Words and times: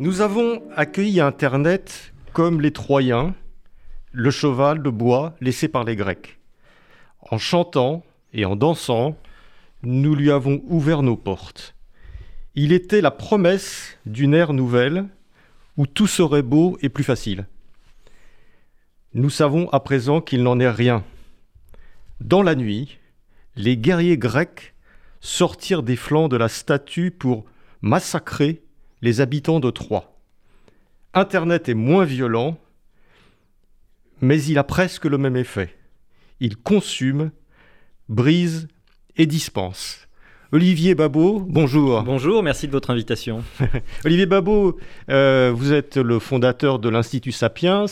Nous 0.00 0.20
avons 0.20 0.62
accueilli 0.76 1.20
Internet 1.20 2.12
comme 2.32 2.60
les 2.60 2.70
Troyens, 2.70 3.34
le 4.12 4.30
cheval 4.30 4.80
de 4.80 4.90
bois 4.90 5.34
laissé 5.40 5.66
par 5.66 5.82
les 5.82 5.96
Grecs. 5.96 6.38
En 7.32 7.38
chantant 7.38 8.04
et 8.32 8.44
en 8.44 8.54
dansant, 8.54 9.16
nous 9.82 10.14
lui 10.14 10.30
avons 10.30 10.62
ouvert 10.68 11.02
nos 11.02 11.16
portes. 11.16 11.74
Il 12.54 12.70
était 12.72 13.00
la 13.00 13.10
promesse 13.10 13.98
d'une 14.06 14.34
ère 14.34 14.52
nouvelle 14.52 15.08
où 15.76 15.88
tout 15.88 16.06
serait 16.06 16.42
beau 16.42 16.78
et 16.80 16.90
plus 16.90 17.02
facile. 17.02 17.48
Nous 19.14 19.30
savons 19.30 19.68
à 19.70 19.80
présent 19.80 20.20
qu'il 20.20 20.44
n'en 20.44 20.60
est 20.60 20.70
rien. 20.70 21.02
Dans 22.20 22.42
la 22.42 22.54
nuit, 22.54 23.00
les 23.56 23.76
guerriers 23.76 24.16
grecs 24.16 24.74
sortirent 25.18 25.82
des 25.82 25.96
flancs 25.96 26.28
de 26.28 26.36
la 26.36 26.48
statue 26.48 27.10
pour 27.10 27.46
massacrer 27.82 28.62
les 29.02 29.20
habitants 29.20 29.60
de 29.60 29.70
Troie. 29.70 30.18
Internet 31.14 31.68
est 31.68 31.74
moins 31.74 32.04
violent, 32.04 32.58
mais 34.20 34.42
il 34.42 34.58
a 34.58 34.64
presque 34.64 35.04
le 35.04 35.18
même 35.18 35.36
effet. 35.36 35.74
Il 36.40 36.56
consume, 36.56 37.30
brise 38.08 38.68
et 39.16 39.26
dispense. 39.26 40.08
Olivier 40.50 40.94
Babot, 40.94 41.44
bonjour. 41.46 42.02
Bonjour, 42.04 42.42
merci 42.42 42.66
de 42.66 42.72
votre 42.72 42.90
invitation. 42.90 43.44
Olivier 44.04 44.24
Babot, 44.24 44.78
euh, 45.10 45.52
vous 45.54 45.74
êtes 45.74 45.98
le 45.98 46.18
fondateur 46.18 46.78
de 46.78 46.88
l'Institut 46.88 47.32
Sapiens, 47.32 47.84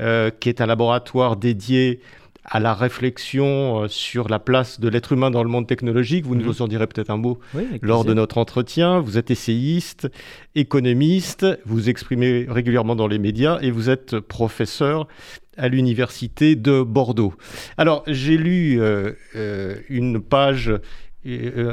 euh, 0.00 0.30
qui 0.30 0.50
est 0.50 0.60
un 0.60 0.66
laboratoire 0.66 1.36
dédié 1.36 2.00
à 2.48 2.60
la 2.60 2.74
réflexion 2.74 3.82
euh, 3.82 3.88
sur 3.88 4.28
la 4.28 4.38
place 4.38 4.80
de 4.80 4.88
l'être 4.88 5.12
humain 5.12 5.30
dans 5.30 5.42
le 5.42 5.48
monde 5.48 5.66
technologique. 5.66 6.24
Vous 6.24 6.36
nous 6.36 6.44
mhm. 6.44 6.62
en 6.62 6.68
direz 6.68 6.86
peut-être 6.86 7.10
un 7.10 7.16
mot 7.16 7.38
lors 7.82 8.04
de 8.04 8.14
notre 8.14 8.38
entretien. 8.38 9.00
Vous 9.00 9.18
êtes 9.18 9.30
essayiste, 9.30 10.08
économiste, 10.54 11.46
vous 11.66 11.88
exprimez 11.88 12.46
régulièrement 12.48 12.96
dans 12.96 13.08
les 13.08 13.18
médias 13.18 13.58
et 13.60 13.70
vous 13.70 13.90
êtes 13.90 14.20
professeur 14.20 15.08
à 15.56 15.68
l'université 15.68 16.54
de 16.54 16.82
Bordeaux. 16.82 17.34
Alors, 17.78 18.04
j'ai 18.06 18.36
lu 18.36 18.80
euh, 18.80 19.12
euh, 19.34 19.76
une 19.88 20.20
page, 20.20 20.70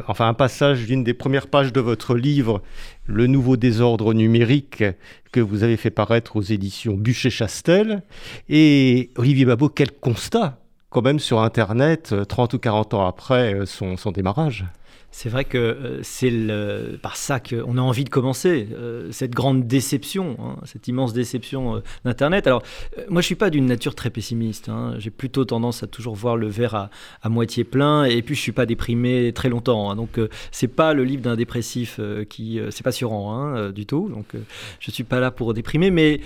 enfin 0.07 0.27
un 0.27 0.33
passage 0.33 0.85
d'une 0.87 1.03
des 1.03 1.13
premières 1.13 1.47
pages 1.47 1.73
de 1.73 1.81
votre 1.81 2.15
livre, 2.15 2.63
Le 3.05 3.27
nouveau 3.27 3.57
désordre 3.57 4.13
numérique, 4.13 4.83
que 5.31 5.41
vous 5.41 5.63
avez 5.63 5.77
fait 5.77 5.91
paraître 5.91 6.37
aux 6.37 6.41
éditions 6.41 6.95
Bûcher-Chastel. 6.95 8.03
Et 8.47 9.11
Olivier 9.17 9.45
Babot, 9.45 9.69
quel 9.69 9.91
constat 9.91 10.62
quand 10.93 11.01
même 11.01 11.19
sur 11.19 11.41
Internet 11.41 12.15
30 12.27 12.53
euh, 12.53 12.57
ou 12.57 12.59
40 12.59 12.93
ans 12.93 13.07
après 13.07 13.53
euh, 13.53 13.65
son, 13.65 13.97
son 13.97 14.11
démarrage. 14.11 14.65
C'est 15.15 15.29
vrai 15.29 15.45
que 15.45 15.59
euh, 15.59 15.99
c'est 16.01 16.31
par 17.03 17.17
ça 17.17 17.39
qu'on 17.39 17.77
a 17.77 17.81
envie 17.81 18.03
de 18.03 18.09
commencer, 18.09 18.67
cette 19.11 19.31
grande 19.31 19.67
déception, 19.67 20.35
hein, 20.39 20.55
cette 20.65 20.87
immense 20.87 21.13
déception 21.13 21.83
d'Internet. 22.03 22.47
Alors, 22.47 22.63
moi, 23.09 23.21
je 23.21 23.27
suis 23.27 23.35
pas 23.35 23.51
d'une 23.51 23.67
nature 23.67 23.93
très 23.93 24.09
pessimiste. 24.09 24.69
Hein. 24.69 24.95
J'ai 24.97 25.11
plutôt 25.11 25.45
tendance 25.45 25.83
à 25.83 25.87
toujours 25.87 26.15
voir 26.15 26.35
le 26.35 26.47
verre 26.47 26.89
à, 27.21 27.29
moitié 27.29 27.63
plein, 27.63 28.05
et 28.05 28.23
puis 28.23 28.33
je 28.33 28.41
suis 28.41 28.51
pas 28.51 28.65
déprimé 28.65 29.31
très 29.33 29.49
longtemps. 29.49 29.91
Hein. 29.91 29.95
donc, 29.95 30.19
c'est 30.51 30.67
pas 30.67 30.93
le 30.93 31.03
livre 31.03 31.21
d'un 31.21 31.35
dépressif 31.35 31.99
qui, 32.27 32.59
c'est 32.71 32.83
pas 32.83 32.91
surant 32.91 33.69
du 33.69 33.85
tout. 33.85 34.09
Donc, 34.09 34.33
je 34.79 34.91
suis 34.91 35.03
pas 35.03 35.19
là 35.19 35.29
pour 35.29 35.53
déprimer, 35.53 35.91
mais 35.91 36.21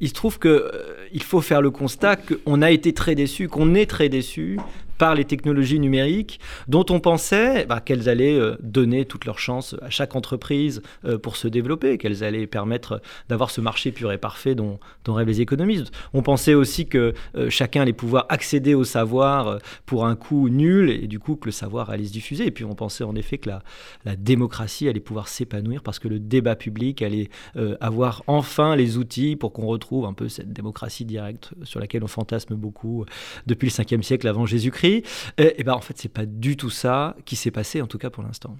il 0.00 0.08
se 0.08 0.14
trouve 0.14 0.38
que 0.38 0.70
il 1.12 1.22
faut 1.22 1.40
faire 1.40 1.62
le 1.62 1.70
constat 1.70 2.16
qu'on 2.16 2.62
a 2.62 2.70
été 2.70 2.92
très 2.92 3.16
déçu, 3.16 3.48
qu'on 3.48 3.74
est 3.74 3.86
très 3.86 4.08
déçu 4.08 4.58
par 5.00 5.14
les 5.14 5.24
technologies 5.24 5.80
numériques 5.80 6.40
dont 6.68 6.84
on 6.90 7.00
pensait 7.00 7.64
bah, 7.64 7.80
qu'elles 7.80 8.10
allaient 8.10 8.38
euh, 8.38 8.58
donner 8.62 9.06
toutes 9.06 9.24
leurs 9.24 9.38
chances 9.38 9.74
à 9.80 9.88
chaque 9.88 10.14
entreprise 10.14 10.82
euh, 11.06 11.16
pour 11.16 11.36
se 11.36 11.48
développer, 11.48 11.96
qu'elles 11.96 12.22
allaient 12.22 12.46
permettre 12.46 13.00
d'avoir 13.30 13.50
ce 13.50 13.62
marché 13.62 13.92
pur 13.92 14.12
et 14.12 14.18
parfait 14.18 14.54
dont, 14.54 14.78
rêvent 15.08 15.26
les 15.26 15.40
économistes. 15.40 15.90
On 16.12 16.20
pensait 16.20 16.52
aussi 16.52 16.86
que 16.86 17.14
euh, 17.34 17.48
chacun 17.48 17.80
allait 17.80 17.94
pouvoir 17.94 18.26
accéder 18.28 18.74
au 18.74 18.84
savoir 18.84 19.58
pour 19.86 20.04
un 20.04 20.16
coût 20.16 20.50
nul 20.50 20.90
et 20.90 21.06
du 21.06 21.18
coup 21.18 21.36
que 21.36 21.46
le 21.46 21.52
savoir 21.52 21.88
allait 21.88 22.04
se 22.04 22.12
diffuser. 22.12 22.44
Et 22.44 22.50
puis 22.50 22.66
on 22.66 22.74
pensait 22.74 23.02
en 23.02 23.14
effet 23.14 23.38
que 23.38 23.48
la 23.48 24.16
démocratie 24.16 24.86
allait 24.86 25.00
pouvoir 25.00 25.28
s'épanouir 25.28 25.82
parce 25.82 25.98
que 25.98 26.08
le 26.08 26.18
débat 26.18 26.56
public 26.56 27.00
allait 27.00 27.30
avoir 27.80 28.22
enfin 28.26 28.76
les 28.76 28.98
outils 28.98 29.34
pour 29.34 29.54
qu'on 29.54 29.66
retrouve 29.66 30.04
un 30.04 30.12
peu 30.12 30.28
cette 30.28 30.52
démocratie 30.52 31.06
directe 31.06 31.52
sur 31.62 31.80
laquelle 31.80 32.04
on 32.04 32.08
fantasme 32.08 32.54
beaucoup 32.54 33.06
depuis 33.46 33.66
le 33.66 33.72
5e 33.72 34.02
siècle 34.02 34.28
avant 34.28 34.44
Jésus-Christ. 34.44 34.89
Et, 35.38 35.60
et 35.60 35.64
ben 35.64 35.74
en 35.74 35.80
fait, 35.80 35.96
c'est 35.98 36.08
pas 36.08 36.26
du 36.26 36.56
tout 36.56 36.70
ça 36.70 37.16
qui 37.24 37.36
s'est 37.36 37.50
passé, 37.50 37.80
en 37.82 37.86
tout 37.86 37.98
cas 37.98 38.10
pour 38.10 38.22
l'instant. 38.22 38.56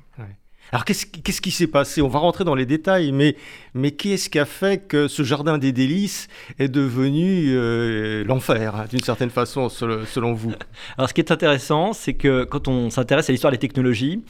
Alors 0.73 0.85
qu'est-ce, 0.85 1.41
qui 1.41 1.51
s'est 1.51 1.67
passé? 1.67 2.01
On 2.01 2.09
va 2.09 2.21
rentrer 2.21 2.45
dans 2.45 2.55
les 2.55 2.67
détails, 2.67 3.13
mais, 3.13 3.37
mais 3.75 3.91
qu'est-ce 3.91 4.31
qui 4.31 4.39
a 4.39 4.45
fait 4.45 4.87
que 4.87 5.09
ce 5.09 5.23
jardin 5.23 5.59
des 5.59 5.73
délices 5.73 6.29
est 6.59 6.69
devenu 6.69 7.49
euh, 7.49 8.25
l'enfer, 8.25 8.77
hein, 8.77 8.85
d'une 8.89 9.01
certaine 9.01 9.31
façon, 9.31 9.69
selon 9.69 10.33
vous? 10.33 10.53
Alors 10.99 11.09
ce 11.09 11.15
qui 11.15 11.21
est 11.21 11.33
intéressant, 11.33 11.93
c'est 11.93 12.15
que 12.15 12.45
quand 12.45 12.69
on 12.69 12.91
s'intéresse 12.91 13.29
à 13.29 13.33
l'histoire 13.33 13.51
des 13.51 13.59
technologies, 13.59 14.23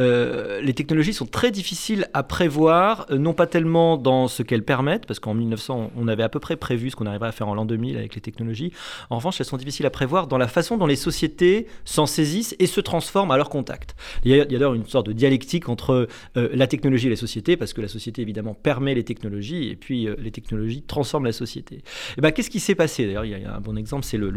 euh, 0.00 0.60
les 0.60 0.74
technologies 0.74 1.14
sont 1.14 1.26
très 1.26 1.50
difficiles 1.50 2.08
à 2.12 2.22
prévoir, 2.22 3.06
euh, 3.10 3.16
non 3.16 3.32
pas 3.32 3.46
tellement 3.46 3.96
dans 3.96 4.28
ce 4.28 4.42
qu'elles 4.42 4.64
permettent, 4.64 5.06
parce 5.06 5.18
qu'en 5.18 5.34
1900, 5.34 5.92
on 5.96 6.08
avait 6.08 6.22
à 6.22 6.28
peu 6.28 6.40
près 6.40 6.56
prévu 6.56 6.90
ce 6.90 6.96
qu'on 6.96 7.06
arriverait 7.06 7.28
à 7.28 7.32
faire 7.32 7.48
en 7.48 7.54
l'an 7.54 7.64
2000 7.64 7.96
avec 7.96 8.14
les 8.14 8.20
technologies. 8.20 8.72
En 9.08 9.16
revanche, 9.16 9.40
elles 9.40 9.46
sont 9.46 9.56
difficiles 9.56 9.86
à 9.86 9.90
prévoir 9.90 10.26
dans 10.26 10.38
la 10.38 10.48
façon 10.48 10.76
dont 10.76 10.86
les 10.86 10.96
sociétés 10.96 11.66
s'en 11.84 12.06
saisissent 12.06 12.54
et 12.58 12.66
se 12.66 12.80
transforment 12.80 13.30
à 13.30 13.36
leur 13.36 13.48
contact. 13.48 13.94
Il 14.24 14.34
y 14.34 14.40
a, 14.40 14.44
d'ailleurs 14.44 14.74
une 14.74 14.86
sorte 14.86 15.06
de 15.06 15.12
dialectique 15.12 15.68
entre 15.68 15.85
euh, 15.92 16.06
la 16.52 16.66
technologie 16.66 17.06
et 17.06 17.10
la 17.10 17.16
société, 17.16 17.56
parce 17.56 17.72
que 17.72 17.80
la 17.80 17.88
société 17.88 18.22
évidemment 18.22 18.54
permet 18.54 18.94
les 18.94 19.04
technologies, 19.04 19.68
et 19.68 19.76
puis 19.76 20.06
euh, 20.06 20.14
les 20.18 20.30
technologies 20.30 20.82
transforment 20.82 21.26
la 21.26 21.32
société. 21.32 21.82
Et 22.16 22.20
ben, 22.20 22.32
qu'est-ce 22.32 22.50
qui 22.50 22.60
s'est 22.60 22.74
passé? 22.74 23.06
D'ailleurs, 23.06 23.24
il 23.24 23.30
y, 23.30 23.44
a 23.44 23.54
un 23.54 23.60
bon 23.60 23.76
exemple, 23.76 24.04
c'est 24.04 24.16
le, 24.16 24.32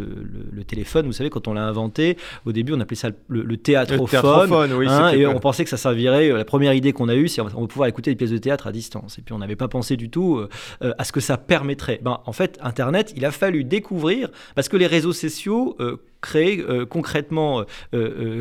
téléphone. 0.68 1.08
Vous 1.08 1.14
savez, 1.14 1.30
quand 1.30 1.48
on 1.48 1.54
l'a 1.54 1.66
inventé, 1.66 2.18
au 2.46 2.52
début, 2.52 2.74
on 2.74 2.80
appelait 2.80 2.96
ça 2.96 3.10
le, 3.28 3.58
théâtrophone, 3.58 4.74
oui, 4.74 4.88
hein, 4.88 5.10
et 5.12 5.26
on 5.26 5.40
pensait 5.40 5.64
que 5.64 5.70
ça 5.70 5.78
servirait. 5.78 6.32
Euh, 6.32 6.38
la 6.38 6.46
première 6.46 6.74
idée 6.74 6.94
qu'on 6.94 7.10
a 7.10 7.16
eue, 7.16 7.28
c'est 7.28 7.42
on 7.42 7.46
va 7.46 7.68
pouvoir 7.68 7.88
écouter 7.88 8.12
des 8.12 8.16
pièces 8.16 8.32
de 8.32 8.38
théâtre 8.38 8.68
à 8.68 8.72
distance. 8.72 9.18
Et 9.18 9.22
puis, 9.22 9.34
on 9.34 9.40
n'avait 9.40 9.56
pas 9.56 9.68
pensé 9.68 9.98
du 9.98 10.10
tout 10.10 10.42
à 10.82 11.04
ce 11.04 11.12
que 11.12 11.20
ça 11.20 11.38
permettrait. 11.38 12.00
Ben, 12.04 12.20
en 12.26 12.34
fait, 12.34 12.60
Internet, 12.62 13.14
il 13.16 13.26
a 13.26 13.32
fallu 13.32 13.64
découvrir, 13.64 14.30
parce 14.56 14.70
que 14.70 14.78
les 14.78 14.88
réseaux 14.88 15.14
sociaux 15.14 15.78
créés 16.22 16.64
concrètement 16.90 17.64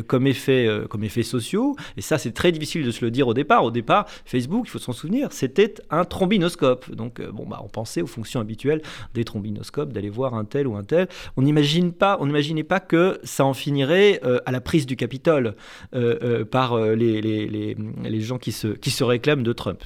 comme 0.07 0.27
effet 0.27 0.67
comme 0.89 1.03
effets 1.03 1.23
sociaux 1.23 1.75
et 1.97 2.01
ça 2.01 2.17
c'est 2.17 2.31
très 2.31 2.51
difficile 2.51 2.85
de 2.85 2.91
se 2.91 3.03
le 3.03 3.11
dire 3.11 3.27
au 3.27 3.33
départ. 3.33 3.63
Au 3.63 3.71
départ, 3.71 4.07
Facebook, 4.25 4.65
il 4.67 4.69
faut 4.69 4.79
s'en 4.79 4.93
souvenir, 4.93 5.31
c'était 5.31 5.75
un 5.89 6.05
trombinoscope. 6.05 6.93
Donc, 6.93 7.19
euh, 7.19 7.31
bon, 7.31 7.45
bah, 7.45 7.61
on 7.63 7.67
pensait 7.67 8.01
aux 8.01 8.07
fonctions 8.07 8.39
habituelles 8.39 8.81
des 9.13 9.23
trombinoscopes, 9.23 9.93
d'aller 9.93 10.09
voir 10.09 10.33
un 10.33 10.45
tel 10.45 10.67
ou 10.67 10.75
un 10.75 10.83
tel. 10.83 11.07
On 11.37 11.41
n'imagine 11.41 11.91
pas, 11.91 12.17
on 12.19 12.25
n'imaginait 12.25 12.63
pas 12.63 12.79
que 12.79 13.19
ça 13.23 13.45
en 13.45 13.53
finirait 13.53 14.19
euh, 14.23 14.39
à 14.45 14.51
la 14.51 14.61
prise 14.61 14.85
du 14.85 14.95
Capitole 14.95 15.55
euh, 15.95 16.45
par 16.45 16.77
les, 16.79 17.21
les, 17.21 17.47
les, 17.47 17.75
les, 18.03 18.21
gens 18.21 18.37
qui 18.37 18.51
se, 18.51 18.67
qui 18.67 18.91
se 18.91 19.03
réclament 19.03 19.43
de 19.43 19.53
Trump. 19.53 19.83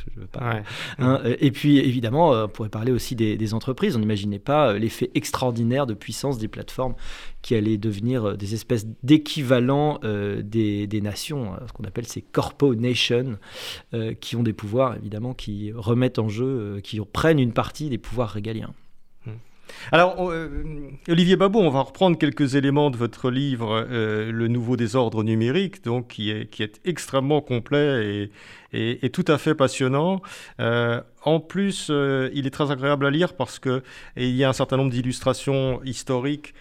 Hein, 1.00 1.22
et 1.40 1.52
puis, 1.52 1.78
évidemment, 1.78 2.32
on 2.32 2.48
pourrait 2.48 2.70
parler 2.70 2.92
aussi 2.92 3.16
des, 3.16 3.38
des 3.38 3.54
entreprises. 3.54 3.96
On 3.96 4.00
n'imaginait 4.00 4.40
pas 4.40 4.74
l'effet 4.74 5.12
extraordinaire 5.16 5.86
de 5.86 5.94
puissance 5.94 6.38
des 6.38 6.48
plateformes 6.48 6.96
qui 7.42 7.56
allaient 7.56 7.78
devenir 7.84 8.38
des 8.38 8.54
espèces 8.54 8.88
d'équivalents 9.04 10.00
des, 10.04 10.88
des, 10.88 11.02
nations, 11.02 11.54
hein, 11.54 11.60
ce 11.68 11.74
qu'on 11.74 11.84
appelle 11.84 12.08
ces 12.08 12.22
corpo 12.22 12.74
nations, 12.76 13.38
euh, 13.94 14.14
qui 14.14 14.36
ont 14.36 14.44
des 14.44 14.54
pouvoirs 14.54 14.96
évidemment 14.96 15.34
qui 15.34 15.72
remettent 15.76 16.20
en 16.20 16.30
jeu, 16.30 16.46
euh, 16.46 16.80
qui 16.80 17.00
prennent 17.12 17.40
une 17.40 17.54
partie 17.54 17.90
des 17.90 17.98
pouvoirs 17.98 18.30
régaliens. 18.30 18.74
Hmm. 19.26 19.32
Alors, 19.92 20.32
euh, 20.32 20.50
Olivier 21.08 21.36
Babot, 21.36 21.60
on 21.60 21.70
va 21.70 21.82
reprendre 21.82 22.18
quelques 22.18 22.56
éléments 22.56 22.90
de 22.92 22.98
votre 22.98 23.30
livre 23.30 23.86
Le 23.90 24.48
nouveau 24.48 24.78
désordre 24.78 25.24
numérique, 25.24 25.84
donc, 25.84 26.10
qui, 26.10 26.30
est, 26.30 26.82
extrêmement 26.86 27.42
complet 27.42 28.30
et, 28.74 29.06
et, 29.06 29.10
tout 29.10 29.26
à 29.28 29.38
fait 29.38 29.56
passionnant. 29.56 30.22
en 30.60 31.40
plus, 31.40 31.90
il 31.90 32.46
est 32.46 32.54
très 32.54 32.72
agréable 32.72 33.06
à 33.06 33.12
lire 33.12 33.36
parce 33.36 33.60
qu'il 33.60 33.82
y 34.18 34.44
a 34.44 34.50
un 34.50 34.54
certain 34.54 34.78
nombre 34.78 34.92
d'illustrations 34.92 35.82
historiques 35.84 36.54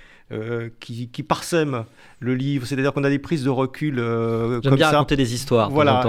qui, 0.81 1.09
qui 1.09 1.23
parsèment 1.23 1.85
le 2.23 2.35
livre, 2.35 2.67
c'est-à-dire 2.67 2.93
qu'on 2.93 3.05
a 3.05 3.11
des 3.11 3.19
prises 3.19 3.45
de 3.45 3.51
recul 3.51 3.97
euh, 3.99 4.61
comme 4.61 4.77
bien 4.77 4.91
raconter 4.91 5.17
des 5.17 5.35
histoires. 5.35 5.71
Voilà, 5.71 6.03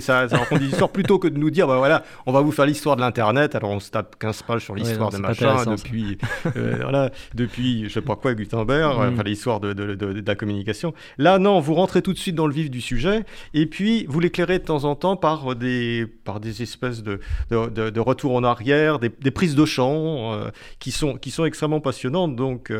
ça, 0.00 0.28
ça 0.28 0.38
raconte 0.38 0.60
des 0.60 0.66
histoires 0.70 0.90
plutôt 0.90 1.18
que 1.18 1.28
de 1.28 1.38
nous 1.38 1.50
dire, 1.50 1.66
bah 1.66 1.76
voilà, 1.76 2.02
on 2.26 2.32
va 2.32 2.40
vous 2.40 2.50
faire 2.50 2.66
l'histoire 2.66 2.96
de 2.96 3.02
l'internet. 3.02 3.54
Alors 3.54 3.70
on 3.70 3.80
se 3.80 3.90
tape 3.90 4.16
15 4.18 4.42
pages 4.42 4.64
sur 4.64 4.74
l'histoire 4.74 5.10
de 5.10 5.18
machin 5.18 5.64
depuis, 5.66 6.18
euh, 6.56 6.78
voilà, 6.82 7.10
depuis, 7.34 7.84
je 7.84 7.90
sais 7.90 8.00
pas 8.00 8.16
quoi, 8.16 8.34
Gutenberg, 8.34 8.96
mm. 8.96 9.12
enfin 9.12 9.22
l'histoire 9.22 9.60
de, 9.60 9.72
de, 9.72 9.94
de, 9.94 10.22
la 10.26 10.34
communication. 10.34 10.94
Là, 11.18 11.38
non, 11.38 11.60
vous 11.60 11.74
rentrez 11.74 12.02
tout 12.02 12.12
de 12.12 12.18
suite 12.18 12.34
dans 12.34 12.46
le 12.46 12.54
vif 12.54 12.70
du 12.70 12.80
sujet, 12.80 13.24
et 13.52 13.66
puis 13.66 14.06
vous 14.08 14.20
l'éclairez 14.20 14.58
de 14.58 14.64
temps 14.64 14.84
en 14.84 14.94
temps 14.96 15.16
par 15.16 15.54
des, 15.54 16.06
par 16.24 16.40
des 16.40 16.62
espèces 16.62 17.02
de, 17.02 17.20
de, 17.50 18.00
retours 18.00 18.34
en 18.34 18.44
arrière, 18.44 18.98
des, 18.98 19.10
des 19.10 19.30
prises 19.30 19.54
de 19.54 19.64
champ 19.66 20.32
euh, 20.32 20.50
qui 20.78 20.90
sont, 20.90 21.16
qui 21.16 21.30
sont 21.30 21.44
extrêmement 21.44 21.80
passionnantes. 21.80 22.34
Donc, 22.34 22.72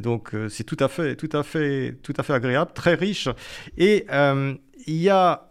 donc 0.00 0.21
c'est 0.48 0.64
tout 0.64 0.76
à 0.80 0.88
fait, 0.88 1.16
tout 1.16 1.28
à 1.32 1.42
fait, 1.42 1.96
tout 2.02 2.14
à 2.16 2.22
fait 2.22 2.32
agréable, 2.32 2.72
très 2.74 2.94
riche. 2.94 3.28
Et 3.76 4.06
euh, 4.10 4.54
il 4.86 4.96
y 4.96 5.08
a 5.08 5.50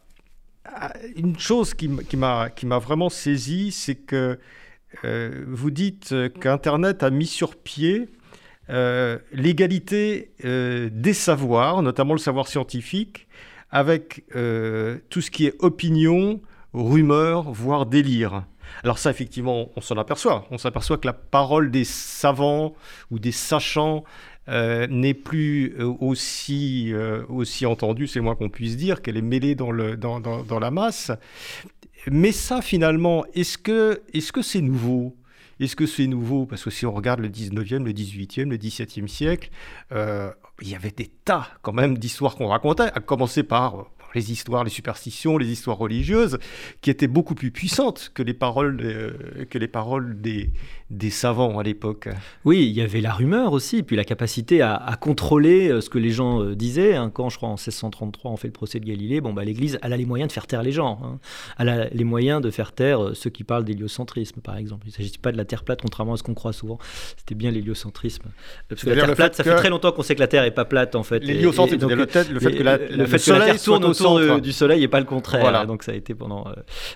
euh, 0.67 0.87
une 1.15 1.37
chose 1.39 1.73
qui, 1.73 1.89
qui 2.07 2.17
m'a 2.17 2.79
vraiment 2.79 3.09
saisi, 3.09 3.71
c'est 3.71 3.95
que 3.95 4.39
euh, 5.05 5.43
vous 5.47 5.71
dites 5.71 6.13
qu'Internet 6.39 7.03
a 7.03 7.09
mis 7.09 7.27
sur 7.27 7.55
pied 7.55 8.09
l'égalité 9.33 10.31
des 10.41 11.13
savoirs, 11.13 11.81
notamment 11.81 12.13
le 12.13 12.19
savoir 12.19 12.47
scientifique, 12.47 13.27
avec 13.69 14.23
tout 14.29 15.19
ce 15.19 15.29
qui 15.29 15.45
est 15.45 15.55
opinion, 15.59 16.39
rumeur, 16.73 17.51
voire 17.51 17.85
délire. 17.85 18.45
Alors 18.83 18.97
ça, 18.97 19.11
effectivement, 19.11 19.69
on 19.75 19.81
s'en 19.81 19.97
aperçoit. 19.97 20.45
On 20.51 20.57
s'aperçoit 20.57 20.97
que 20.97 21.07
la 21.07 21.13
parole 21.13 21.71
des 21.71 21.83
savants 21.83 22.73
ou 23.11 23.19
des 23.19 23.31
sachants 23.31 24.03
euh, 24.49 24.87
n'est 24.87 25.13
plus 25.13 25.75
euh, 25.79 25.93
aussi, 25.99 26.91
euh, 26.93 27.23
aussi 27.29 27.67
entendue, 27.67 28.07
c'est 28.07 28.21
moins 28.21 28.35
qu'on 28.35 28.49
puisse 28.49 28.75
dire, 28.75 29.03
qu'elle 29.03 29.15
est 29.15 29.21
mêlée 29.21 29.53
dans, 29.53 29.71
le, 29.71 29.97
dans, 29.97 30.19
dans, 30.19 30.59
la 30.59 30.71
masse. 30.71 31.11
Mais 32.09 32.31
ça, 32.31 32.63
finalement, 32.63 33.23
est-ce 33.35 33.59
que 33.59 34.01
c'est 34.11 34.41
-ce 34.41 34.61
nouveau? 34.61 35.15
Est-ce 35.59 35.75
que 35.75 35.85
c'est 35.85 36.07
nouveau? 36.07 36.47
Parce 36.47 36.63
que 36.63 36.71
si 36.71 36.87
on 36.87 36.91
regarde 36.91 37.19
le 37.19 37.29
19e, 37.29 37.83
le 37.83 37.93
18e, 37.93 38.49
le 38.49 38.57
17e 38.57 39.07
siècle, 39.07 39.51
il 39.91 40.69
y 40.69 40.75
avait 40.75 40.89
des 40.91 41.11
tas 41.23 41.47
quand 41.61 41.73
même 41.73 41.99
d'histoires 41.99 42.35
qu'on 42.35 42.47
racontait, 42.47 42.91
à 42.95 42.99
commencer 42.99 43.43
par 43.43 43.91
les 44.15 44.31
histoires, 44.31 44.63
les 44.63 44.69
superstitions, 44.69 45.37
les 45.37 45.49
histoires 45.49 45.77
religieuses, 45.77 46.37
qui 46.81 46.89
étaient 46.89 47.07
beaucoup 47.07 47.35
plus 47.35 47.51
puissantes 47.51 48.11
que 48.13 48.23
les 48.23 48.33
paroles, 48.33 49.15
que 49.49 49.57
les 49.57 49.67
paroles 49.67 50.21
des, 50.21 50.51
des 50.91 51.09
savants 51.09 51.57
à 51.57 51.63
l'époque. 51.63 52.09
Oui, 52.43 52.65
il 52.65 52.71
y 52.71 52.81
avait 52.81 52.99
la 52.99 53.13
rumeur 53.13 53.53
aussi, 53.53 53.81
puis 53.81 53.95
la 53.95 54.03
capacité 54.03 54.61
à, 54.61 54.97
contrôler 54.99 55.69
euh, 55.69 55.81
ce 55.81 55.89
que 55.89 55.97
les 55.97 56.11
gens 56.11 56.43
euh, 56.43 56.55
disaient. 56.55 56.95
Hein. 56.95 57.09
Quand, 57.13 57.29
je 57.29 57.37
crois, 57.37 57.49
en 57.49 57.53
1633, 57.53 58.31
on 58.31 58.37
fait 58.37 58.49
le 58.49 58.53
procès 58.53 58.79
de 58.79 58.85
Galilée, 58.85 59.21
bon, 59.21 59.33
bah, 59.33 59.45
l'Église, 59.45 59.79
elle 59.81 59.93
a 59.93 59.97
les 59.97 60.05
moyens 60.05 60.27
de 60.27 60.33
faire 60.33 60.47
taire 60.47 60.61
les 60.61 60.73
gens. 60.73 60.99
Hein. 61.03 61.19
Elle 61.57 61.69
a 61.69 61.89
les 61.89 62.03
moyens 62.03 62.41
de 62.41 62.51
faire 62.51 62.73
taire 62.73 63.03
euh, 63.03 63.13
ceux 63.13 63.29
qui 63.29 63.43
parlent 63.43 63.63
d'héliocentrisme, 63.63 64.41
par 64.41 64.57
exemple. 64.57 64.85
Il 64.85 64.89
ne 64.89 64.93
s'agit 64.93 65.17
pas 65.17 65.31
de 65.31 65.37
la 65.37 65.45
Terre 65.45 65.63
plate, 65.63 65.81
contrairement 65.81 66.13
à 66.13 66.17
ce 66.17 66.23
qu'on 66.23 66.33
croit 66.33 66.53
souvent. 66.53 66.77
C'était 67.17 67.35
bien 67.35 67.51
l'héliocentrisme. 67.51 68.25
Parce 68.67 68.83
que 68.83 68.89
la 68.89 68.95
Terre 68.95 69.15
plate, 69.15 69.35
ça 69.35 69.43
fait 69.43 69.55
très 69.55 69.69
longtemps 69.69 69.93
qu'on 69.93 70.03
sait 70.03 70.15
que 70.15 70.19
la 70.19 70.27
Terre 70.27 70.43
n'est 70.43 70.51
pas 70.51 70.65
plate, 70.65 70.95
en 70.95 71.03
fait. 71.03 71.19
L'héliocentrisme, 71.19 71.87
le, 71.87 72.39
fait 72.39 72.53
que 72.53 72.63
la, 72.63 72.77
le, 72.77 73.05
fait 73.05 73.17
que 73.17 73.31
la 73.31 73.45
Terre 73.45 73.61
tourne 73.61 73.85
autour 73.85 74.00
du 74.41 74.51
Soleil 74.51 74.83
et 74.83 74.87
pas 74.87 74.99
le 74.99 75.05
contraire. 75.05 75.65
Donc 75.65 75.83
ça 75.83 75.91
a 75.91 75.95
été 75.95 76.15
pendant... 76.15 76.45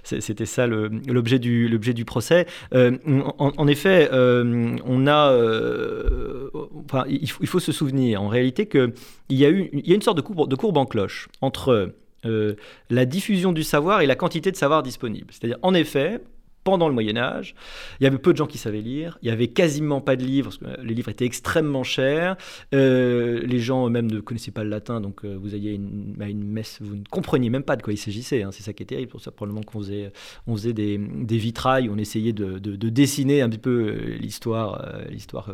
C'était 0.03 0.45
ça 0.45 0.67
l'objet 0.67 1.39
du, 1.39 1.69
du 1.69 2.05
procès. 2.05 2.45
en, 2.73 3.67
effet 3.67 4.09
on 4.11 5.07
a, 5.07 5.31
euh, 5.31 6.49
enfin, 6.85 7.05
il 7.07 7.27
faut, 7.27 7.59
se 7.59 7.71
souvenir 7.71 8.21
en 8.21 8.27
réalité 8.27 8.67
qu'il 8.67 8.91
y 9.29 9.45
a 9.45 9.49
eu, 9.49 9.69
il 9.73 9.87
y 9.87 9.91
a 9.91 9.95
une 9.95 10.01
sorte 10.01 10.17
de 10.17 10.21
courbe, 10.21 10.49
de 10.49 10.55
courbe 10.55 10.77
en 10.77 10.85
cloche 10.85 11.27
entre 11.41 11.93
euh, 12.25 12.55
la 12.89 13.05
diffusion 13.05 13.51
du 13.51 13.63
savoir 13.63 14.01
et 14.01 14.05
la 14.05 14.15
quantité 14.15 14.51
de 14.51 14.55
savoir 14.55 14.83
disponible. 14.83 15.27
C'est-à-dire, 15.31 15.57
en 15.61 15.73
effet, 15.73 16.21
pendant 16.65 16.89
le 16.89 16.95
Moyen 16.95 17.15
Âge. 17.15 17.55
Il 18.01 18.03
y 18.03 18.07
avait 18.07 18.17
peu 18.17 18.33
de 18.33 18.37
gens 18.37 18.47
qui 18.47 18.57
savaient 18.57 18.81
lire. 18.81 19.19
Il 19.21 19.29
y 19.29 19.31
avait 19.31 19.49
quasiment 19.49 20.01
pas 20.01 20.15
de 20.15 20.23
livres. 20.23 20.49
Parce 20.49 20.57
que 20.57 20.81
les 20.81 20.95
livres 20.95 21.09
étaient 21.09 21.25
extrêmement 21.25 21.83
chers. 21.83 22.35
Euh, 22.73 23.39
les 23.45 23.59
gens 23.59 23.87
eux-mêmes 23.87 24.11
ne 24.11 24.19
connaissaient 24.19 24.51
pas 24.51 24.63
le 24.63 24.71
latin, 24.71 24.99
donc 24.99 25.23
euh, 25.23 25.37
vous 25.39 25.53
alliez 25.53 25.73
une, 25.73 26.15
à 26.19 26.27
une 26.27 26.43
messe, 26.43 26.79
vous 26.81 26.95
ne 26.95 27.03
compreniez 27.09 27.51
même 27.51 27.61
pas 27.61 27.75
de 27.75 27.83
quoi 27.83 27.93
il 27.93 27.97
s'agissait. 27.97 28.41
Hein. 28.41 28.49
C'est 28.51 28.63
ça 28.63 28.73
qui 28.73 28.81
est 28.81 28.87
terrible. 28.87 29.11
Pour 29.11 29.21
ça 29.21 29.29
probablement 29.29 29.61
qu'on 29.61 29.79
faisait, 29.79 30.73
des, 30.73 30.97
des, 30.97 31.37
vitrailles, 31.37 31.87
on 31.87 31.97
essayait 31.97 32.33
de, 32.33 32.57
de, 32.57 32.89
dessiner 32.89 33.43
un 33.43 33.49
petit 33.49 33.59
peu 33.59 33.95
euh, 33.95 34.17
l'histoire, 34.17 34.81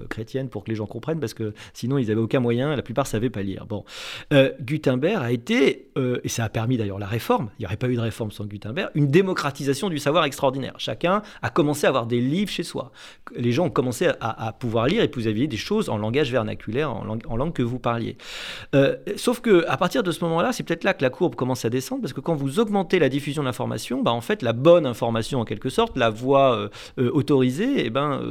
chrétienne 0.10 0.48
pour 0.48 0.64
que 0.64 0.70
les 0.70 0.76
gens 0.76 0.86
comprennent, 0.86 1.20
parce 1.20 1.34
que 1.34 1.54
sinon 1.74 1.98
ils 1.98 2.08
n'avaient 2.08 2.22
aucun 2.22 2.40
moyen. 2.40 2.74
La 2.74 2.84
plupart 2.84 3.06
savaient 3.06 3.30
pas 3.30 3.42
lire. 3.42 3.66
Bon, 3.66 3.84
Gutenberg 4.62 5.22
a 5.22 5.32
été, 5.32 5.90
et 6.24 6.30
ça 6.30 6.46
a 6.46 6.50
permis 6.50 6.78
d'ailleurs 6.78 7.00
la 7.00 7.08
réforme. 7.08 7.50
Il 7.60 7.64
n'y 7.64 7.66
aurait 7.66 7.76
pas 7.76 7.90
eu 7.90 7.96
de 7.96 8.00
réforme 8.00 8.32
sans 8.32 8.46
Gutenberg, 8.46 8.92
une 8.96 9.08
démocratisation 9.08 9.90
du 9.90 9.98
savoir 9.98 10.24
extraordinaire. 10.24 10.74
A 11.08 11.50
commencé 11.50 11.86
à 11.86 11.90
avoir 11.90 12.06
des 12.06 12.20
livres 12.20 12.52
chez 12.52 12.64
soi. 12.64 12.92
Les 13.36 13.52
gens 13.52 13.66
ont 13.66 13.70
commencé 13.70 14.10
à, 14.20 14.54
pouvoir 14.54 14.88
lire 14.88 15.04
et 15.04 15.12
vous 15.14 15.28
aviez 15.28 15.48
des 15.48 15.58
choses 15.58 15.90
en 15.90 15.98
langage 15.98 16.32
vernaculaire, 16.32 16.92
en 16.92 17.36
langue, 17.36 17.54
que 17.54 17.64
vous 17.64 17.80
parliez. 17.80 18.18
Euh, 18.76 18.96
sauf 19.18 19.40
que 19.42 19.66
à 19.68 19.78
partir 19.78 20.04
de 20.04 20.12
ce 20.12 20.24
moment-là, 20.24 20.52
c'est 20.54 20.64
peut-être 20.64 20.84
là 20.84 20.94
que 20.94 21.04
la 21.04 21.10
courbe 21.10 21.36
commence 21.36 21.66
à 21.66 21.70
descendre 21.70 22.02
parce 22.02 22.14
que 22.14 22.22
quand 22.22 22.36
vous 22.36 22.60
augmentez 22.60 23.00
la 23.00 23.10
diffusion 23.10 23.44
de 23.44 23.52
bah, 24.02 24.12
en 24.12 24.22
fait, 24.22 24.42
la 24.42 24.54
bonne 24.54 24.86
information 24.86 25.40
en 25.40 25.46
quelque 25.46 25.70
sorte, 25.70 25.98
la 25.98 26.10
voix 26.10 26.56
euh, 26.56 26.70
euh, 27.00 27.12
autorisée, 27.12 27.86
eh 27.86 27.90
ben, 27.90 28.22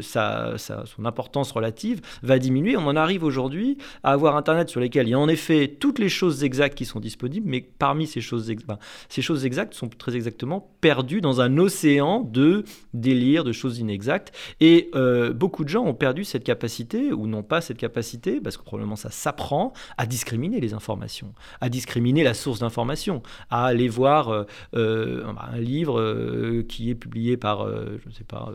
ça, 0.00 0.54
son 0.58 1.04
importance 1.04 1.52
relative 1.52 2.00
va 2.22 2.38
diminuer. 2.38 2.76
On 2.76 2.86
en 2.86 2.96
arrive 2.96 3.24
aujourd'hui 3.24 3.78
à 4.02 4.12
avoir 4.12 4.36
Internet 4.36 4.68
sur 4.68 4.80
lesquels 4.80 5.06
il 5.06 5.10
y 5.10 5.14
a 5.14 5.18
en 5.18 5.28
effet 5.28 5.76
toutes 5.78 5.98
les 5.98 6.08
choses 6.08 6.44
exactes 6.44 6.76
qui 6.76 6.84
sont 6.84 7.00
disponibles, 7.00 7.48
mais 7.48 7.60
parmi 7.60 8.06
ces 8.06 8.20
choses, 8.20 8.50
ben, 8.66 8.78
ces 9.08 9.22
choses 9.22 9.44
exactes 9.46 9.74
sont 9.74 9.88
très 9.88 10.16
exactement 10.16 10.70
perdues 10.80 11.20
dans 11.20 11.40
un 11.40 11.58
océan 11.58 12.19
de 12.22 12.64
délire, 12.94 13.44
de 13.44 13.52
choses 13.52 13.78
inexactes. 13.78 14.32
Et 14.60 14.90
euh, 14.94 15.32
beaucoup 15.32 15.64
de 15.64 15.68
gens 15.68 15.84
ont 15.84 15.94
perdu 15.94 16.24
cette 16.24 16.44
capacité, 16.44 17.12
ou 17.12 17.26
n'ont 17.26 17.42
pas 17.42 17.60
cette 17.60 17.78
capacité, 17.78 18.40
parce 18.40 18.56
que 18.56 18.62
probablement 18.62 18.96
ça 18.96 19.10
s'apprend, 19.10 19.72
à 19.98 20.06
discriminer 20.06 20.60
les 20.60 20.74
informations, 20.74 21.32
à 21.60 21.68
discriminer 21.68 22.24
la 22.24 22.34
source 22.34 22.60
d'information, 22.60 23.22
à 23.50 23.66
aller 23.66 23.88
voir 23.88 24.28
euh, 24.28 24.44
euh, 24.74 25.24
un 25.52 25.58
livre 25.58 26.62
qui 26.68 26.90
est 26.90 26.94
publié 26.94 27.36
par, 27.36 27.66
je 27.66 28.08
ne 28.08 28.12
sais 28.12 28.24
pas, 28.24 28.52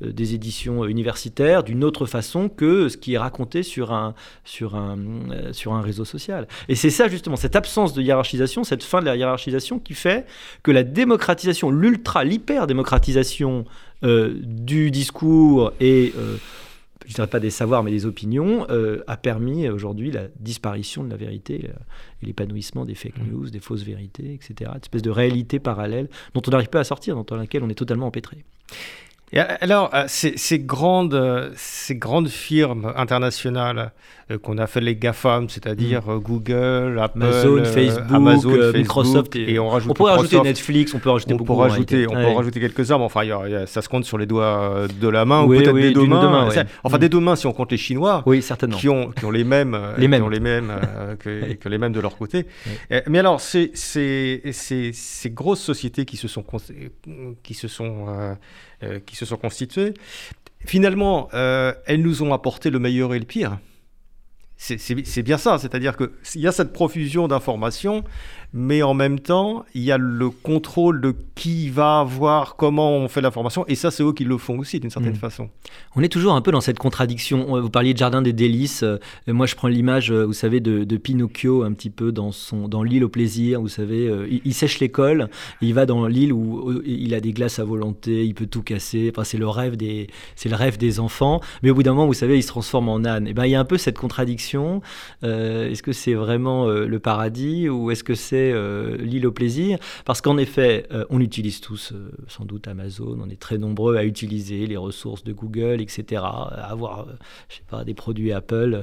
des 0.00 0.34
éditions 0.34 0.84
universitaires 0.84 1.64
d'une 1.64 1.84
autre 1.84 2.06
façon 2.06 2.48
que 2.48 2.88
ce 2.88 2.96
qui 2.96 3.14
est 3.14 3.18
raconté 3.18 3.62
sur 3.62 3.92
un, 3.92 4.14
sur 4.44 4.74
un, 4.76 4.98
sur 5.52 5.72
un 5.74 5.80
réseau 5.80 6.04
social. 6.04 6.46
Et 6.68 6.74
c'est 6.74 6.90
ça 6.90 7.08
justement, 7.08 7.36
cette 7.36 7.56
absence 7.56 7.94
de 7.94 8.02
hiérarchisation, 8.02 8.64
cette 8.64 8.82
fin 8.82 9.00
de 9.00 9.06
la 9.06 9.16
hiérarchisation 9.16 9.78
qui 9.78 9.94
fait 9.94 10.26
que 10.62 10.70
la 10.70 10.82
démocratisation, 10.82 11.70
l'ultra, 11.70 12.24
l'hyper-démocratisation, 12.24 13.03
euh, 14.04 14.34
du 14.42 14.90
discours 14.90 15.72
et, 15.80 16.12
euh, 16.16 16.36
je 17.06 17.10
ne 17.10 17.14
dirais 17.14 17.26
pas 17.26 17.40
des 17.40 17.50
savoirs, 17.50 17.82
mais 17.82 17.90
des 17.90 18.06
opinions, 18.06 18.66
euh, 18.70 19.02
a 19.06 19.16
permis 19.16 19.68
aujourd'hui 19.68 20.10
la 20.10 20.28
disparition 20.40 21.04
de 21.04 21.10
la 21.10 21.16
vérité 21.16 21.70
et 22.22 22.26
l'épanouissement 22.26 22.84
des 22.84 22.94
fake 22.94 23.18
mmh. 23.18 23.30
news, 23.30 23.50
des 23.50 23.60
fausses 23.60 23.82
vérités, 23.82 24.32
etc. 24.34 24.70
Une 24.74 24.80
espèce 24.80 25.02
de 25.02 25.10
réalité 25.10 25.58
parallèle 25.58 26.08
dont 26.34 26.42
on 26.46 26.50
n'arrive 26.50 26.70
pas 26.70 26.80
à 26.80 26.84
sortir, 26.84 27.22
dans 27.22 27.36
laquelle 27.36 27.62
on 27.62 27.68
est 27.68 27.74
totalement 27.74 28.06
empêtré 28.06 28.44
alors, 29.40 29.90
euh, 29.94 30.04
ces, 30.06 30.58
grandes, 30.60 31.52
ces 31.56 31.96
grandes 31.96 32.28
firmes 32.28 32.92
internationales 32.96 33.92
euh, 34.30 34.38
qu'on 34.38 34.58
a 34.58 34.66
fait 34.66 34.80
les 34.80 34.94
GAFAM, 34.94 35.48
c'est-à-dire 35.48 36.02
mm. 36.06 36.10
euh, 36.10 36.18
Google, 36.18 36.98
Apple, 37.00 37.22
Amazon, 37.22 37.64
Facebook, 37.64 38.74
Microsoft, 38.74 39.36
et, 39.36 39.58
on, 39.58 39.68
rajoute 39.68 39.90
on 39.90 39.94
pourrait 39.94 40.12
rajouter 40.12 40.40
Netflix, 40.40 40.94
on 40.94 40.98
peut 40.98 41.10
rajouter 41.10 41.34
beaucoup. 41.34 41.56
rajouter, 41.56 42.06
on 42.08 42.12
peut 42.12 42.32
rajouter 42.36 42.60
quelques-uns, 42.60 42.98
mais 42.98 43.04
enfin, 43.04 43.22
ça 43.66 43.82
se 43.82 43.88
compte 43.88 44.04
sur 44.04 44.18
les 44.18 44.26
doigts 44.26 44.86
de 45.00 45.08
la 45.08 45.24
main 45.24 45.42
ou 45.42 45.48
peut-être 45.48 45.74
des 45.74 45.92
deux 45.92 46.06
mains. 46.06 46.48
Enfin, 46.84 46.98
des 46.98 47.06
mm. 47.06 47.10
deux 47.10 47.20
mains 47.20 47.36
si 47.36 47.46
on 47.46 47.52
compte 47.52 47.72
les 47.72 47.78
Chinois, 47.78 48.22
oui, 48.26 48.40
certainement. 48.40 48.76
qui 48.76 48.88
ont, 48.88 49.10
qui 49.10 49.24
ont 49.24 49.30
les 49.30 49.44
mêmes, 49.44 49.76
les 49.98 50.06
mêmes. 50.08 50.20
Qui 50.20 50.26
ont 50.26 50.30
les 50.30 50.40
mêmes 50.40 50.72
que, 51.18 51.54
que, 51.54 51.68
les 51.68 51.78
mêmes 51.78 51.92
de 51.92 52.00
leur 52.00 52.16
côté. 52.16 52.46
Mais 53.08 53.18
alors, 53.18 53.40
ces, 53.40 53.72
ces, 53.74 54.42
ces, 54.52 55.30
grosses 55.30 55.60
sociétés 55.60 56.04
qui 56.04 56.16
se 56.16 56.28
sont, 56.28 56.44
qui 57.42 57.54
se 57.54 57.68
sont 57.68 58.06
euh, 58.84 58.98
qui 59.04 59.14
se 59.14 59.23
sont 59.24 59.36
constituées, 59.36 59.94
finalement, 60.64 61.28
euh, 61.34 61.72
elles 61.86 62.02
nous 62.02 62.22
ont 62.22 62.32
apporté 62.32 62.70
le 62.70 62.78
meilleur 62.78 63.14
et 63.14 63.18
le 63.18 63.24
pire. 63.24 63.58
c'est 64.56 65.22
bien 65.22 65.38
ça, 65.38 65.58
c'est-à-dire 65.58 65.96
qu'il 65.96 66.40
y 66.40 66.46
a 66.46 66.52
cette 66.52 66.72
profusion 66.72 67.28
d'informations, 67.28 68.04
mais 68.56 68.84
en 68.84 68.94
même 68.94 69.18
temps, 69.18 69.64
il 69.74 69.82
y 69.82 69.90
a 69.90 69.98
le 69.98 70.30
contrôle 70.30 71.00
de 71.00 71.12
qui 71.34 71.70
va 71.70 72.04
voir 72.04 72.54
comment 72.54 72.92
on 72.92 73.08
fait 73.08 73.20
l'information, 73.20 73.64
et 73.66 73.74
ça, 73.74 73.90
c'est 73.90 74.04
eux 74.04 74.12
qui 74.12 74.22
le 74.22 74.38
font 74.38 74.60
aussi, 74.60 74.78
d'une 74.78 74.90
certaine 74.90 75.14
mm. 75.14 75.16
façon. 75.16 75.50
On 75.96 76.02
est 76.02 76.08
toujours 76.08 76.34
un 76.34 76.40
peu 76.40 76.52
dans 76.52 76.60
cette 76.60 76.78
contradiction. 76.78 77.60
Vous 77.60 77.68
parliez 77.68 77.94
de 77.94 77.98
Jardin 77.98 78.22
des 78.22 78.32
délices. 78.32 78.84
Euh, 78.84 78.98
moi, 79.26 79.46
je 79.46 79.56
prends 79.56 79.66
l'image, 79.66 80.12
euh, 80.12 80.24
vous 80.24 80.32
savez, 80.32 80.60
de, 80.60 80.96
Pinocchio, 80.96 81.64
un 81.64 81.72
petit 81.72 81.90
peu 81.90 82.12
dans, 82.12 82.30
son, 82.30 82.68
dans 82.68 82.84
l'île 82.84 83.02
au 83.02 83.08
plaisir. 83.08 83.60
Vous 83.60 83.68
savez, 83.68 84.06
euh, 84.06 84.28
il, 84.44 84.54
sèche 84.54 84.78
l'école, 84.78 85.28
il 85.60 85.74
va 85.74 85.84
dans 85.84 86.06
l'île 86.06 86.32
où, 86.32 86.80
il 86.86 87.12
a 87.14 87.20
des 87.20 87.32
glaces 87.32 87.58
à 87.58 87.64
volonté, 87.64 88.24
il 88.24 88.34
peut 88.34 88.46
tout 88.46 88.62
casser. 88.62 89.10
Enfin, 89.12 89.24
c'est 89.24 89.38
le 89.38 89.48
rêve 89.48 89.76
des, 89.76 90.06
c'est 90.36 90.48
le 90.48 90.54
rêve 90.54 90.78
des 90.78 91.00
enfants. 91.00 91.40
Mais 91.64 91.70
au 91.70 91.74
bout 91.74 91.82
d'un 91.82 91.94
moment, 91.94 92.06
vous 92.06 92.14
savez, 92.14 92.38
il 92.38 92.42
se 92.42 92.48
transforme 92.48 92.88
en 92.88 93.04
âne. 93.04 93.26
Et 93.26 93.34
ben, 93.34 93.46
il 93.46 93.50
y 93.50 93.56
a 93.56 93.60
un 93.60 93.64
peu 93.64 93.78
cette 93.78 93.98
contradiction. 93.98 94.80
est-ce 95.22 95.82
que 95.82 95.92
c'est 95.92 96.14
vraiment 96.14 96.68
le 96.68 96.98
paradis 97.00 97.68
ou 97.68 97.90
est-ce 97.90 98.04
que 98.04 98.14
c'est 98.14 98.43
euh, 98.52 98.96
l'île 98.98 99.26
au 99.26 99.32
plaisir, 99.32 99.78
parce 100.04 100.20
qu'en 100.20 100.36
effet, 100.38 100.86
euh, 100.92 101.04
on 101.10 101.20
utilise 101.20 101.60
tous 101.60 101.92
euh, 101.92 102.10
sans 102.28 102.44
doute 102.44 102.68
Amazon, 102.68 103.18
on 103.20 103.28
est 103.28 103.40
très 103.40 103.58
nombreux 103.58 103.96
à 103.96 104.04
utiliser 104.04 104.66
les 104.66 104.76
ressources 104.76 105.24
de 105.24 105.32
Google, 105.32 105.80
etc., 105.80 106.22
à 106.24 106.70
avoir, 106.70 107.06
je 107.48 107.56
sais 107.56 107.62
pas, 107.68 107.84
des 107.84 107.94
produits 107.94 108.32
Apple, 108.32 108.82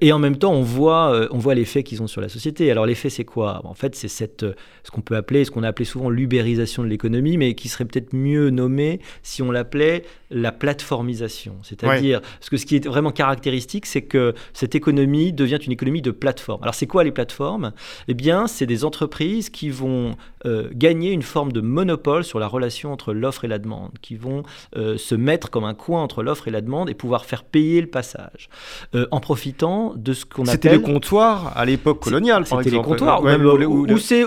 et 0.00 0.12
en 0.12 0.18
même 0.18 0.36
temps, 0.36 0.52
on 0.52 0.62
voit, 0.62 1.28
on 1.30 1.38
voit 1.38 1.54
l'effet 1.54 1.82
qu'ils 1.82 2.02
ont 2.02 2.06
sur 2.06 2.20
la 2.20 2.28
société. 2.28 2.70
Alors 2.70 2.86
l'effet, 2.86 3.10
c'est 3.10 3.24
quoi? 3.24 3.60
En 3.64 3.74
fait, 3.74 3.94
c'est 3.94 4.08
cette, 4.08 4.44
ce 4.82 4.90
qu'on 4.90 5.00
peut 5.00 5.16
appeler, 5.16 5.44
ce 5.44 5.50
qu'on 5.50 5.62
a 5.62 5.68
appelé 5.68 5.84
souvent 5.84 6.10
l'ubérisation 6.10 6.82
de 6.82 6.88
l'économie, 6.88 7.36
mais 7.36 7.54
qui 7.54 7.68
serait 7.68 7.84
peut-être 7.84 8.14
mieux 8.14 8.50
nommé 8.50 9.00
si 9.22 9.42
on 9.42 9.50
l'appelait 9.50 10.04
la 10.30 10.52
plateformisation. 10.52 11.56
C'est-à-dire, 11.62 12.20
ce, 12.40 12.50
que, 12.50 12.56
ce 12.56 12.66
qui 12.66 12.76
est 12.76 12.86
vraiment 12.86 13.12
caractéristique, 13.12 13.86
c'est 13.86 14.02
que 14.02 14.34
cette 14.52 14.74
économie 14.74 15.32
devient 15.32 15.58
une 15.64 15.72
économie 15.72 16.02
de 16.02 16.10
plateforme. 16.10 16.62
Alors, 16.62 16.74
c'est 16.74 16.86
quoi 16.86 17.04
les 17.04 17.12
plateformes? 17.12 17.72
Eh 18.08 18.14
bien, 18.14 18.46
c'est 18.46 18.66
des 18.66 18.73
entreprises 18.82 19.50
qui 19.50 19.70
vont 19.70 20.16
euh, 20.46 20.68
gagner 20.72 21.12
une 21.12 21.22
forme 21.22 21.52
de 21.52 21.60
monopole 21.60 22.24
sur 22.24 22.40
la 22.40 22.48
relation 22.48 22.92
entre 22.92 23.12
l'offre 23.12 23.44
et 23.44 23.48
la 23.48 23.58
demande, 23.58 23.92
qui 24.02 24.16
vont 24.16 24.42
euh, 24.76 24.96
se 24.96 25.14
mettre 25.14 25.50
comme 25.50 25.64
un 25.64 25.74
coin 25.74 26.02
entre 26.02 26.24
l'offre 26.24 26.48
et 26.48 26.50
la 26.50 26.60
demande 26.60 26.90
et 26.90 26.94
pouvoir 26.94 27.26
faire 27.26 27.44
payer 27.44 27.80
le 27.80 27.86
passage, 27.86 28.48
euh, 28.94 29.06
en 29.10 29.20
profitant 29.20 29.92
de 29.94 30.12
ce 30.12 30.24
qu'on 30.24 30.42
appelle... 30.42 30.52
C'était 30.54 30.72
le 30.72 30.80
comptoir 30.80 31.52
à 31.56 31.64
l'époque 31.64 32.00
coloniale, 32.00 32.44
par 32.44 32.60
exemple. 32.60 32.64
C'était 32.64 32.76
les 32.76 32.82
comptoirs, 32.82 33.22
ou, 33.22 33.98
c'est 33.98 34.24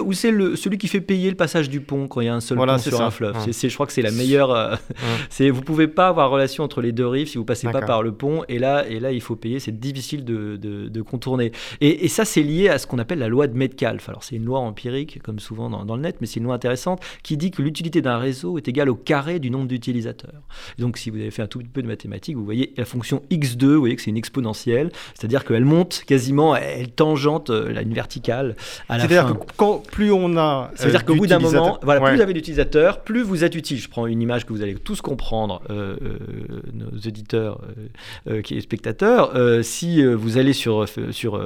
celui 0.55 0.77
qui 0.77 0.87
fait 0.87 1.01
payer 1.01 1.29
le 1.29 1.35
passage 1.35 1.69
du 1.69 1.81
pont 1.81 2.07
quand 2.07 2.21
il 2.21 2.27
y 2.27 2.29
a 2.29 2.35
un 2.35 2.39
seul 2.39 2.57
pont 2.57 2.77
sur 2.77 3.01
un 3.01 3.11
fleuve. 3.11 3.35
je 3.51 3.73
crois 3.73 3.87
que 3.87 3.93
c'est 3.93 4.01
la 4.01 4.11
meilleure... 4.11 4.79
c'est 5.29 5.49
Vous 5.49 5.61
pouvez 5.61 5.87
pas 5.87 6.07
avoir 6.07 6.29
relation 6.29 6.63
entre 6.63 6.81
les 6.81 6.91
deux 6.91 7.07
rives 7.07 7.27
si 7.27 7.37
vous 7.37 7.45
passez 7.45 7.67
pas 7.69 7.81
par 7.81 8.03
le 8.03 8.11
pont. 8.11 8.43
Et 8.47 8.59
là, 8.59 8.87
et 8.87 8.99
là 8.99 9.11
il 9.11 9.21
faut 9.21 9.35
payer. 9.35 9.59
C'est 9.59 9.77
difficile 9.77 10.23
de, 10.23 10.57
de, 10.57 11.01
contourner. 11.01 11.51
Et, 11.81 12.07
ça, 12.07 12.25
c'est 12.25 12.43
lié 12.43 12.69
à 12.69 12.77
ce 12.77 12.87
qu'on 12.87 12.99
appelle 12.99 13.19
la 13.19 13.27
loi 13.27 13.47
de 13.47 13.57
Metcalfe. 13.57 14.09
Alors, 14.09 14.23
c'est 14.27 14.35
une 14.35 14.45
loi 14.45 14.59
empirique, 14.59 15.21
comme 15.23 15.39
souvent 15.39 15.69
dans, 15.69 15.95
le 15.95 16.01
net, 16.01 16.17
mais 16.21 16.27
c'est 16.27 16.39
une 16.39 16.45
loi 16.45 16.55
intéressante 16.55 17.01
qui 17.23 17.37
dit 17.37 17.51
que 17.51 17.61
l'utilité 17.61 18.01
d'un 18.01 18.17
réseau 18.17 18.57
est 18.57 18.67
égale 18.67 18.89
au 18.89 18.95
carré 18.95 19.39
du 19.39 19.49
nombre 19.49 19.67
d'utilisateurs. 19.67 20.41
Donc, 20.77 20.97
si 20.97 21.09
vous 21.09 21.17
avez 21.17 21.31
fait 21.31 21.41
un 21.41 21.47
tout 21.47 21.59
petit 21.59 21.69
peu 21.69 21.81
de 21.81 21.87
mathématiques, 21.87 22.35
vous 22.35 22.45
voyez 22.45 22.73
la 22.77 22.85
fonction 22.85 23.21
x2, 23.31 23.65
vous 23.65 23.79
voyez 23.79 23.95
que 23.95 24.01
c'est 24.01 24.11
une 24.11 24.17
exponentielle, 24.17 24.91
c'est-à-dire 25.13 25.45
qu'elle 25.45 25.65
monte 25.65 26.03
quasiment, 26.05 26.55
elle 26.55 26.91
tangente 26.91 27.49
euh, 27.49 27.81
une 27.81 27.93
verticale 27.93 28.55
à 28.89 28.97
la 28.97 29.03
fin. 29.03 29.09
C'est-à-dire 29.09 29.39
que 29.39 29.53
quand, 29.55 29.83
plus 29.85 30.11
on 30.11 30.37
a. 30.37 30.71
C'est-à-dire 30.75 31.05
qu'au 31.05 31.15
bout 31.15 31.27
d'un 31.27 31.39
moment, 31.39 31.79
voilà, 31.81 32.01
plus 32.01 32.15
vous 32.15 32.21
avez 32.21 32.33
d'utilisateurs, 32.33 33.01
plus 33.01 33.21
vous 33.21 33.43
êtes 33.43 33.55
utile. 33.55 33.79
Je 33.79 33.89
prends 33.89 34.07
une 34.07 34.21
image 34.21 34.45
que 34.45 34.53
vous 34.53 34.61
allez 34.61 34.75
tous 34.75 35.01
comprendre. 35.01 35.61
Euh, 35.69 35.95
euh, 36.01 36.61
nos 36.73 36.97
éditeurs 36.97 37.61
euh, 37.61 37.87
euh, 38.37 38.41
qui 38.41 38.57
est 38.57 38.61
spectateurs, 38.61 39.33
si 39.63 40.03
vous 40.03 40.37
allez 40.37 40.53
sur, 40.53 40.87
sur 41.11 41.39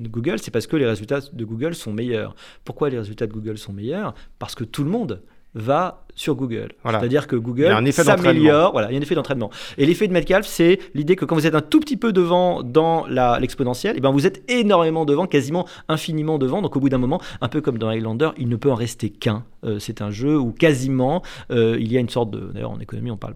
Google, 0.00 0.38
c'est 0.38 0.50
parce 0.50 0.66
que 0.66 0.76
les 0.76 0.86
résultats 0.86 1.20
de 1.32 1.44
Google 1.44 1.63
sont 1.72 1.94
meilleurs. 1.94 2.34
Pourquoi 2.66 2.90
les 2.90 2.98
résultats 2.98 3.26
de 3.26 3.32
Google 3.32 3.56
sont 3.56 3.72
meilleurs? 3.72 4.14
Parce 4.38 4.54
que 4.54 4.64
tout 4.64 4.84
le 4.84 4.90
monde 4.90 5.22
va 5.54 6.04
sur 6.16 6.34
Google. 6.34 6.72
C'est-à-dire 6.84 7.28
que 7.28 7.36
Google 7.36 7.92
s'améliore. 7.92 8.72
Voilà, 8.72 8.90
il 8.90 8.94
y 8.94 8.96
a 8.96 8.98
un 8.98 9.02
effet 9.02 9.14
d'entraînement. 9.14 9.50
Et 9.78 9.86
l'effet 9.86 10.08
de 10.08 10.12
Metcalfe, 10.12 10.46
c'est 10.46 10.80
l'idée 10.94 11.14
que 11.16 11.24
quand 11.24 11.36
vous 11.36 11.46
êtes 11.46 11.54
un 11.54 11.60
tout 11.60 11.80
petit 11.80 11.96
peu 11.96 12.12
devant 12.12 12.62
dans 12.62 13.06
l'exponentielle, 13.06 13.94
eh 13.96 14.00
ben 14.00 14.10
vous 14.10 14.26
êtes 14.26 14.42
énormément 14.50 15.04
devant, 15.04 15.26
quasiment 15.26 15.64
infiniment 15.88 16.38
devant. 16.38 16.60
Donc 16.60 16.76
au 16.76 16.80
bout 16.80 16.88
d'un 16.88 16.98
moment, 16.98 17.20
un 17.40 17.48
peu 17.48 17.60
comme 17.60 17.78
dans 17.78 17.88
Highlander, 17.88 18.30
il 18.36 18.48
ne 18.48 18.56
peut 18.56 18.70
en 18.70 18.74
rester 18.74 19.10
qu'un. 19.10 19.44
c'est 19.78 20.02
un 20.02 20.10
jeu 20.10 20.36
où 20.36 20.52
quasiment 20.52 21.22
il 21.50 21.90
y 21.90 21.96
a 21.96 22.00
une 22.00 22.10
sorte 22.10 22.32
de. 22.32 22.50
D'ailleurs, 22.52 22.72
en 22.72 22.80
économie, 22.80 23.12
on 23.12 23.16
parle 23.16 23.34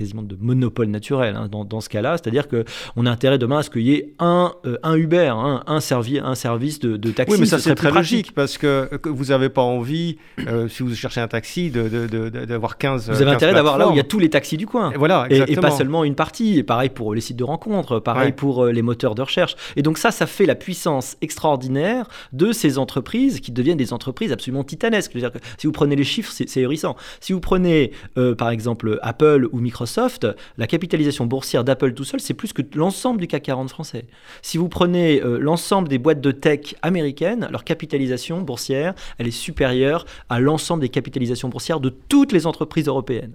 quasiment 0.00 0.22
de 0.22 0.36
monopole 0.40 0.86
naturel 0.86 1.36
hein, 1.36 1.48
dans, 1.50 1.64
dans, 1.64 1.82
ce 1.82 1.90
cas-là. 1.90 2.16
C'est-à-dire 2.16 2.48
qu'on 2.48 3.06
a 3.06 3.10
intérêt 3.10 3.38
demain 3.38 3.58
à 3.58 3.62
ce 3.62 3.68
qu'il 3.68 3.82
y 3.82 3.92
ait 3.92 4.14
un, 4.18 4.52
euh, 4.64 4.78
un 4.82 4.96
Uber, 4.96 5.32
hein, 5.36 5.62
un, 5.66 5.80
servi, 5.80 6.18
un 6.18 6.34
service 6.34 6.78
de, 6.78 6.96
de, 6.96 7.10
taxi. 7.10 7.34
Oui, 7.34 7.40
mais 7.40 7.46
ça 7.46 7.58
c'est 7.58 7.74
très 7.74 7.90
logique 7.90 8.32
parce 8.32 8.56
que, 8.56 8.88
vous 9.04 9.26
n'avez 9.26 9.50
pas 9.50 9.62
envie, 9.62 10.16
euh, 10.46 10.68
si 10.68 10.82
vous 10.82 10.94
cherchez 10.94 11.20
un 11.20 11.28
taxi, 11.28 11.70
d'avoir 11.70 12.78
15. 12.78 13.10
Vous 13.10 13.22
avez 13.22 13.30
intérêt 13.30 13.52
d'avoir 13.52 13.76
là 13.76 13.88
où 13.88 13.92
il 13.92 13.96
y 13.98 14.00
a 14.00 14.04
tous 14.04 14.18
les 14.18 14.30
taxis 14.30 14.56
du 14.56 14.66
coin. 14.66 14.90
Et 14.92 14.96
voilà, 14.96 15.26
et, 15.28 15.56
pas 15.56 15.70
seulement 15.70 16.04
une 16.04 16.14
partie. 16.14 16.58
Et 16.58 16.62
pareil 16.62 16.88
pour 16.88 17.14
les 17.14 17.20
sites 17.20 17.36
de 17.36 17.44
rencontres, 17.44 17.98
pareil 17.98 18.32
pour 18.32 18.64
euh, 18.64 18.72
les 18.72 18.82
moteurs 18.82 19.14
de 19.14 19.22
recherche. 19.22 19.54
Et 19.76 19.82
donc 19.82 19.98
ça, 19.98 20.10
ça 20.10 20.26
fait 20.26 20.46
la 20.46 20.54
puissance 20.54 21.18
extraordinaire 21.20 22.08
de 22.32 22.52
ces 22.52 22.78
entreprises 22.78 23.40
qui 23.40 23.52
deviennent 23.52 23.76
des 23.76 23.92
entreprises 23.92 24.32
absolument 24.32 24.64
titanesques. 24.64 25.14
-dire 25.14 25.30
que 25.30 25.38
si 25.58 25.66
vous 25.66 25.72
prenez 25.72 25.96
les 25.96 26.04
chiffres, 26.04 26.32
c'est 26.34 26.56
hérissant. 26.56 26.96
Si 27.20 27.34
vous 27.34 27.40
prenez 27.40 27.92
par 28.38 28.48
exemple 28.48 28.98
Apple 29.02 29.48
ou 29.52 29.58
Microsoft, 29.58 29.89
Microsoft, 29.90 30.26
la 30.56 30.66
capitalisation 30.66 31.26
boursière 31.26 31.64
d'Apple 31.64 31.92
tout 31.94 32.04
seul, 32.04 32.20
c'est 32.20 32.34
plus 32.34 32.52
que 32.52 32.62
l'ensemble 32.74 33.20
du 33.20 33.26
CAC 33.26 33.42
40 33.42 33.70
français. 33.70 34.04
Si 34.42 34.56
vous 34.56 34.68
prenez 34.68 35.20
euh, 35.22 35.38
l'ensemble 35.38 35.88
des 35.88 35.98
boîtes 35.98 36.20
de 36.20 36.30
tech 36.30 36.76
américaines, 36.82 37.48
leur 37.50 37.64
capitalisation 37.64 38.40
boursière, 38.42 38.94
elle 39.18 39.26
est 39.26 39.32
supérieure 39.32 40.04
à 40.28 40.38
l'ensemble 40.38 40.82
des 40.82 40.88
capitalisations 40.88 41.48
boursières 41.48 41.80
de 41.80 41.88
toutes 41.88 42.32
les 42.32 42.46
entreprises 42.46 42.86
européennes. 42.86 43.32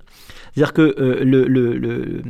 C'est-à-dire 0.54 0.74
que 0.74 0.96
euh, 0.98 1.24
le, 1.26 1.46
le, 1.48 1.74
le, 1.78 2.22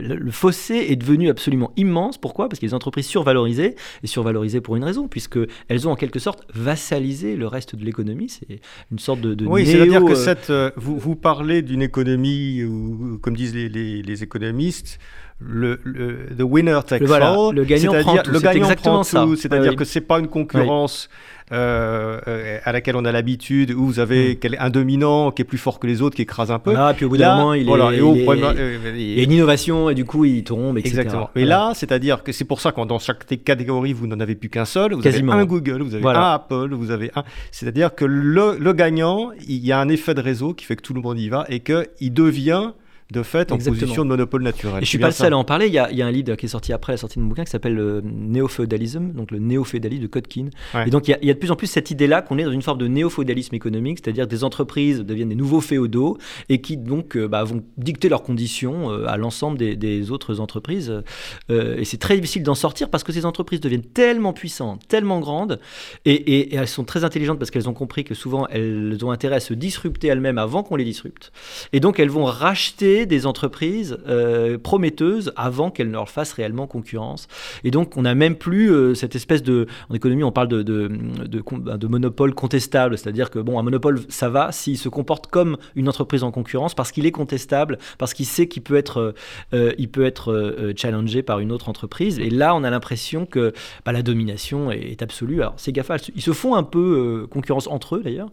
le, 0.00 0.30
fossé 0.30 0.86
est 0.88 0.96
devenu 0.96 1.28
absolument 1.28 1.72
immense. 1.76 2.16
Pourquoi? 2.16 2.48
Parce 2.48 2.62
a 2.62 2.66
des 2.66 2.74
entreprises 2.74 3.06
survalorisées, 3.06 3.76
et 4.02 4.06
survalorisées 4.06 4.62
pour 4.62 4.76
une 4.76 4.84
raison, 4.84 5.08
puisqu'elles 5.08 5.88
ont 5.88 5.90
en 5.90 5.96
quelque 5.96 6.18
sorte 6.18 6.46
vassalisé 6.54 7.36
le 7.36 7.46
reste 7.46 7.76
de 7.76 7.84
l'économie. 7.84 8.30
C'est 8.30 8.60
une 8.90 8.98
sorte 8.98 9.20
de... 9.20 9.34
de 9.34 9.44
oui, 9.44 9.66
c'est-à-dire 9.66 10.02
que 10.04 10.50
euh, 10.50 10.70
vous, 10.76 10.98
vous 10.98 11.16
parlez 11.16 11.60
d'une 11.60 11.82
économie 11.82 12.64
où, 12.64 13.17
comme 13.20 13.36
disent 13.36 13.54
les, 13.54 13.68
les, 13.68 14.02
les 14.02 14.22
économistes, 14.22 14.98
le, 15.40 15.78
le 15.84 16.28
the 16.36 16.42
winner 16.42 16.80
takes 16.86 17.02
all. 17.10 17.54
Le 17.54 17.64
gagnant 17.64 17.92
prend 18.00 18.16
tout. 18.18 18.30
Le 18.30 18.40
gagnant 18.40 18.74
prend 18.74 19.02
tout. 19.04 19.36
C'est-à-dire 19.36 19.76
que 19.76 19.84
c'est 19.84 20.00
pas 20.00 20.18
une 20.18 20.28
concurrence 20.28 21.08
euh, 21.52 22.20
euh, 22.26 22.58
à 22.64 22.72
laquelle 22.72 22.96
on 22.96 23.04
a 23.04 23.12
l'habitude, 23.12 23.70
où 23.70 23.86
vous 23.86 24.00
avez 24.00 24.34
hmm. 24.34 24.56
un 24.58 24.68
dominant 24.68 25.30
qui 25.30 25.42
est 25.42 25.44
plus 25.44 25.56
fort 25.56 25.78
que 25.78 25.86
les 25.86 26.02
autres, 26.02 26.16
qui 26.16 26.22
écrase 26.22 26.50
un 26.50 26.58
peu. 26.58 26.74
Ah, 26.76 26.92
puis 26.94 27.06
au 27.06 27.08
bout 27.08 27.16
d'un 27.16 27.36
moment, 27.36 27.54
il, 27.54 27.64
voilà, 27.64 27.92
est, 27.92 27.98
il, 27.98 28.02
euh, 28.02 28.92
il, 28.94 29.18
y 29.18 29.20
a 29.20 29.22
une 29.22 29.32
innovation 29.32 29.88
et 29.88 29.94
du 29.94 30.04
coup, 30.04 30.24
il 30.24 30.44
tombe, 30.44 30.76
etc. 30.76 30.98
Exactement. 30.98 31.30
Mais 31.34 31.44
là, 31.44 31.72
c'est-à-dire 31.74 32.22
que 32.22 32.32
c'est 32.32 32.44
pour 32.44 32.60
ça 32.60 32.72
que 32.72 32.84
dans 32.84 32.98
chaque 32.98 33.24
catégorie, 33.44 33.92
vous 33.92 34.06
n'en 34.06 34.20
avez 34.20 34.34
plus 34.34 34.50
qu'un 34.50 34.64
seul. 34.64 34.92
Vous 34.92 35.06
avez 35.06 35.22
un 35.22 35.44
Google, 35.44 35.82
vous 35.82 35.94
avez 35.94 36.04
un 36.04 36.32
Apple, 36.32 36.74
vous 36.74 36.90
avez 36.90 37.10
un. 37.14 37.24
C'est-à-dire 37.50 37.94
que 37.94 38.04
le, 38.04 38.56
le 38.58 38.72
gagnant, 38.72 39.30
il 39.46 39.64
y 39.64 39.72
a 39.72 39.80
un 39.80 39.88
effet 39.88 40.14
de 40.14 40.20
réseau 40.20 40.52
qui 40.52 40.64
fait 40.64 40.76
que 40.76 40.82
tout 40.82 40.94
le 40.94 41.00
monde 41.00 41.18
y 41.18 41.28
va 41.28 41.46
et 41.48 41.60
qu'il 41.60 42.12
devient 42.12 42.72
de 43.10 43.22
fait 43.22 43.52
en 43.52 43.58
position 43.58 44.04
de 44.04 44.08
monopole 44.08 44.42
naturel. 44.42 44.82
Et 44.82 44.84
je 44.84 44.90
suis 44.90 44.98
pas 44.98 45.06
le 45.06 45.12
seul 45.12 45.32
à 45.32 45.38
en 45.38 45.44
parler. 45.44 45.66
Il 45.66 45.72
y, 45.72 45.78
a, 45.78 45.90
il 45.90 45.96
y, 45.96 46.02
a, 46.02 46.06
un 46.06 46.10
livre 46.10 46.34
qui 46.34 46.44
est 46.44 46.48
sorti 46.48 46.74
après 46.74 46.92
la 46.92 46.98
sortie 46.98 47.16
de 47.18 47.22
mon 47.22 47.28
bouquin 47.28 47.44
qui 47.44 47.50
s'appelle 47.50 47.74
le 47.74 48.02
Néo-féodalisme, 48.04 49.12
donc 49.12 49.30
le 49.30 49.38
néo-féodalisme 49.38 50.02
de 50.02 50.06
Kotkin. 50.08 50.50
Et 50.86 50.90
donc 50.90 51.08
il 51.08 51.12
y, 51.12 51.14
a, 51.14 51.18
il 51.22 51.28
y, 51.28 51.30
a, 51.30 51.34
de 51.34 51.38
plus 51.38 51.50
en 51.50 51.56
plus 51.56 51.68
cette 51.68 51.90
idée-là 51.90 52.20
qu'on 52.20 52.36
est 52.36 52.44
dans 52.44 52.52
une 52.52 52.60
forme 52.60 52.78
de 52.78 52.86
néo-féodalisme 52.86 53.54
économique, 53.54 54.00
c'est-à-dire 54.02 54.26
des 54.26 54.44
entreprises 54.44 55.00
deviennent 55.00 55.30
des 55.30 55.34
nouveaux 55.34 55.62
féodaux 55.62 56.18
et 56.50 56.60
qui 56.60 56.76
donc 56.76 57.16
euh, 57.16 57.28
bah, 57.28 57.44
vont 57.44 57.62
dicter 57.78 58.10
leurs 58.10 58.22
conditions 58.22 58.90
euh, 58.90 59.06
à 59.06 59.16
l'ensemble 59.16 59.56
des, 59.56 59.74
des, 59.74 60.10
autres 60.10 60.40
entreprises. 60.40 61.02
Euh, 61.50 61.76
et 61.78 61.84
c'est 61.84 61.96
très 61.96 62.16
difficile 62.16 62.42
d'en 62.42 62.54
sortir 62.54 62.90
parce 62.90 63.04
que 63.04 63.12
ces 63.12 63.24
entreprises 63.24 63.60
deviennent 63.60 63.82
tellement 63.82 64.34
puissantes, 64.34 64.86
tellement 64.86 65.20
grandes, 65.20 65.60
et, 66.04 66.12
et, 66.12 66.54
et 66.54 66.56
elles 66.56 66.68
sont 66.68 66.84
très 66.84 67.04
intelligentes 67.04 67.38
parce 67.38 67.50
qu'elles 67.50 67.68
ont 67.70 67.74
compris 67.74 68.04
que 68.04 68.14
souvent 68.14 68.46
elles 68.48 68.98
ont 69.02 69.10
intérêt 69.10 69.36
à 69.36 69.40
se 69.40 69.54
disrupter 69.54 70.08
elles-mêmes 70.08 70.38
avant 70.38 70.62
qu'on 70.62 70.76
les 70.76 70.84
disrupte. 70.84 71.32
Et 71.72 71.80
donc 71.80 71.98
elles 71.98 72.10
vont 72.10 72.26
racheter 72.26 72.97
des 73.06 73.26
entreprises 73.26 73.98
euh, 74.08 74.58
prometteuses 74.58 75.32
avant 75.36 75.70
qu'elles 75.70 75.88
ne 75.88 75.92
leur 75.92 76.08
fassent 76.08 76.32
réellement 76.32 76.66
concurrence. 76.66 77.28
Et 77.64 77.70
donc, 77.70 77.96
on 77.96 78.02
n'a 78.02 78.14
même 78.14 78.36
plus 78.36 78.72
euh, 78.72 78.94
cette 78.94 79.14
espèce 79.14 79.42
de. 79.42 79.66
En 79.88 79.94
économie, 79.94 80.24
on 80.24 80.32
parle 80.32 80.48
de, 80.48 80.62
de, 80.62 80.90
de, 81.26 81.86
monopole 81.86 82.34
contestable, 82.34 82.98
c'est-à-dire 82.98 83.30
que, 83.30 83.38
bon, 83.38 83.58
un 83.58 83.62
monopole, 83.62 84.00
ça 84.08 84.28
va 84.28 84.52
s'il 84.52 84.78
se 84.78 84.88
comporte 84.88 85.26
comme 85.28 85.56
une 85.74 85.88
entreprise 85.88 86.22
en 86.22 86.30
concurrence 86.30 86.74
parce 86.74 86.92
qu'il 86.92 87.06
est 87.06 87.12
contestable, 87.12 87.78
parce 87.98 88.14
qu'il 88.14 88.26
sait 88.26 88.48
qu'il 88.48 88.62
peut 88.62 88.76
être, 88.76 89.14
euh, 89.54 89.72
il 89.78 89.90
peut 89.90 90.04
être 90.04 90.72
challengé 90.76 91.22
par 91.22 91.40
une 91.40 91.52
autre 91.52 91.68
entreprise. 91.68 92.18
Et 92.18 92.30
là, 92.30 92.54
on 92.54 92.64
a 92.64 92.70
l'impression 92.70 93.26
que 93.26 93.52
bah, 93.84 93.92
la 93.92 94.02
domination 94.02 94.70
est, 94.70 95.02
absolue. 95.02 95.40
Alors, 95.42 95.54
ces 95.56 95.72
GAFA, 95.72 95.96
ils 96.14 96.22
se 96.22 96.32
font 96.32 96.54
un 96.54 96.62
peu 96.62 97.26
concurrence 97.30 97.66
entre 97.68 97.96
eux, 97.96 98.02
d'ailleurs. 98.02 98.30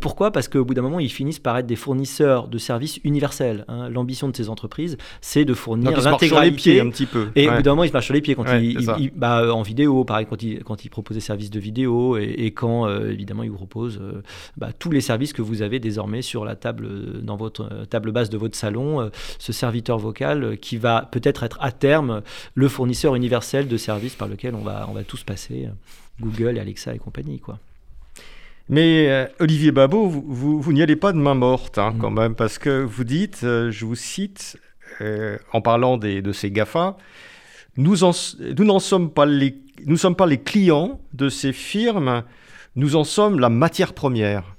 pourquoi? 0.00 0.30
Parce 0.30 0.48
qu'au 0.48 0.64
bout 0.64 0.74
d'un 0.74 0.82
moment, 0.82 1.00
ils 1.00 1.10
finissent 1.10 1.38
par 1.38 1.56
être 1.58 1.66
des 1.66 1.76
fournisseurs 1.76 2.48
de 2.48 2.58
services 2.58 3.00
universels. 3.04 3.64
Hein 3.68 3.88
l'ambition 4.00 4.28
de 4.28 4.36
ces 4.36 4.48
entreprises, 4.48 4.96
c'est 5.20 5.44
de 5.44 5.54
fournir 5.54 5.90
l'intégralité 6.00 6.80
un 6.80 6.90
petit 6.90 7.06
peu. 7.06 7.28
Et 7.36 7.48
au 7.48 7.52
bout 7.52 7.62
d'un 7.62 7.72
moment, 7.72 7.84
ils 7.84 7.88
se 7.88 7.92
marchent 7.92 8.06
sur 8.06 8.14
les 8.14 8.20
pieds 8.20 8.34
quand 8.34 8.44
ils, 8.58 9.10
bah, 9.14 9.54
en 9.54 9.62
vidéo, 9.62 10.04
pareil, 10.04 10.26
quand 10.28 10.42
ils, 10.42 10.64
quand 10.64 10.84
ils 10.84 10.88
proposent 10.88 11.16
des 11.16 11.20
services 11.20 11.50
de 11.50 11.60
vidéo 11.60 12.16
et, 12.16 12.50
quand 12.50 12.88
évidemment 13.04 13.42
ils 13.42 13.50
vous 13.50 13.56
proposent 13.56 14.00
bah, 14.56 14.70
tous 14.76 14.90
les 14.90 15.00
services 15.00 15.32
que 15.32 15.42
vous 15.42 15.62
avez 15.62 15.78
désormais 15.78 16.22
sur 16.22 16.44
la 16.44 16.56
table 16.56 17.22
dans 17.22 17.36
votre 17.36 17.86
table 17.88 18.12
basse 18.12 18.30
de 18.30 18.38
votre 18.38 18.56
salon, 18.56 19.10
ce 19.38 19.52
serviteur 19.52 19.98
vocal 19.98 20.58
qui 20.58 20.76
va 20.76 21.08
peut-être 21.10 21.42
être 21.42 21.58
à 21.60 21.72
terme 21.72 22.22
le 22.54 22.68
fournisseur 22.68 23.14
universel 23.14 23.68
de 23.68 23.76
services 23.76 24.14
par 24.14 24.28
lequel 24.28 24.54
on 24.54 24.62
va, 24.62 24.86
on 24.88 24.92
va 24.92 25.04
tous 25.04 25.22
passer, 25.22 25.68
Google 26.20 26.56
et 26.56 26.60
Alexa 26.60 26.94
et 26.94 26.98
compagnie. 26.98 27.38
Quoi. 27.38 27.58
Mais 28.70 29.08
euh, 29.08 29.26
Olivier 29.40 29.72
Babot, 29.72 30.06
vous, 30.06 30.60
vous, 30.62 30.72
n'y 30.72 30.80
allez 30.80 30.94
pas 30.94 31.12
de 31.12 31.18
main 31.18 31.34
morte 31.34 31.76
hein, 31.76 31.92
quand 32.00 32.12
même, 32.12 32.36
parce 32.36 32.56
que 32.56 32.84
vous 32.84 33.02
dites, 33.02 33.40
euh, 33.42 33.72
je 33.72 33.84
vous 33.84 33.96
cite, 33.96 34.56
euh, 35.00 35.38
en 35.52 35.60
parlant 35.60 35.98
des, 35.98 36.22
de 36.22 36.30
ces 36.30 36.52
GAFA, 36.52 36.96
nous, 37.76 37.96
nous 37.96 38.64
n'en 38.64 38.78
sommes 38.78 39.10
pas 39.10 39.26
les, 39.26 39.56
nous 39.86 39.96
sommes 39.96 40.14
pas 40.14 40.28
les 40.28 40.38
clients 40.38 41.00
de 41.14 41.28
ces 41.28 41.52
firmes, 41.52 42.22
nous 42.76 42.94
en 42.94 43.02
sommes 43.02 43.40
la 43.40 43.48
matière 43.48 43.92
première. 43.92 44.54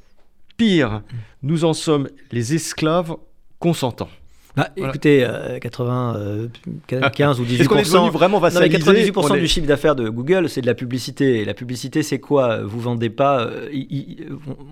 Pire, 0.58 1.04
nous 1.42 1.64
en 1.64 1.74
sommes 1.74 2.10
les 2.34 2.54
esclaves 2.54 3.16
consentants. 3.60 4.10
Bah, 4.56 4.70
Écoutez, 4.76 5.26
95 5.62 6.18
euh, 6.18 7.42
ou 7.42 7.46
18 7.46 7.62
Est-ce 7.62 7.70
qu'on 7.70 7.78
est 7.78 7.84
devenu 7.84 8.10
vraiment 8.10 8.40
vassalisé 8.40 8.78
98% 8.78 9.40
du 9.40 9.48
chiffre 9.48 9.68
d'affaires 9.68 9.96
de 9.96 10.10
Google, 10.10 10.50
c'est 10.50 10.62
de 10.62 10.68
la 10.68 10.74
publicité. 10.74 11.40
Et 11.40 11.46
la 11.46 11.54
publicité, 11.54 12.04
c'est 12.04 12.20
quoi? 12.20 12.62
Vous 12.64 12.80
vendez 12.80 13.10
pas. 13.10 13.42
Euh, 13.42 13.70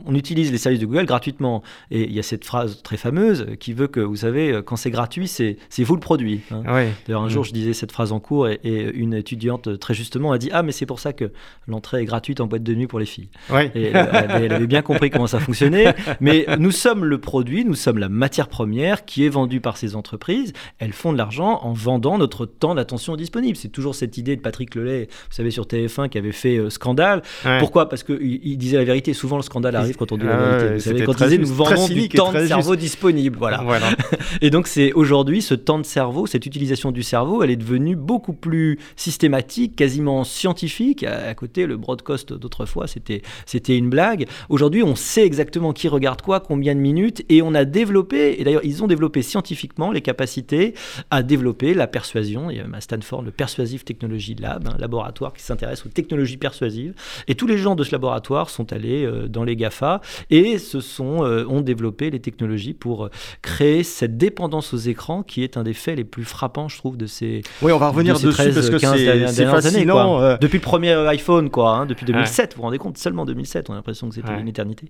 on 0.06 0.16
utilise 0.16 0.52
les 0.52 0.58
services 0.58 0.80
de 0.80 0.86
Google 0.86 1.06
gratuitement. 1.06 1.64
Et 1.92 2.04
il 2.04 2.14
y 2.14 2.20
a 2.20 2.24
cette 2.24 2.46
phrase 2.46 2.82
très 2.84 2.98
fameuse 2.98 3.48
qui 3.60 3.74
veut 3.74 3.88
que, 3.88 4.00
vous 4.00 4.18
savez, 4.18 4.62
quand 4.66 4.76
c'est 4.76 4.92
gratuit, 4.92 5.28
c'est 5.28 5.58
vous 5.80 5.96
le 5.96 6.02
produit. 6.02 6.42
Hein. 6.52 6.64
D'ailleurs, 7.08 7.24
un 7.24 7.30
jour, 7.30 7.44
mm. 7.44 7.48
je 7.48 7.54
disais 7.54 7.74
cette 7.74 7.92
phrase 7.92 8.12
en 8.12 8.20
cours 8.20 8.48
et, 8.48 8.60
une 8.94 9.14
étudiante, 9.14 9.80
très 9.80 9.94
justement, 9.94 10.32
a 10.32 10.38
dit 10.38 10.50
Ah, 10.52 10.64
mais 10.64 10.72
c'est 10.72 10.86
pour 10.86 11.00
ça 11.00 11.14
que 11.14 11.32
l'entrée 11.68 12.02
est 12.02 12.06
gratuite 12.06 12.42
en 12.42 12.48
boîte 12.48 12.64
de 12.64 12.74
nuit 12.74 12.88
pour 12.88 13.00
les 13.00 13.06
filles. 13.06 13.30
Et 13.76 13.92
elle 13.94 14.54
avait 14.54 14.68
bien 14.68 14.82
compris 14.82 15.10
comment 15.10 15.28
ça 15.28 15.40
fonctionnait. 15.40 15.96
Mais 16.20 16.46
nous 16.60 16.72
sommes 16.72 17.06
le 17.06 17.20
produit, 17.20 17.66
nous 17.66 17.76
sommes 17.76 17.98
la 17.98 18.10
matière 18.10 18.48
première 18.48 19.06
qui 19.06 19.26
est 19.26 19.30
vendue 19.30 19.62
par 19.62 19.69
ces 19.78 19.96
entreprises, 19.96 20.54
elles 20.78 20.94
font 20.94 21.14
de 21.14 21.18
l'argent 21.18 21.60
en 21.64 21.74
vendant 21.74 22.18
notre 22.18 22.46
temps 22.46 22.76
d'attention 22.76 23.16
disponible. 23.16 23.58
C'est 23.58 23.70
toujours 23.70 23.96
cette 23.96 24.18
idée 24.18 24.36
de 24.36 24.42
Patrick 24.42 24.76
Lelay, 24.76 25.08
vous 25.10 25.36
savez, 25.36 25.52
sur 25.52 25.66
TF1 25.66 26.10
qui 26.10 26.18
avait 26.18 26.32
fait 26.32 26.58
euh, 26.58 26.70
scandale. 26.70 27.22
Pourquoi? 27.60 27.90
Parce 27.90 28.04
qu'il 28.04 28.40
il 28.44 28.58
disait 28.58 28.78
la 28.78 28.84
vérité. 28.84 29.14
Souvent, 29.14 29.38
le 29.38 29.44
scandale 29.44 29.76
arrive 29.76 29.96
quand 29.96 30.12
on 30.12 30.18
dit 30.18 30.26
la 30.26 30.38
vérité. 30.38 30.74
vous 30.74 30.80
savez, 30.80 31.04
quand 31.04 31.14
il 31.20 31.24
disait 31.24 31.38
nous 31.38 31.54
vendons 31.54 31.88
du 31.88 32.10
temps 32.10 32.32
de 32.32 32.46
cerveau 32.46 32.76
disponible. 32.76 33.38
Voilà. 33.38 33.62
voilà. 33.64 33.90
et 34.42 34.50
donc, 34.50 34.68
c'est 34.68 34.94
aujourd'hui 34.94 35.42
ce 35.42 35.54
temps 35.54 35.80
de 35.80 35.86
cerveau, 35.86 36.28
cette 36.28 36.46
utilisation 36.46 36.92
du 36.92 37.04
cerveau, 37.04 37.44
elle 37.44 37.52
est 37.52 37.56
devenue 37.56 37.96
beaucoup 37.96 38.34
plus 38.34 38.80
systématique, 38.96 39.76
quasiment 39.76 40.24
scientifique. 40.24 41.04
À, 41.04 41.34
côté, 41.34 41.66
le 41.66 41.78
broadcast 41.78 42.34
d'autrefois, 42.34 42.88
c'était 42.88 43.22
c'était 43.46 43.78
une 43.78 43.90
blague. 43.90 44.28
Aujourd'hui, 44.50 44.84
on 44.84 44.96
sait 44.96 45.26
exactement 45.26 45.74
qui 45.74 45.88
regarde 45.88 46.22
quoi, 46.22 46.40
combien 46.40 46.76
de 46.76 46.80
minutes, 46.80 47.24
et 47.30 47.42
on 47.42 47.54
a 47.54 47.66
développé, 47.66 48.36
et 48.40 48.44
d'ailleurs, 48.44 48.64
ils 48.64 48.84
ont 48.84 48.88
développé 48.88 49.22
scientifiquement 49.22 49.59
les 49.94 50.02
capacités 50.02 50.74
à 51.10 51.24
développer 51.24 51.74
la 51.74 51.88
persuasion. 51.88 52.50
Il 52.50 52.58
y 52.58 52.60
a 52.60 52.66
à 52.72 52.82
Stanford 52.82 53.24
le 53.24 53.32
Persuasive 53.32 53.84
Technology 53.84 54.36
Lab, 54.36 54.68
un 54.68 54.78
laboratoire 54.78 55.34
qui 55.34 55.44
s'intéresse 55.44 55.86
aux 55.86 55.90
technologies 55.90 56.38
persuasives. 56.38 56.94
Et 57.28 57.36
tous 57.36 57.48
les 57.48 57.58
gens 57.58 57.76
de 57.76 57.84
ce 57.84 57.92
laboratoire 57.92 58.50
sont 58.50 58.72
allés 58.74 59.06
euh, 59.06 59.28
dans 59.28 59.44
les 59.44 59.56
GAFA 59.56 60.02
et 60.30 60.58
se 60.58 60.82
sont, 60.82 61.24
euh, 61.24 61.46
ont 61.48 61.62
développé 61.62 62.10
les 62.10 62.20
technologies 62.20 62.74
pour 62.74 63.06
euh, 63.06 63.10
créer 63.42 63.84
cette 63.84 64.18
dépendance 64.18 64.74
aux 64.74 64.78
écrans 64.78 65.24
qui 65.24 65.44
est 65.44 65.58
un 65.58 65.64
des 65.64 65.74
faits 65.74 65.98
les 65.98 66.04
plus 66.04 66.26
frappants, 66.26 66.70
je 66.70 66.78
trouve, 66.78 66.98
de 66.98 67.06
ces. 67.06 67.42
Oui, 67.62 67.72
on 67.72 67.78
va 67.78 67.90
revenir 67.90 68.20
dessus 68.20 68.52
parce 68.54 68.70
que 68.70 68.78
c'est 68.78 69.46
fascinant. 69.46 70.20
Années, 70.20 70.38
Depuis 70.42 70.58
le 70.58 70.64
premier 70.64 70.94
iPhone, 70.94 71.50
quoi, 71.50 71.72
hein, 71.72 71.86
depuis 71.86 72.06
2007, 72.06 72.54
vous 72.54 72.58
vous 72.58 72.64
rendez 72.64 72.78
compte, 72.78 72.98
seulement 72.98 73.26
2007, 73.26 73.70
on 73.70 73.74
a 73.74 73.76
l'impression 73.76 74.10
que 74.10 74.16
c'était 74.16 74.38
une 74.40 74.48
éternité. 74.48 74.90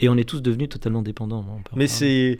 Et 0.00 0.08
on 0.08 0.16
est 0.16 0.28
tous 0.28 0.40
devenus 0.42 0.68
totalement 0.68 1.02
dépendants. 1.02 1.44
Mais 1.74 1.86
c'est 1.86 2.38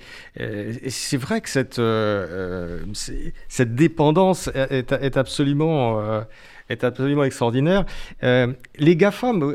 c'est 0.88 1.16
vrai 1.16 1.40
que 1.40 1.63
cette, 1.64 1.78
euh, 1.78 2.82
euh, 2.90 3.32
cette 3.48 3.74
dépendance 3.74 4.50
est, 4.54 5.16
absolument, 5.16 6.00
euh, 6.00 6.22
absolument 6.68 7.24
extraordinaire. 7.24 7.84
les 8.22 8.96
GAFAM, 8.96 9.54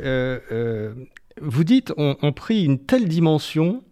vous 1.41 1.63
dites, 1.63 1.93
ont, 1.97 2.31
pris 2.33 2.65
une 2.65 2.79
telle 2.79 3.07
dimension. 3.07 3.83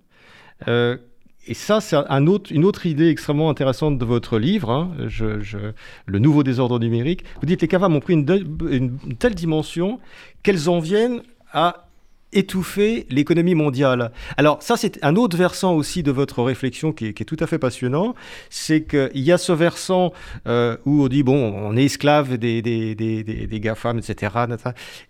et 0.68 1.54
ça, 1.54 1.80
c'est 1.80 1.96
une 1.96 2.66
autre 2.66 2.86
idée 2.86 3.10
extrêmement 3.10 3.50
intéressante 3.50 3.98
de 4.00 4.06
votre 4.06 4.40
livre, 4.40 4.72
hein, 4.72 4.92
Le 6.06 6.20
nouveau 6.20 6.44
désordre 6.44 6.80
numérique. 6.80 7.24
Vous 7.40 7.46
dites 7.46 7.62
les 7.62 7.68
GAFAM 7.68 7.96
ont 7.96 8.00
pris 8.00 8.14
une 8.14 8.98
telle 9.20 9.36
dimension 9.36 10.00
qu'elles 10.44 10.70
en 10.70 10.80
viennent 10.80 11.22
à 11.54 11.87
étouffer 12.34 13.06
l'économie 13.10 13.56
mondiale. 13.56 14.12
Alors 14.36 14.62
ça, 14.62 14.76
c'est 14.76 15.04
un 15.04 15.16
autre 15.16 15.38
versant 15.38 15.74
aussi 15.74 16.04
de 16.04 16.12
votre 16.12 16.44
réflexion 16.44 16.92
qui 16.92 17.08
est, 17.08 17.26
tout 17.26 17.38
à 17.40 17.48
fait 17.48 17.58
passionnant. 17.58 18.16
C'est 18.50 18.84
qu'il 18.84 19.22
y 19.22 19.32
a 19.32 19.38
ce 19.38 19.52
versant 19.54 20.14
euh, 20.48 20.78
où 20.86 21.04
on 21.04 21.08
dit, 21.08 21.24
bon, 21.24 21.54
on 21.56 21.76
est 21.78 21.86
esclave 21.86 22.38
des, 22.38 22.62
des, 22.62 22.96
des, 22.96 23.24
des, 23.24 23.60
GAFAM, 23.60 23.98
etc. 23.98 24.34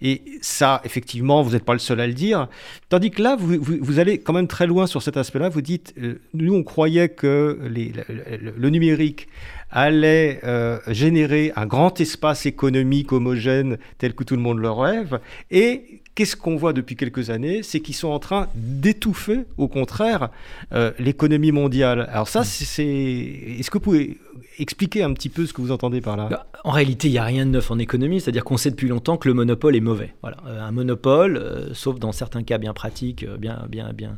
Et 0.02 0.22
ça, 0.42 0.82
effectivement, 0.86 1.42
vous 1.42 1.52
n'êtes 1.52 1.66
pas 1.66 1.74
le 1.74 1.80
seul 1.80 2.00
à 2.00 2.08
le 2.08 2.14
dire. 2.14 2.48
Tandis 2.90 3.12
que 3.12 3.22
là, 3.22 3.36
vous, 3.38 3.58
vous, 3.60 4.00
allez 4.00 4.20
quand 4.20 4.34
même 4.34 4.48
très 4.48 4.68
loin 4.68 4.88
sur 4.88 5.02
cet 5.02 5.18
aspect-là. 5.18 5.50
Vous 5.50 5.62
dites, 5.62 5.94
euh, 6.02 6.20
nous, 6.34 6.54
on 6.54 6.64
croyait 6.64 7.10
que 7.10 7.58
le, 7.62 8.70
numérique 8.70 9.28
allait 9.72 10.40
euh, 10.44 10.80
générer 10.88 11.52
un 11.56 11.66
grand 11.66 12.00
espace 12.00 12.46
économique 12.46 13.12
homogène 13.12 13.78
tel 13.98 14.14
que 14.14 14.24
tout 14.24 14.36
le 14.36 14.42
monde 14.42 14.60
le 14.60 14.72
rêve. 14.72 15.20
Et 15.52 16.02
qu'est-ce 16.16 16.36
qu'on 16.36 16.56
voit 16.56 16.74
depuis 16.74 16.96
quelques 16.96 17.30
années? 17.30 17.62
C'est 17.64 17.80
qu'ils 17.80 17.96
sont 17.96 18.10
en 18.10 18.20
train 18.20 18.48
d'étouffer, 18.56 19.46
au 19.58 19.68
contraire, 19.68 20.30
euh, 20.74 20.92
l'économie 21.00 21.52
mondiale. 21.52 22.08
Alors 22.12 22.28
ça, 22.28 22.44
c'est... 22.44 22.86
Est-ce 22.86 23.70
que 23.70 23.78
vous 23.78 23.84
pouvez 23.84 24.18
expliquer 24.58 25.04
un 25.04 25.14
petit 25.14 25.30
peu 25.30 25.46
ce 25.46 25.54
que 25.54 25.62
vous 25.62 25.72
entendez 25.72 26.02
par 26.02 26.18
là 26.18 26.28
bah, 26.30 26.48
En 26.64 26.72
réalité, 26.72 27.08
il 27.08 27.12
n'y 27.12 27.18
a 27.18 27.24
rien 27.24 27.46
de 27.46 27.52
neuf 27.52 27.72
en 27.72 27.80
économie, 27.80 28.20
c'est-à-dire 28.20 28.44
qu'on 28.44 28.58
sait 28.58 28.72
depuis 28.72 28.88
longtemps 28.88 29.18
que 29.18 29.28
le 29.28 29.34
monopole 29.34 29.76
est 29.76 29.82
mauvais. 29.82 30.14
Voilà. 30.22 30.38
Euh, 30.48 30.62
un 30.62 30.72
monopole, 30.72 31.38
euh, 31.38 31.74
sauf 31.74 32.00
dans 32.00 32.12
certains 32.12 32.44
cas 32.44 32.58
bien 32.58 32.74
pratiques, 32.74 33.26
bien, 33.38 33.66
bien, 33.70 33.94
bien 33.94 34.18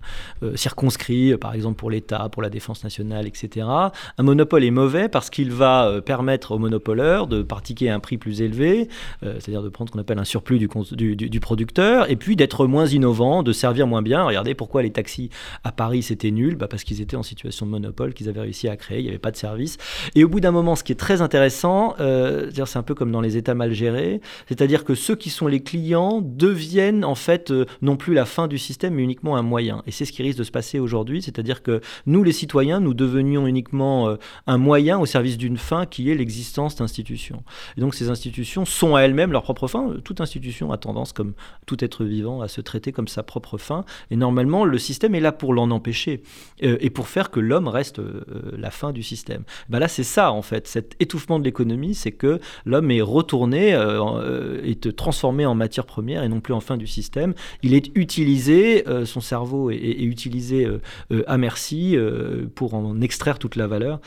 circonscrits, 0.56 1.38
par 1.38 1.54
exemple 1.54 1.78
pour 1.78 1.92
l'État, 1.92 2.30
pour 2.30 2.42
la 2.42 2.50
défense 2.50 2.84
nationale, 2.84 3.28
etc. 3.28 3.68
Un 3.68 4.24
monopole 4.24 4.64
est 4.64 4.72
mauvais 4.72 5.10
parce 5.10 5.30
qu'il 5.30 5.52
va 5.52 6.02
permettre 6.02 6.52
au 6.52 6.60
monopoleur 6.60 7.28
de 7.28 7.42
pratiquer 7.42 7.90
un 7.90 8.00
prix 8.00 8.18
plus 8.18 8.42
élevé, 8.42 8.88
c'est-à-dire 9.22 9.62
de 9.62 9.70
prendre 9.70 9.90
ce 9.90 9.94
qu'on 9.94 10.00
appelle 10.00 10.20
un 10.20 10.24
surplus 10.24 10.60
du 10.60 11.40
producteur 11.40 12.10
et 12.10 12.16
puis 12.16 12.36
d'être 12.36 12.68
moins 12.68 12.86
innovant, 12.86 13.44
de 13.44 13.52
servir 13.52 13.88
moins 13.88 14.02
bien. 14.02 14.24
Regardez 14.24 14.56
pourquoi 14.56 14.82
les 14.82 14.92
taxis 14.92 15.30
à 15.64 15.72
Paris 15.72 16.04
c'était 16.04 16.32
nul, 16.32 16.56
bah 16.56 16.68
parce 16.68 16.84
qu'ils 16.84 17.02
étaient 17.02 17.16
en 17.16 17.24
situation 17.24 17.66
de 17.66 17.72
monopole 17.72 18.14
qu'ils 18.14 18.30
avaient 18.30 18.42
réussi 18.42 18.68
à 18.68 18.76
créer, 18.78 19.00
il 19.00 19.04
n'y 19.04 19.10
avait 19.10 19.18
pas 19.18 19.32
de 19.32 19.38
service. 19.38 19.78
Et 20.16 20.24
au 20.30 20.32
bout 20.32 20.42
d'un 20.42 20.52
moment, 20.52 20.76
ce 20.76 20.84
qui 20.84 20.92
est 20.92 20.96
très 20.96 21.24
intéressant, 21.24 21.96
euh, 22.00 22.52
c'est 22.54 22.78
un 22.78 22.84
peu 22.84 22.94
comme 22.94 23.12
dans 23.12 23.20
les 23.20 23.36
États 23.36 23.56
mal 23.56 23.74
gérés, 23.74 24.22
c'est-à-dire 24.48 24.84
que 24.84 24.94
ceux 24.94 25.16
qui 25.16 25.32
sont 25.32 25.48
les 25.48 25.64
clients 25.64 26.22
deviennent 26.22 27.04
en 27.04 27.16
fait 27.16 27.50
euh, 27.50 27.66
non 27.82 27.98
plus 27.98 28.14
la 28.14 28.26
fin 28.26 28.48
du 28.48 28.60
système, 28.60 28.94
mais 28.94 29.02
uniquement 29.02 29.38
un 29.38 29.42
moyen. 29.42 29.82
Et 29.88 29.92
c'est 29.92 30.06
ce 30.06 30.12
qui 30.12 30.22
risque 30.22 30.38
de 30.38 30.44
se 30.44 30.52
passer 30.52 30.78
aujourd'hui, 30.78 31.24
c'est-à-dire 31.24 31.64
que 31.64 31.82
nous 32.06 32.24
les 32.24 32.32
citoyens, 32.32 32.80
nous 32.80 32.94
devenions 32.94 33.48
uniquement 33.48 34.08
euh, 34.08 34.18
un 34.46 34.60
moyen 34.60 35.00
au 35.00 35.08
service 35.08 35.36
d'une 35.36 35.58
fin 35.58 35.88
qui 35.88 36.12
est 36.12 36.16
l'existence 36.16 36.76
d'institutions. 36.76 37.42
Et 37.76 37.82
donc 37.82 37.96
ces 37.96 38.12
institutions 38.12 38.66
sont 38.66 38.96
à 38.96 39.02
elles-mêmes 39.02 39.32
leur 39.32 39.42
propre 39.42 39.68
fin. 39.68 39.96
Toute 40.04 40.22
institution 40.22 40.72
a 40.72 40.78
tendance, 40.78 41.12
comme 41.12 41.34
tout 41.66 41.84
être 41.84 42.06
vivant 42.06 42.42
à 42.42 42.48
se 42.48 42.62
traiter 42.62 42.92
comme 42.92 43.08
sa 43.08 43.24
propre 43.24 43.58
fin. 43.58 43.84
Et 44.12 44.16
normalement, 44.16 44.64
le 44.64 44.78
système 44.78 45.16
est 45.16 45.22
là 45.22 45.32
pour 45.32 45.56
l'en 45.56 45.72
empêcher 45.72 46.22
et 46.60 46.92
pour 46.92 47.08
faire 47.08 47.32
que 47.32 47.40
l'homme 47.40 47.68
reste 47.68 48.00
la 48.56 48.70
fin 48.70 48.92
du 48.92 49.02
système. 49.02 49.42
Ben 49.70 49.80
là, 49.80 49.88
c'est 49.88 50.04
ça, 50.04 50.19
en 50.28 50.42
fait. 50.42 50.68
Cet 50.68 50.96
étouffement 51.00 51.40
de 51.40 51.44
l'économie, 51.44 51.96
c'est 51.96 52.12
que 52.12 52.40
l'homme 52.66 52.92
est 52.92 53.02
retourné, 53.02 53.74
euh, 53.74 54.62
est 54.64 54.96
transformé 54.96 55.46
en 55.46 55.56
matière 55.56 55.86
première 55.86 56.24
et 56.24 56.30
non 56.30 56.42
plus 56.42 56.54
en 56.54 56.60
fin 56.60 56.78
du 56.78 56.88
système. 56.88 57.34
Il 57.64 57.74
est 57.74 57.92
utilisé, 57.96 58.84
son 59.06 59.22
cerveau 59.22 59.70
est, 59.72 60.02
utilisé 60.02 60.68
à 61.28 61.38
merci 61.38 61.98
pour 62.56 62.74
en 62.74 63.02
extraire 63.02 63.40
toute 63.40 63.56
la 63.56 63.68
valeur, 63.68 64.00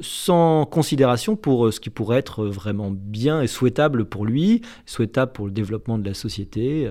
sans 0.00 0.66
considération 0.66 1.36
pour 1.36 1.72
ce 1.72 1.80
qui 1.80 1.90
pourrait 1.90 2.18
être 2.18 2.44
vraiment 2.44 2.90
bien 2.92 3.42
et 3.42 3.46
souhaitable 3.46 4.04
pour 4.04 4.24
lui, 4.24 4.62
souhaitable 4.86 5.32
pour 5.32 5.46
le 5.46 5.52
développement 5.52 5.98
de 5.98 6.06
la 6.06 6.14
société. 6.14 6.88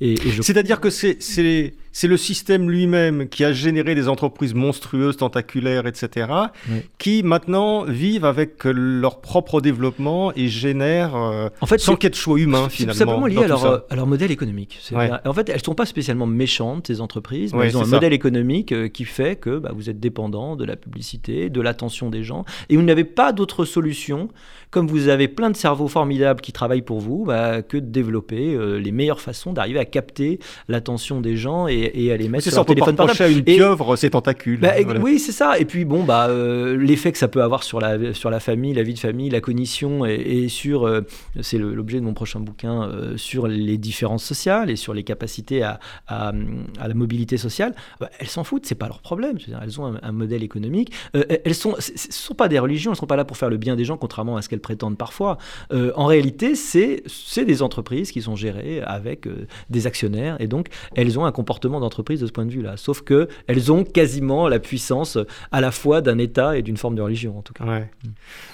C'est-à-dire 0.00 0.80
que 0.80 0.90
c'est 0.90 1.74
c'est 1.96 2.08
le 2.08 2.16
système 2.16 2.68
lui-même 2.68 3.28
qui 3.28 3.44
a 3.44 3.52
généré 3.52 3.94
des 3.94 4.08
entreprises 4.08 4.52
monstrueuses, 4.52 5.16
tentaculaires, 5.16 5.86
etc., 5.86 6.26
Oui. 6.68 6.78
qui 6.98 7.22
maintenant 7.22 7.84
vivent 7.84 8.24
avec 8.24 8.64
leur 8.64 9.20
propre 9.20 9.60
développement 9.60 10.32
et 10.34 10.48
génèrent 10.48 11.14
euh, 11.14 11.48
En 11.60 11.66
fait, 11.66 11.78
sans 11.78 11.92
c'est- 11.92 11.98
qu'il 11.98 12.06
y 12.06 12.08
ait 12.08 12.10
de 12.10 12.14
choix 12.16 12.38
humain 12.40 12.66
C'est 12.68 12.76
finalement. 12.78 12.92
tout 12.92 12.98
simplement 12.98 13.26
lié 13.26 13.44
à 13.44 13.46
leur, 13.46 13.64
euh, 13.64 13.78
à 13.90 13.94
leur 13.94 14.08
modèle 14.08 14.32
économique. 14.32 14.78
C'est 14.82 14.96
Ouais. 14.96 15.08
En 15.24 15.32
fait, 15.32 15.48
elles 15.48 15.54
ne 15.58 15.62
sont 15.62 15.76
pas 15.76 15.86
spécialement 15.86 16.26
méchantes, 16.26 16.88
ces 16.88 17.00
entreprises, 17.00 17.52
mais 17.52 17.60
Ouais, 17.60 17.66
elles 17.68 17.76
ont 17.76 17.82
un 17.82 17.84
c'est 17.84 17.90
ça. 17.90 17.96
modèle 17.96 18.12
économique 18.12 18.72
euh, 18.72 18.88
qui 18.88 19.04
fait 19.04 19.36
que 19.36 19.58
bah, 19.58 19.70
vous 19.72 19.88
êtes 19.88 20.00
dépendant 20.00 20.56
de 20.56 20.64
la 20.64 20.74
publicité, 20.74 21.48
de 21.48 21.60
l'attention 21.60 22.10
des 22.10 22.24
gens, 22.24 22.44
et 22.70 22.76
vous 22.76 22.82
n'avez 22.82 23.04
pas 23.04 23.32
d'autre 23.32 23.64
solution, 23.64 24.28
comme 24.72 24.88
vous 24.88 25.06
avez 25.08 25.28
plein 25.28 25.50
de 25.50 25.56
cerveaux 25.56 25.86
formidables 25.86 26.40
qui 26.40 26.50
travaillent 26.50 26.82
pour 26.82 26.98
vous, 26.98 27.24
bah, 27.24 27.62
que 27.62 27.76
de 27.76 27.86
développer 27.86 28.52
euh, 28.54 28.80
les 28.80 28.90
meilleures 28.90 29.20
façons 29.20 29.52
d'arriver 29.52 29.78
à 29.78 29.84
capter 29.84 30.40
l'attention 30.68 31.20
des 31.20 31.36
gens 31.36 31.68
et, 31.68 31.83
et 31.94 32.12
à 32.12 32.16
les 32.16 32.28
mettre 32.28 32.44
sur 32.44 32.52
ça, 32.52 32.60
pas 32.60 32.64
téléphone 32.64 32.96
portable. 32.96 33.22
à 33.22 33.28
une 33.28 33.38
Et- 33.38 33.42
pieuvre 33.42 33.96
ses 33.96 34.10
tentacules. 34.10 34.60
Bah, 34.60 34.72
Voilà. 34.84 35.00
Oui, 35.00 35.18
c'est 35.18 35.32
ça. 35.32 35.58
Et 35.58 35.64
puis, 35.64 35.84
bon, 35.84 36.04
bah, 36.04 36.28
euh, 36.28 36.76
l'effet 36.76 37.12
que 37.12 37.18
ça 37.18 37.28
peut 37.28 37.42
avoir 37.42 37.62
sur 37.62 37.80
la, 37.80 38.14
sur 38.14 38.30
la 38.30 38.40
famille, 38.40 38.72
la 38.74 38.82
vie 38.82 38.94
de 38.94 38.98
famille, 38.98 39.30
la 39.30 39.40
cognition 39.40 40.06
et, 40.06 40.14
et 40.14 40.48
sur, 40.48 40.86
euh, 40.86 41.02
c'est 41.40 41.58
l'objet 41.58 42.00
de 42.00 42.04
mon 42.04 42.14
prochain 42.14 42.40
bouquin, 42.40 42.84
euh, 42.84 43.16
sur 43.16 43.46
les 43.48 43.78
différences 43.78 44.24
sociales 44.24 44.70
et 44.70 44.76
sur 44.76 44.94
les 44.94 45.02
capacités 45.04 45.62
à, 45.62 45.78
à, 46.08 46.32
à 46.80 46.88
la 46.88 46.94
mobilité 46.94 47.36
sociale, 47.36 47.74
bah, 48.00 48.10
elles 48.18 48.28
s'en 48.28 48.44
foutent, 48.44 48.66
c'est 48.66 48.74
pas 48.74 48.86
leur 48.86 49.00
problème. 49.00 49.36
Dire, 49.38 49.60
elles 49.62 49.80
ont 49.80 49.86
un, 49.86 50.00
un 50.02 50.12
modèle 50.12 50.42
économique. 50.42 50.92
Euh, 51.16 51.24
elles 51.44 51.54
sont, 51.54 51.74
ce 51.78 51.92
sont 52.10 52.34
pas 52.34 52.48
des 52.48 52.58
religions, 52.58 52.90
elles 52.90 52.96
ne 52.96 52.98
sont 52.98 53.06
pas 53.06 53.16
là 53.16 53.24
pour 53.24 53.36
faire 53.36 53.50
le 53.50 53.56
bien 53.56 53.76
des 53.76 53.84
gens, 53.84 53.96
contrairement 53.96 54.36
à 54.36 54.42
ce 54.42 54.48
qu'elles 54.48 54.60
prétendent 54.60 54.96
parfois. 54.98 55.38
Euh, 55.72 55.92
en 55.96 56.06
réalité, 56.06 56.54
c'est 56.54 57.02
c'est 57.06 57.44
des 57.44 57.62
entreprises 57.62 58.12
qui 58.12 58.22
sont 58.22 58.36
gérées 58.36 58.80
avec 58.82 59.26
euh, 59.26 59.46
des 59.70 59.86
actionnaires 59.86 60.36
et 60.40 60.46
donc 60.46 60.68
elles 60.94 61.18
ont 61.18 61.24
un 61.24 61.32
comportement 61.32 61.73
d'entreprise 61.80 62.20
de 62.20 62.26
ce 62.26 62.32
point 62.32 62.46
de 62.46 62.50
vue-là. 62.50 62.76
Sauf 62.76 63.02
que 63.02 63.28
elles 63.46 63.70
ont 63.72 63.84
quasiment 63.84 64.48
la 64.48 64.58
puissance 64.58 65.18
à 65.52 65.60
la 65.60 65.70
fois 65.70 66.00
d'un 66.00 66.18
État 66.18 66.56
et 66.56 66.62
d'une 66.62 66.76
forme 66.76 66.94
de 66.94 67.02
religion, 67.02 67.38
en 67.38 67.42
tout 67.42 67.52
cas. 67.52 67.64
Ouais. 67.64 67.90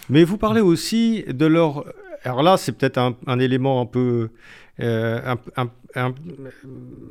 Mais 0.08 0.24
vous 0.24 0.36
parlez 0.38 0.60
aussi 0.60 1.24
de 1.28 1.46
leur. 1.46 1.84
Alors 2.24 2.42
là, 2.42 2.56
c'est 2.56 2.72
peut-être 2.72 2.98
un, 2.98 3.16
un 3.26 3.38
élément 3.38 3.80
un 3.80 3.86
peu. 3.86 4.30
euh, 4.80 5.20
un, 5.24 5.62
un- 5.62 5.70
un- 5.96 6.14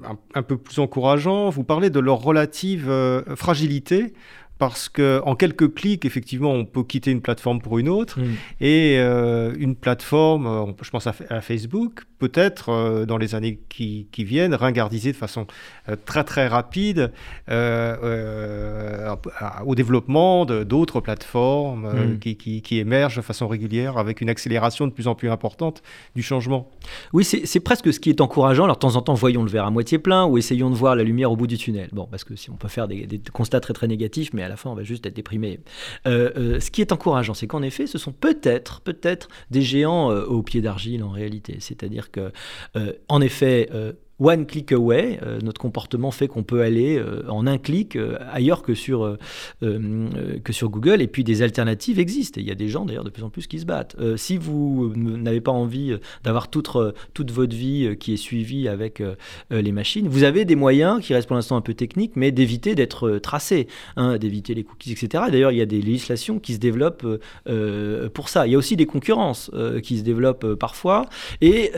un- 0.03 0.17
un 0.33 0.41
peu 0.43 0.57
plus 0.57 0.79
encourageant. 0.79 1.49
Vous 1.49 1.63
parlez 1.63 1.89
de 1.89 1.99
leur 1.99 2.19
relative 2.19 2.87
euh, 2.89 3.21
fragilité. 3.35 4.13
Parce 4.59 4.89
que 4.89 5.21
en 5.25 5.35
quelques 5.35 5.73
clics, 5.73 6.05
effectivement, 6.05 6.51
on 6.51 6.65
peut 6.65 6.83
quitter 6.83 7.09
une 7.11 7.21
plateforme 7.21 7.59
pour 7.61 7.79
une 7.79 7.89
autre. 7.89 8.19
Mm. 8.19 8.23
Et 8.61 8.97
euh, 8.99 9.53
une 9.57 9.75
plateforme, 9.75 10.45
euh, 10.47 10.65
je 10.81 10.89
pense 10.91 11.07
à, 11.07 11.15
à 11.29 11.41
Facebook, 11.41 12.01
peut-être 12.19 12.69
euh, 12.69 13.05
dans 13.05 13.17
les 13.17 13.33
années 13.35 13.59
qui, 13.69 14.07
qui 14.11 14.25
viennent, 14.25 14.53
ringardiser 14.53 15.13
de 15.13 15.17
façon 15.17 15.47
euh, 15.87 15.95
très 16.05 16.23
très 16.25 16.47
rapide 16.47 17.11
au 19.65 19.75
développement 19.75 20.45
d'autres 20.45 20.99
plateformes 21.01 21.87
Mm. 21.89 22.19
qui, 22.19 22.35
qui- 22.35 22.61
qui 22.61 22.79
émergent 22.79 23.17
de 23.17 23.21
façon 23.21 23.47
régulière 23.47 23.97
avec 23.97 24.21
une 24.21 24.29
accélération 24.29 24.87
de 24.87 24.91
plus 24.91 25.07
en 25.07 25.15
plus 25.15 25.29
importante 25.29 25.81
du 26.15 26.21
changement. 26.21 26.69
Oui, 27.13 27.23
c'est 27.23 27.45
c'est 27.45 27.59
presque 27.59 27.91
ce 27.93 27.99
qui 27.99 28.09
est 28.09 28.21
encourageant. 28.21 28.65
Alors, 28.65 28.75
de 28.75 28.79
temps 28.79 28.95
en 28.95 29.01
temps, 29.01 29.13
voyons 29.13 29.43
le 29.43 29.49
verre 29.49 29.65
à 29.65 29.71
moitié 29.71 29.97
plein 29.99 30.25
ou 30.25 30.37
essayons 30.37 30.69
de 30.69 30.75
voir 30.75 30.95
la 30.95 31.03
lumière 31.03 31.31
au 31.31 31.35
bout 31.35 31.47
du 31.47 31.57
tunnel. 31.57 31.89
Bon, 31.93 32.07
parce 32.09 32.23
que 32.23 32.35
si 32.35 32.49
on 32.49 32.55
peut 32.55 32.67
faire 32.67 32.87
des, 32.87 33.05
des 33.05 33.21
constats 33.31 33.59
très 33.59 33.73
très 33.73 33.87
négatifs, 33.87 34.31
mais 34.33 34.43
à 34.49 34.53
la 34.53 34.57
fin, 34.57 34.69
on 34.69 34.75
va 34.75 34.83
juste 34.83 35.05
être 35.05 35.15
déprimé. 35.15 35.59
Euh, 36.07 36.31
euh, 36.35 36.59
ce 36.59 36.71
qui 36.71 36.81
est 36.81 36.91
encourageant, 36.91 37.33
c'est 37.33 37.47
qu'en 37.47 37.61
effet, 37.61 37.87
ce 37.87 37.97
sont 37.97 38.11
peut-être, 38.11 38.81
peut-être 38.81 39.29
des 39.51 39.61
géants 39.61 40.11
euh, 40.11 40.25
au 40.25 40.41
pied 40.41 40.61
d'argile 40.61 41.03
en 41.03 41.09
réalité. 41.09 41.57
C'est-à-dire 41.59 42.11
que, 42.11 42.31
en 43.07 43.21
effet, 43.21 43.69
One 44.19 44.45
click 44.45 44.71
away, 44.73 45.19
euh, 45.23 45.39
notre 45.41 45.61
comportement 45.61 46.11
fait 46.11 46.27
qu'on 46.27 46.43
peut 46.43 46.61
aller 46.61 46.97
euh, 46.97 47.23
en 47.29 47.47
un 47.47 47.57
clic 47.57 47.95
euh, 47.95 48.17
ailleurs 48.31 48.63
que 48.63 48.73
sur, 48.73 49.17
que 49.61 50.53
sur 50.53 50.69
Google. 50.69 51.01
Et 51.01 51.07
puis 51.07 51.23
des 51.23 51.41
alternatives 51.41 51.99
existent. 51.99 52.39
Et 52.39 52.43
il 52.43 52.47
y 52.47 52.51
a 52.51 52.55
des 52.55 52.67
gens 52.67 52.85
d'ailleurs 52.85 53.03
de 53.03 53.09
plus 53.09 53.23
en 53.23 53.29
plus 53.29 53.47
qui 53.47 53.59
se 53.59 53.65
battent. 53.65 53.95
Si 54.17 54.37
vous 54.37 54.93
n'avez 54.95 55.41
pas 55.41 55.51
envie 55.51 55.95
d'avoir 56.23 56.49
toute, 56.49 56.69
toute 57.13 57.31
votre 57.31 57.55
vie 57.55 57.95
qui 57.97 58.13
est 58.13 58.17
suivie 58.17 58.67
avec 58.67 59.01
les 59.49 59.71
machines, 59.71 60.07
vous 60.07 60.23
avez 60.23 60.45
des 60.45 60.55
moyens 60.55 61.01
qui 61.01 61.13
restent 61.13 61.27
pour 61.27 61.35
l'instant 61.35 61.55
un 61.55 61.61
peu 61.61 61.73
techniques, 61.73 62.15
mais 62.15 62.31
d'éviter 62.31 62.75
d'être 62.75 63.17
tracé, 63.19 63.67
hein, 63.95 64.17
d'éviter 64.17 64.53
les 64.53 64.63
cookies, 64.63 64.91
etc. 64.91 65.25
Et 65.27 65.31
D'ailleurs, 65.31 65.51
il 65.51 65.57
y 65.57 65.61
a 65.61 65.65
des 65.65 65.81
législations 65.81 66.39
qui 66.39 66.53
se 66.53 66.59
développent 66.59 67.07
pour 68.13 68.29
ça. 68.29 68.47
Il 68.47 68.51
y 68.51 68.55
a 68.55 68.57
aussi 68.57 68.75
des 68.75 68.85
concurrences 68.85 69.51
qui 69.83 69.97
se 69.97 70.03
développent 70.03 70.55
parfois. 70.55 71.05
Et 71.41 71.71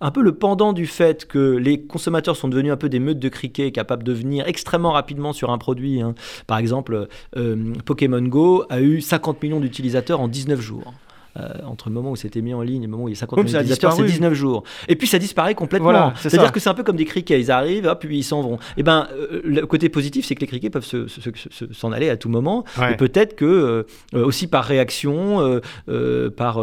un 0.00 0.10
peu 0.10 0.22
le 0.22 0.34
pendant 0.34 0.72
du 0.72 0.86
fait 0.86 1.03
que 1.12 1.56
les 1.56 1.82
consommateurs 1.82 2.36
sont 2.36 2.48
devenus 2.48 2.72
un 2.72 2.76
peu 2.76 2.88
des 2.88 2.98
meutes 2.98 3.18
de 3.18 3.28
criquets 3.28 3.70
capables 3.72 4.02
de 4.02 4.12
venir 4.12 4.48
extrêmement 4.48 4.92
rapidement 4.92 5.32
sur 5.32 5.50
un 5.50 5.58
produit. 5.58 6.00
hein. 6.00 6.14
Par 6.46 6.58
exemple, 6.58 7.08
euh, 7.36 7.72
Pokémon 7.84 8.22
Go 8.22 8.64
a 8.70 8.80
eu 8.80 9.00
50 9.00 9.42
millions 9.42 9.60
d'utilisateurs 9.60 10.20
en 10.20 10.28
19 10.28 10.60
jours. 10.60 10.92
Euh, 11.36 11.48
entre 11.66 11.88
le 11.88 11.94
moment 11.96 12.12
où 12.12 12.16
c'était 12.16 12.40
mis 12.42 12.54
en 12.54 12.62
ligne 12.62 12.82
et 12.82 12.86
le 12.86 12.90
moment 12.92 13.04
où 13.04 13.08
il 13.08 13.12
y 13.12 13.16
a 13.16 13.18
50 13.18 13.36
Oui, 13.40 13.44
millions 13.44 13.58
d'utilisateurs, 13.58 13.92
c'est 13.92 14.02
disparu. 14.04 14.18
19 14.30 14.34
jours. 14.34 14.62
Et 14.86 14.94
puis 14.94 15.08
ça 15.08 15.18
disparaît 15.18 15.56
complètement. 15.56 15.86
Voilà, 15.90 16.14
C'est-à-dire 16.16 16.52
que 16.52 16.60
c'est 16.60 16.68
un 16.68 16.74
peu 16.74 16.84
comme 16.84 16.94
des 16.94 17.06
criquets. 17.06 17.40
Ils 17.40 17.50
arrivent, 17.50 17.86
hop, 17.86 17.98
puis 18.00 18.18
ils 18.18 18.22
s'en 18.22 18.40
vont. 18.40 18.58
Et 18.76 18.84
ben, 18.84 19.08
euh, 19.12 19.40
le 19.44 19.66
côté 19.66 19.88
positif, 19.88 20.24
c'est 20.24 20.36
que 20.36 20.42
les 20.42 20.46
criquets 20.46 20.70
peuvent 20.70 20.84
se- 20.84 21.08
se- 21.08 21.20
se- 21.20 21.30
se- 21.50 21.72
s'en 21.72 21.90
aller 21.90 22.08
à 22.08 22.16
tout 22.16 22.28
moment. 22.28 22.64
Ouais. 22.78 22.92
Et 22.92 22.96
peut-être 22.96 23.34
que 23.34 23.44
euh, 23.44 24.24
aussi 24.24 24.46
par 24.46 24.64
réaction, 24.64 25.60
par 26.36 26.60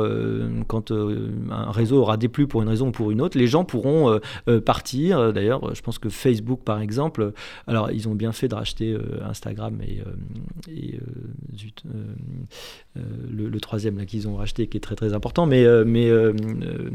quand 0.67 0.91
un 0.91 1.71
réseau 1.71 1.97
aura 1.99 2.15
déplu 2.15 2.47
pour 2.47 2.61
une 2.61 2.69
raison 2.69 2.87
ou 2.87 2.91
pour 2.91 3.11
une 3.11 3.19
autre, 3.21 3.37
les 3.37 3.47
gens 3.47 3.65
pourront 3.65 4.19
partir. 4.65 5.33
D'ailleurs, 5.33 5.75
je 5.75 5.81
pense 5.81 5.99
que 5.99 6.07
Facebook, 6.07 6.61
par 6.63 6.79
exemple, 6.79 7.33
alors 7.67 7.91
ils 7.91 8.07
ont 8.07 8.15
bien 8.15 8.31
fait 8.31 8.47
de 8.47 8.55
racheter 8.55 8.95
Instagram 9.27 9.79
et, 9.85 10.01
et, 10.71 10.99
zut, 11.57 11.83
le, 12.95 13.49
le 13.49 13.59
troisième 13.59 13.97
là 13.97 14.05
qu'ils 14.05 14.27
ont 14.27 14.35
racheté, 14.35 14.60
qui 14.67 14.77
est 14.77 14.81
très 14.81 14.95
très 14.95 15.13
important. 15.13 15.45
Mais, 15.45 15.65
euh, 15.65 15.83
mais 15.85 16.09
euh, 16.09 16.33
euh, 16.63 16.89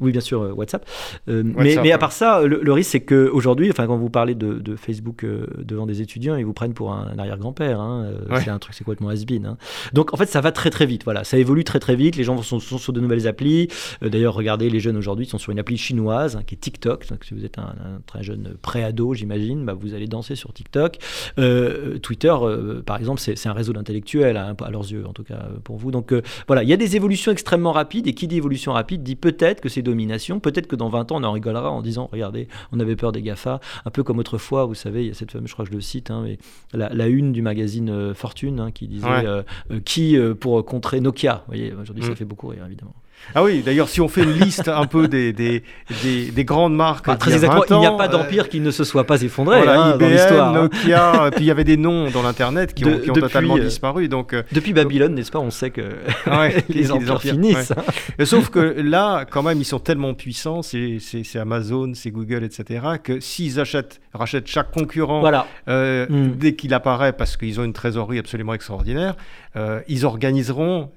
oui, 0.00 0.12
bien 0.12 0.20
sûr, 0.20 0.52
WhatsApp. 0.56 0.84
Mais, 1.26 1.92
à 1.92 1.98
part 1.98 2.12
ça, 2.12 2.42
le, 2.42 2.60
le 2.62 2.72
risque, 2.72 2.90
c'est 2.90 3.00
qu'aujourd'hui, 3.00 3.70
enfin, 3.70 3.86
quand 3.86 3.96
vous 3.96 4.10
parlez 4.10 4.34
de, 4.34 4.54
de 4.54 4.76
Facebook 4.76 5.24
devant 5.58 5.86
des 5.86 6.02
étudiants, 6.02 6.36
ils 6.36 6.44
vous 6.44 6.52
prennent 6.52 6.74
pour 6.74 6.92
un, 6.92 7.08
un 7.14 7.18
arrière-grand-père. 7.18 7.80
hein. 7.80 8.12
Ouais. 8.30 8.40
C'est 8.40 8.50
un 8.50 8.58
truc, 8.58 8.74
c'est 8.74 8.84
complètement 8.84 9.08
has-been. 9.10 9.46
hein. 9.46 9.56
Donc, 9.92 10.12
en 10.14 10.16
fait, 10.16 10.26
ça 10.26 10.40
va 10.40 10.52
très 10.52 10.70
très 10.70 10.86
vite. 10.86 11.04
Voilà, 11.04 11.24
ça 11.24 11.38
évolue 11.38 11.64
très 11.64 11.78
très 11.80 11.96
vite. 11.96 12.16
Les 12.16 12.24
gens 12.24 12.40
sont, 12.42 12.60
sont 12.60 12.78
sur 12.78 12.92
de 12.92 13.00
nouvelles 13.00 13.26
applis. 13.26 13.68
D'ailleurs, 14.00 14.34
regardez, 14.34 14.70
les 14.70 14.80
jeunes 14.80 14.96
aujourd'hui 14.96 15.26
sont 15.26 15.38
sur 15.38 15.52
une 15.52 15.58
appli 15.58 15.76
chinoise 15.76 16.36
hein, 16.36 16.42
qui 16.46 16.54
est 16.54 16.58
TikTok. 16.58 17.08
Donc, 17.08 17.24
si 17.24 17.34
vous 17.34 17.44
êtes 17.44 17.58
un, 17.58 17.62
un 17.62 18.00
très 18.06 18.22
jeune 18.22 18.54
pré-ado, 18.60 19.14
j'imagine, 19.14 19.64
bah, 19.64 19.74
vous 19.78 19.94
allez 19.94 20.06
danser 20.06 20.34
sur 20.34 20.52
TikTok. 20.52 20.98
Euh, 21.38 21.98
Twitter, 21.98 22.34
euh, 22.42 22.82
par 22.82 22.96
exemple, 22.98 23.20
c'est 23.20 23.46
un 23.46 23.52
réseau 23.52 23.72
d'intellectuels, 23.72 24.36
hein, 24.36 24.56
à 24.64 24.70
leurs 24.70 24.90
yeux, 24.90 25.06
en 25.06 25.12
tout 25.12 25.24
cas 25.24 25.48
pour 25.64 25.76
vous. 25.76 25.90
Donc, 25.90 26.12
euh, 26.12 26.22
voilà, 26.46 26.62
il 26.62 26.68
y 26.68 26.72
a 26.72 26.76
des 26.76 26.96
évolutions 26.96 27.11
extrêmement 27.30 27.72
rapides. 27.72 28.06
Et 28.06 28.14
qui 28.14 28.26
dit 28.28 28.36
évolution 28.36 28.72
rapide 28.72 29.02
dit 29.02 29.16
peut-être 29.16 29.60
que 29.60 29.68
c'est 29.68 29.82
domination. 29.82 30.40
Peut-être 30.40 30.66
que 30.66 30.76
dans 30.76 30.88
20 30.88 31.12
ans, 31.12 31.16
on 31.20 31.24
en 31.24 31.32
rigolera 31.32 31.70
en 31.70 31.82
disant 31.82 32.08
regardez, 32.12 32.48
on 32.72 32.80
avait 32.80 32.96
peur 32.96 33.12
des 33.12 33.22
GAFA. 33.22 33.60
Un 33.84 33.90
peu 33.90 34.02
comme 34.02 34.18
autrefois, 34.18 34.64
vous 34.66 34.74
savez, 34.74 35.02
il 35.02 35.08
y 35.08 35.10
a 35.10 35.14
cette 35.14 35.30
fameuse, 35.30 35.48
je 35.48 35.52
crois 35.54 35.64
que 35.64 35.70
je 35.70 35.76
le 35.76 35.80
cite, 35.82 36.10
hein, 36.10 36.22
mais 36.24 36.38
la, 36.72 36.88
la 36.92 37.06
une 37.08 37.32
du 37.32 37.42
magazine 37.42 37.90
euh, 37.90 38.14
Fortune 38.14 38.60
hein, 38.60 38.70
qui 38.70 38.88
disait 38.88 39.06
Ouais. 39.06 39.26
euh, 39.26 39.42
euh, 39.70 39.80
qui 39.84 40.16
pour 40.40 40.64
contrer 40.64 41.00
Nokia. 41.00 41.42
Vous 41.46 41.54
voyez, 41.54 41.72
aujourd'hui, 41.72 42.04
ça 42.04 42.10
Mm. 42.12 42.16
fait 42.16 42.24
beaucoup 42.24 42.48
rire, 42.48 42.64
évidemment. 42.66 42.94
Ah 43.34 43.42
oui, 43.42 43.62
d'ailleurs, 43.64 43.88
si 43.88 44.00
on 44.00 44.08
fait 44.08 44.22
une 44.22 44.32
liste 44.32 44.68
un 44.68 44.86
peu 44.86 45.08
des, 45.08 45.32
des, 45.32 45.62
des, 46.02 46.30
des 46.30 46.44
grandes 46.44 46.74
marques. 46.76 47.08
Enfin, 47.08 47.16
très 47.16 47.32
exactement, 47.34 47.62
20 47.68 47.76
il 47.76 47.80
n'y 47.80 47.86
a 47.86 47.92
pas 47.92 48.04
euh, 48.06 48.08
d'empire 48.08 48.48
qui 48.48 48.60
ne 48.60 48.70
se 48.70 48.84
soit 48.84 49.04
pas 49.04 49.22
effondré 49.22 49.56
voilà, 49.58 49.80
hein, 49.82 49.90
dans 49.96 50.06
IBM, 50.06 50.12
l'histoire. 50.12 50.48
hein. 50.54 50.62
Nokia, 50.62 51.30
puis 51.34 51.44
il 51.44 51.46
y 51.46 51.50
avait 51.50 51.64
des 51.64 51.76
noms 51.76 52.10
dans 52.10 52.22
l'internet 52.22 52.74
qui, 52.74 52.84
ont, 52.84 52.98
totalement 53.14 53.56
euh, 53.56 53.60
disparu. 53.60 54.08
Donc, 54.08 54.32
euh, 54.34 54.42
Depuis 54.52 54.72
Babylone, 54.72 55.14
n'est-ce 55.14 55.30
pas, 55.30 55.38
on 55.38 55.50
sait 55.50 55.70
que 55.70 55.82
ouais, 56.26 56.64
les 56.68 56.90
empires 56.92 57.20
finissent. 57.20 57.72
hein. 57.72 58.24
Sauf 58.24 58.50
que 58.50 58.58
là, 58.80 59.24
quand 59.30 59.42
même, 59.42 59.58
ils 59.58 59.64
sont 59.64 59.78
tellement 59.78 60.14
puissants, 60.14 60.62
c'est 60.62 60.98
c'est- 61.00 61.24
c'est 61.24 61.38
Amazon, 61.38 61.92
c'est 61.94 62.10
Google, 62.10 62.44
etc., 62.44 62.80
que 63.02 63.20
s'ils 63.20 63.60
achètent, 63.60 64.00
rachètent 64.12 64.46
chaque 64.48 64.70
concurrent 64.70 65.20
Voilà. 65.20 65.46
euh, 65.68 66.06
Mm. 66.08 66.32
dès 66.36 66.54
qu'il 66.54 66.74
apparaît, 66.74 67.12
parce 67.12 67.36
qu'ils 67.36 67.60
ont 67.60 67.64
une 67.64 67.72
trésorerie 67.72 68.18
absolument 68.18 68.54
extraordinaire, 68.54 69.14
euh, 69.56 69.80
ils 69.88 70.04
organiseront. 70.04 70.90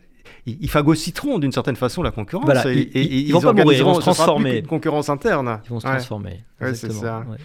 Ils, 0.47 0.69
phagocyteront 0.69 1.39
d'une 1.39 1.51
certaine 1.51 1.75
façon 1.75 2.03
la 2.03 2.11
concurrence. 2.11 2.45
Voilà, 2.45 2.61
et, 2.71 2.73
ils- 2.93 2.97
et- 2.97 3.01
et 3.01 3.19
ils 3.21 3.33
vont 3.33 3.39
pas 3.41 3.53
mourir, 3.63 3.77
ils 3.79 3.83
vont 3.83 3.93
se 3.95 3.99
transformer. 4.01 4.61
concurrence 4.67 5.09
interne. 5.09 5.59
Ils 5.65 5.69
vont 5.69 5.79
se 5.79 5.87
transformer. 5.95 6.43
Ouais, 6.61 6.73
c'est. 6.75 6.87
Ouais, 7.29 7.37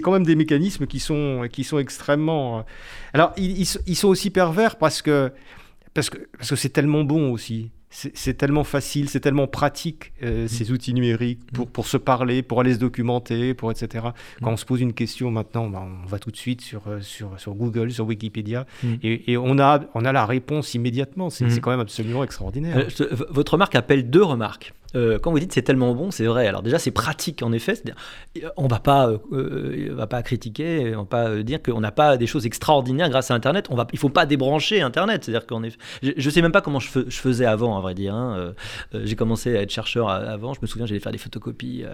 quand 0.00 0.12
même 0.12 0.24
des 0.24 0.34
mécanismes 0.34 0.86
qui 0.86 0.98
sont, 0.98 1.46
qui 1.52 1.62
sont 1.62 1.78
extrêmement. 1.78 2.60
euh, 2.60 2.62
Alors, 3.12 3.32
ils, 3.36 3.66
ils 3.86 3.96
sont 3.96 4.08
aussi 4.08 4.30
pervers 4.30 4.76
parce 4.76 5.02
que 5.02 5.30
parce 5.92 6.08
que 6.10 6.18
parce 6.38 6.50
que 6.50 6.56
c'est 6.56 6.70
tellement 6.70 7.04
bon 7.04 7.32
aussi. 7.32 7.70
C'est 8.14 8.34
tellement 8.34 8.62
facile, 8.62 9.08
c'est 9.08 9.20
tellement 9.20 9.46
pratique 9.46 10.12
euh, 10.22 10.48
ces 10.48 10.70
outils 10.70 10.92
numériques 10.92 11.40
pour, 11.52 11.66
pour 11.66 11.86
se 11.86 11.96
parler, 11.96 12.42
pour 12.42 12.60
aller 12.60 12.74
se 12.74 12.78
documenter, 12.78 13.54
pour 13.54 13.70
etc. 13.70 14.08
Quand 14.42 14.52
on 14.52 14.56
se 14.58 14.66
pose 14.66 14.82
une 14.82 14.92
question 14.92 15.30
maintenant, 15.30 15.70
ben, 15.70 15.88
on 16.04 16.06
va 16.06 16.18
tout 16.18 16.30
de 16.30 16.36
suite 16.36 16.60
sur, 16.60 16.82
euh, 16.88 17.00
sur, 17.00 17.40
sur 17.40 17.54
Google, 17.54 17.90
sur 17.90 18.04
Wikipédia, 18.06 18.66
Mm. 18.82 18.94
et, 19.02 19.32
et 19.32 19.36
on, 19.38 19.58
a, 19.58 19.80
on 19.94 20.04
a 20.04 20.12
la 20.12 20.26
réponse 20.26 20.74
immédiatement. 20.74 21.30
C'est 21.30 21.46
Mm. 21.46 21.60
quand 21.60 21.70
même 21.70 21.80
absolument 21.80 22.22
extraordinaire. 22.22 22.76
Euh, 22.76 22.84
je 22.88 23.04
votre 23.30 23.52
remarque 23.54 23.74
appelle 23.74 24.10
deux 24.10 24.22
remarques. 24.24 24.74
Euh, 24.94 25.18
quand 25.18 25.30
vous 25.30 25.38
dites 25.38 25.52
c'est 25.52 25.62
tellement 25.62 25.94
bon, 25.94 26.10
c'est 26.10 26.26
vrai. 26.26 26.46
Alors 26.46 26.62
déjà 26.62 26.78
c'est 26.78 26.90
pratique 26.90 27.42
en 27.42 27.52
effet. 27.52 27.74
On 28.56 28.66
va 28.66 28.78
pas, 28.78 29.08
euh, 29.08 29.90
va 29.92 30.06
pas 30.06 30.22
critiquer, 30.22 30.94
on 30.94 31.00
va 31.00 31.04
pas 31.04 31.36
dire 31.42 31.62
qu'on 31.62 31.80
n'a 31.80 31.92
pas 31.92 32.16
des 32.16 32.26
choses 32.26 32.46
extraordinaires 32.46 33.08
grâce 33.08 33.30
à 33.30 33.34
Internet. 33.34 33.66
On 33.70 33.74
va, 33.74 33.86
il 33.92 33.98
faut 33.98 34.08
pas 34.08 34.26
débrancher 34.26 34.80
Internet. 34.80 35.24
C'est-à-dire 35.24 35.46
qu'en 35.46 35.62
effet, 35.62 35.78
je, 36.02 36.12
ne 36.12 36.30
sais 36.30 36.42
même 36.42 36.52
pas 36.52 36.60
comment 36.60 36.80
je, 36.80 36.88
faisais 37.10 37.46
avant, 37.46 37.76
à 37.76 37.80
vrai 37.80 37.94
dire. 37.94 38.14
Hein. 38.14 38.54
J'ai 38.92 39.16
commencé 39.16 39.56
à 39.56 39.62
être 39.62 39.70
chercheur 39.70 40.08
avant. 40.08 40.54
Je 40.54 40.60
me 40.62 40.66
souviens, 40.66 40.86
j'allais 40.86 41.00
faire 41.00 41.12
des 41.12 41.18
photocopies 41.18 41.84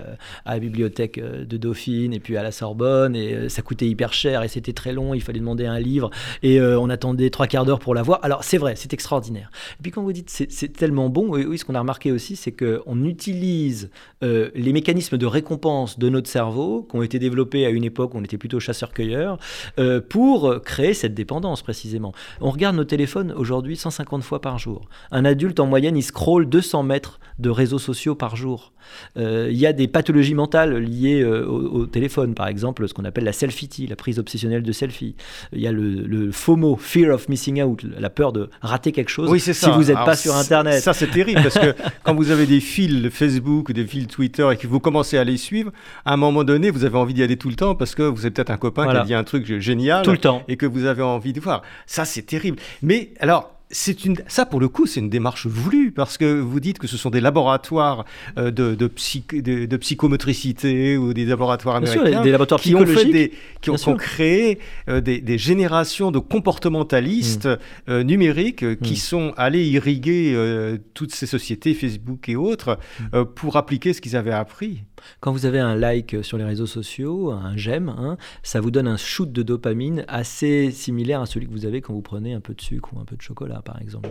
à 0.44 0.54
la 0.54 0.58
bibliothèque 0.58 1.20
de 1.20 1.56
Dauphine 1.56 2.12
et 2.12 2.20
puis 2.20 2.36
à 2.36 2.42
la 2.42 2.52
Sorbonne 2.52 3.16
et 3.16 3.48
ça 3.48 3.62
coûtait 3.62 3.86
hyper 3.86 4.12
cher 4.12 4.42
et 4.42 4.48
c'était 4.48 4.72
très 4.72 4.92
long. 4.92 5.14
Il 5.14 5.22
fallait 5.22 5.40
demander 5.40 5.66
un 5.66 5.78
livre 5.78 6.10
et 6.42 6.60
on 6.60 6.90
attendait 6.90 7.30
trois 7.30 7.46
quarts 7.46 7.64
d'heure 7.64 7.78
pour 7.78 7.94
l'avoir. 7.94 8.20
Alors 8.22 8.44
c'est 8.44 8.58
vrai, 8.58 8.74
c'est 8.76 8.92
extraordinaire. 8.92 9.50
Et 9.78 9.82
puis 9.82 9.92
quand 9.92 10.02
vous 10.02 10.12
dites 10.12 10.30
c'est 10.30 10.72
tellement 10.72 11.08
bon, 11.08 11.28
oui, 11.28 11.58
ce 11.58 11.64
qu'on 11.64 11.74
a 11.74 11.80
remarqué 11.80 12.12
aussi, 12.12 12.36
c'est 12.36 12.52
qu'on 12.84 13.04
utilise 13.04 13.90
euh, 14.22 14.50
les 14.54 14.72
mécanismes 14.72 15.18
de 15.18 15.26
récompense 15.26 15.98
de 15.98 16.08
notre 16.08 16.28
cerveau, 16.28 16.86
qui 16.88 16.96
ont 16.96 17.02
été 17.02 17.18
développés 17.18 17.66
à 17.66 17.70
une 17.70 17.84
époque 17.84 18.14
où 18.14 18.18
on 18.18 18.24
était 18.24 18.38
plutôt 18.38 18.60
chasseur-cueilleur, 18.60 19.38
euh, 19.78 20.00
pour 20.00 20.62
créer 20.62 20.94
cette 20.94 21.14
dépendance 21.14 21.62
précisément. 21.62 22.12
On 22.40 22.50
regarde 22.50 22.76
nos 22.76 22.84
téléphones 22.84 23.32
aujourd'hui 23.32 23.76
150 23.76 24.22
fois 24.22 24.40
par 24.40 24.58
jour. 24.58 24.88
Un 25.10 25.24
adulte 25.24 25.60
en 25.60 25.66
moyenne, 25.66 25.96
il 25.96 26.02
scrolle 26.02 26.48
200 26.48 26.82
mètres 26.82 27.20
de 27.38 27.50
réseaux 27.50 27.78
sociaux 27.78 28.14
par 28.14 28.36
jour. 28.36 28.72
Euh, 29.16 29.48
il 29.50 29.56
y 29.56 29.66
a 29.66 29.72
des 29.72 29.88
pathologies 29.88 30.34
mentales 30.34 30.76
liées 30.78 31.24
au, 31.24 31.86
téléphone, 31.86 32.34
par 32.34 32.48
exemple 32.48 32.86
ce 32.88 32.94
qu'on 32.94 33.04
appelle 33.04 33.24
la 33.24 33.32
selfie, 33.32 33.86
la 33.88 33.96
prise 33.96 34.18
obsessionnelle 34.18 34.62
de 34.62 34.72
selfie. 34.72 35.14
Il 35.52 35.60
y 35.60 35.66
a 35.66 35.72
le, 35.72 36.30
FOMO, 36.32 36.76
Fear 36.76 37.14
of 37.14 37.28
Missing 37.28 37.62
Out, 37.62 37.84
la 37.98 38.10
peur 38.10 38.32
de 38.32 38.50
rater 38.60 38.92
quelque 38.92 39.08
chose 39.08 39.30
si 39.38 39.70
vous 39.70 39.84
n'êtes 39.84 39.94
pas 40.04 40.16
sur 40.16 40.34
Internet. 40.34 40.82
Ça, 40.82 40.92
c'est 40.92 41.10
terrible 41.10 41.42
parce 41.42 41.58
que 41.58 41.74
quand 42.02 42.14
vous 42.14 42.30
avez 42.30 42.46
des 42.46 42.60
fils 42.72 43.10
Facebook, 43.10 43.72
des 43.72 43.86
fils 43.86 44.06
Twitter 44.06 44.48
et 44.50 44.56
que 44.56 44.66
vous 44.66 44.80
commencez 44.80 45.18
à 45.18 45.24
les 45.24 45.36
suivre, 45.36 45.70
à 46.04 46.14
un 46.14 46.16
moment 46.16 46.42
donné, 46.42 46.70
vous 46.70 46.84
avez 46.84 46.96
envie 46.96 47.12
d'y 47.12 47.22
aller 47.22 47.36
tout 47.36 47.50
le 47.50 47.54
temps 47.54 47.74
parce 47.74 47.94
que 47.94 48.02
vous 48.02 48.20
avez 48.20 48.30
peut-être 48.30 48.50
un 48.50 48.56
copain 48.56 48.90
qui 48.90 48.96
a 48.96 49.04
dit 49.04 49.14
un 49.14 49.24
truc 49.24 49.60
génial. 49.60 50.02
Tout 50.02 50.12
le 50.12 50.18
temps. 50.18 50.42
Et 50.48 50.56
que 50.56 50.66
vous 50.66 50.86
avez 50.86 51.02
envie 51.02 51.32
de 51.32 51.40
voir. 51.40 51.62
Ça, 51.86 52.04
c'est 52.04 52.22
terrible. 52.22 52.56
Mais 52.82 53.10
alors, 53.20 53.50
c'est 53.72 54.04
une, 54.04 54.16
ça 54.28 54.44
pour 54.44 54.60
le 54.60 54.68
coup, 54.68 54.86
c'est 54.86 55.00
une 55.00 55.08
démarche 55.08 55.46
voulue 55.46 55.92
parce 55.92 56.18
que 56.18 56.40
vous 56.40 56.60
dites 56.60 56.78
que 56.78 56.86
ce 56.86 56.98
sont 56.98 57.10
des 57.10 57.20
laboratoires 57.20 58.04
euh, 58.38 58.50
de, 58.50 58.74
de, 58.74 59.66
de, 59.66 59.76
psychomotricité 59.78 60.98
ou 60.98 61.14
des 61.14 61.24
laboratoires 61.24 61.76
américains 61.76 62.22
des 62.22 62.30
laboratoires 62.30 62.60
qui 62.60 62.74
ont, 62.74 62.86
fait 62.86 63.06
des, 63.06 63.32
qui 63.62 63.70
ont, 63.70 63.96
créé 63.96 64.58
euh, 64.88 65.00
des, 65.00 65.20
des, 65.20 65.38
générations 65.38 66.10
de 66.10 66.18
comportementalistes 66.18 67.46
mm. 67.46 67.58
euh, 67.88 68.02
numériques 68.02 68.78
qui 68.80 68.92
mm. 68.92 68.96
sont 68.96 69.34
allés 69.38 69.66
irriguer 69.66 70.36
toutes 70.92 71.14
ces 71.14 71.26
sociétés, 71.26 71.72
Facebook 71.72 72.28
et 72.28 72.36
autres, 72.36 72.78
mm. 73.12 73.24
pour 73.34 73.56
appliquer 73.56 73.94
ce 73.94 74.02
qu'ils 74.02 74.16
avaient 74.16 74.32
appris. 74.32 74.82
Quand 75.20 75.32
vous 75.32 75.46
avez 75.46 75.60
un 75.60 75.74
like 75.74 76.16
sur 76.22 76.38
les 76.38 76.44
réseaux 76.44 76.66
sociaux, 76.66 77.30
un 77.30 77.56
j'aime, 77.56 77.88
hein, 77.88 78.16
ça 78.42 78.60
vous 78.60 78.70
donne 78.70 78.88
un 78.88 78.96
shoot 78.96 79.30
de 79.30 79.42
dopamine 79.42 80.04
assez 80.08 80.70
similaire 80.70 81.20
à 81.20 81.26
celui 81.26 81.46
que 81.46 81.52
vous 81.52 81.66
avez 81.66 81.80
quand 81.80 81.92
vous 81.92 82.02
prenez 82.02 82.34
un 82.34 82.40
peu 82.40 82.54
de 82.54 82.60
sucre 82.60 82.90
ou 82.94 83.00
un 83.00 83.04
peu 83.04 83.16
de 83.16 83.22
chocolat 83.22 83.62
par 83.64 83.80
exemple. 83.80 84.08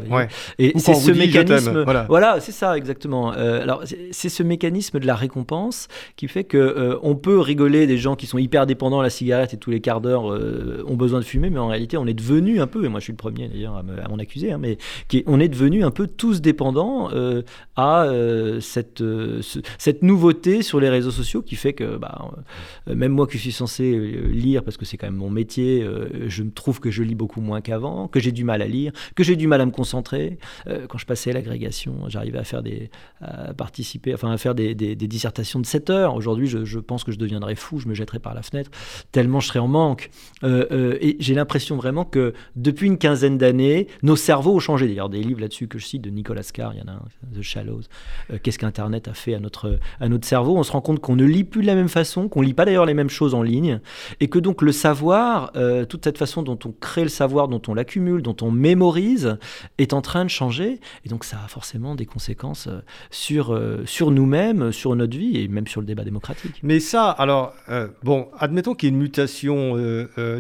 Et 0.60 0.74
c'est 0.78 0.94
ce 0.94 1.12
mécanisme. 1.12 1.86
Voilà, 2.08 2.40
c'est 2.40 2.52
ça 2.52 2.78
exactement. 2.78 3.34
Euh, 3.34 3.62
alors 3.62 3.84
c'est 4.12 4.30
ce 4.30 4.44
mécanisme 4.44 5.00
de 5.00 5.08
la 5.08 5.16
récompense 5.16 5.88
qui 6.16 6.28
fait 6.28 6.44
que 6.44 6.58
euh, 6.58 6.98
on 7.04 7.16
peut 7.16 7.40
rigoler 7.40 7.88
des 7.88 7.98
gens 7.98 8.16
qui 8.16 8.26
sont 8.26 8.38
hyper 8.38 8.66
dépendants 8.66 9.00
à 9.00 9.04
la 9.04 9.10
cigarette 9.10 9.54
et 9.54 9.58
tous 9.58 9.72
les 9.72 9.82
quarts 9.82 10.02
d'heure 10.02 10.32
euh, 10.32 10.84
ont 10.88 10.96
besoin 10.96 11.20
de 11.20 11.26
fumer, 11.26 11.50
mais 11.50 11.60
en 11.60 11.68
réalité 11.68 11.98
on 11.98 12.08
est 12.08 12.14
devenu 12.14 12.62
un 12.62 12.68
peu, 12.68 12.86
et 12.86 12.90
moi 12.90 13.00
je 13.00 13.06
suis 13.06 13.14
le 13.14 13.18
premier 13.18 13.48
d'ailleurs 13.48 13.76
à, 13.78 14.10
m'en 14.10 14.18
accuser, 14.18 14.52
hein, 14.52 14.58
mais 14.60 14.78
qui, 15.08 15.24
on 15.28 15.40
est 15.40 15.48
devenu 15.48 15.84
un 15.84 15.92
peu 15.92 16.08
tous 16.08 16.42
dépendants 16.42 17.10
à 17.76 18.08
cette 18.60 19.04
cette 19.78 20.04
nouveauté 20.04 20.62
sur 20.62 20.80
les 20.82 20.90
réseaux 20.90 21.12
sociaux 21.12 21.42
qui 21.42 21.56
fait 21.56 21.74
que 21.74 21.98
bah, 21.98 22.32
même 22.88 23.12
moi 23.12 23.28
qui 23.28 23.38
suis 23.38 23.52
censé 23.52 23.98
lire 24.32 24.64
parce 24.64 24.78
que 24.78 24.86
c'est 24.86 24.98
quand 24.98 25.08
même 25.08 25.16
mon 25.16 25.30
métier, 25.30 25.86
je 26.28 26.44
me 26.44 26.52
trouve 26.52 26.80
que 26.80 26.92
je 26.92 27.04
lis 27.04 27.16
beaucoup 27.16 27.42
moins 27.42 27.62
qu'avant, 27.62 28.08
que 28.08 28.20
j'ai 28.20 28.32
du 28.32 28.44
mal 28.44 28.62
à 28.62 28.68
lire, 28.68 28.92
que 29.16 29.24
j'ai 29.24 29.36
du 29.36 29.48
mal 29.48 29.62
à 29.62 29.66
me 29.66 29.72
concentrer. 29.72 30.38
Euh, 30.68 30.88
quand 30.88 30.98
je 30.98 31.06
passais 31.06 31.32
l'agrégation, 31.34 32.08
j'arrivais 32.08 32.40
à 32.40 32.44
faire 32.44 32.64
des, 32.64 32.90
à 33.22 33.54
participer, 33.54 34.14
enfin 34.14 34.32
à 34.32 34.38
faire 34.38 34.56
des, 34.56 34.76
des, 34.76 34.96
dissertations 34.96 35.60
de 35.60 35.66
7 35.66 35.90
heures. 35.90 36.16
Aujourd'hui, 36.16 36.48
je, 36.48 36.80
pense 36.80 37.04
que 37.04 37.12
je 37.12 37.18
deviendrais 37.18 37.56
fou, 37.56 37.80
je 37.80 37.88
me 37.88 37.94
jetterais 37.94 38.20
par 38.20 38.34
la 38.34 38.42
fenêtre, 38.42 38.72
tellement 39.12 39.40
je 39.40 39.48
serais 39.48 39.60
en 39.60 39.68
manque. 39.68 40.10
Euh, 40.44 40.66
euh, 40.72 40.98
et 41.02 41.18
j'ai 41.20 41.36
l'impression 41.36 41.76
vraiment 41.76 42.06
que 42.06 42.34
depuis 42.56 42.88
une 42.88 42.98
quinzaine 42.98 43.38
d'années, 43.38 43.88
nos 44.04 44.16
cerveaux 44.16 44.56
ont 44.56 44.60
changé. 44.60 44.88
D'ailleurs, 44.88 45.10
des 45.10 45.22
livres 45.22 45.42
là-dessus 45.42 45.68
que 45.68 45.80
je 45.80 45.86
cite 45.86 46.02
de 46.02 46.10
Nicolas 46.10 46.44
Carr, 46.54 46.74
il 46.74 46.80
y 46.80 46.84
en 46.84 46.88
a 46.88 46.96
un, 46.96 47.02
The 47.36 47.42
Shallows. 47.42 47.84
Qu'est-ce 48.44 48.60
qu'Internet 48.60 49.08
a 49.08 49.14
fait 49.14 49.34
à 49.34 49.40
notre, 49.40 49.80
à 50.00 50.10
notre 50.10 50.28
cerveau? 50.28 50.58
On 50.58 50.64
se 50.64 50.71
rend 50.72 50.82
compte 50.82 51.00
qu'on 51.00 51.16
ne 51.16 51.26
lit 51.26 51.44
plus 51.44 51.62
de 51.62 51.68
la 51.68 51.76
même 51.76 51.90
façon, 51.90 52.30
qu'on 52.30 52.42
lit 52.42 52.54
pas 52.54 52.66
d'ailleurs 52.66 52.86
les 52.86 52.94
mêmes 52.94 53.10
choses 53.10 53.34
en 53.34 53.44
ligne, 53.44 53.80
et 54.20 54.28
que 54.28 54.40
donc 54.40 54.62
le 54.62 54.72
savoir, 54.72 55.52
toute 55.90 56.04
cette 56.04 56.18
façon 56.18 56.44
dont 56.44 56.60
on 56.66 56.72
crée 56.72 57.04
le 57.04 57.10
savoir, 57.10 57.48
dont 57.48 57.62
on 57.68 57.74
l'accumule, 57.74 58.22
dont 58.22 58.36
on 58.42 58.52
mémorise, 58.52 59.38
est 59.78 59.94
en 59.94 60.02
train 60.02 60.26
de 60.26 60.30
changer. 60.30 60.80
Et 61.06 61.10
donc 61.10 61.24
ça 61.24 61.38
a 61.44 61.48
forcément 61.48 61.96
des 61.96 62.06
conséquences 62.06 62.68
euh, 62.68 62.82
sur, 63.10 63.54
euh, 63.54 63.84
sur 63.86 64.12
nous-mêmes, 64.12 64.72
sur 64.72 64.96
notre 64.96 65.18
vie 65.18 65.38
et 65.38 65.48
même 65.48 65.68
sur 65.68 65.82
le 65.82 65.88
débat 65.88 66.04
démocratique. 66.04 66.60
Mais 66.64 66.80
ça, 66.80 67.10
alors, 67.10 67.54
euh, 67.70 67.88
bon, 68.04 68.30
admettons 68.38 68.74
qu'il 68.74 68.90
y 68.90 68.92
ait 68.92 68.96
une 68.96 69.02
mutation 69.02 69.52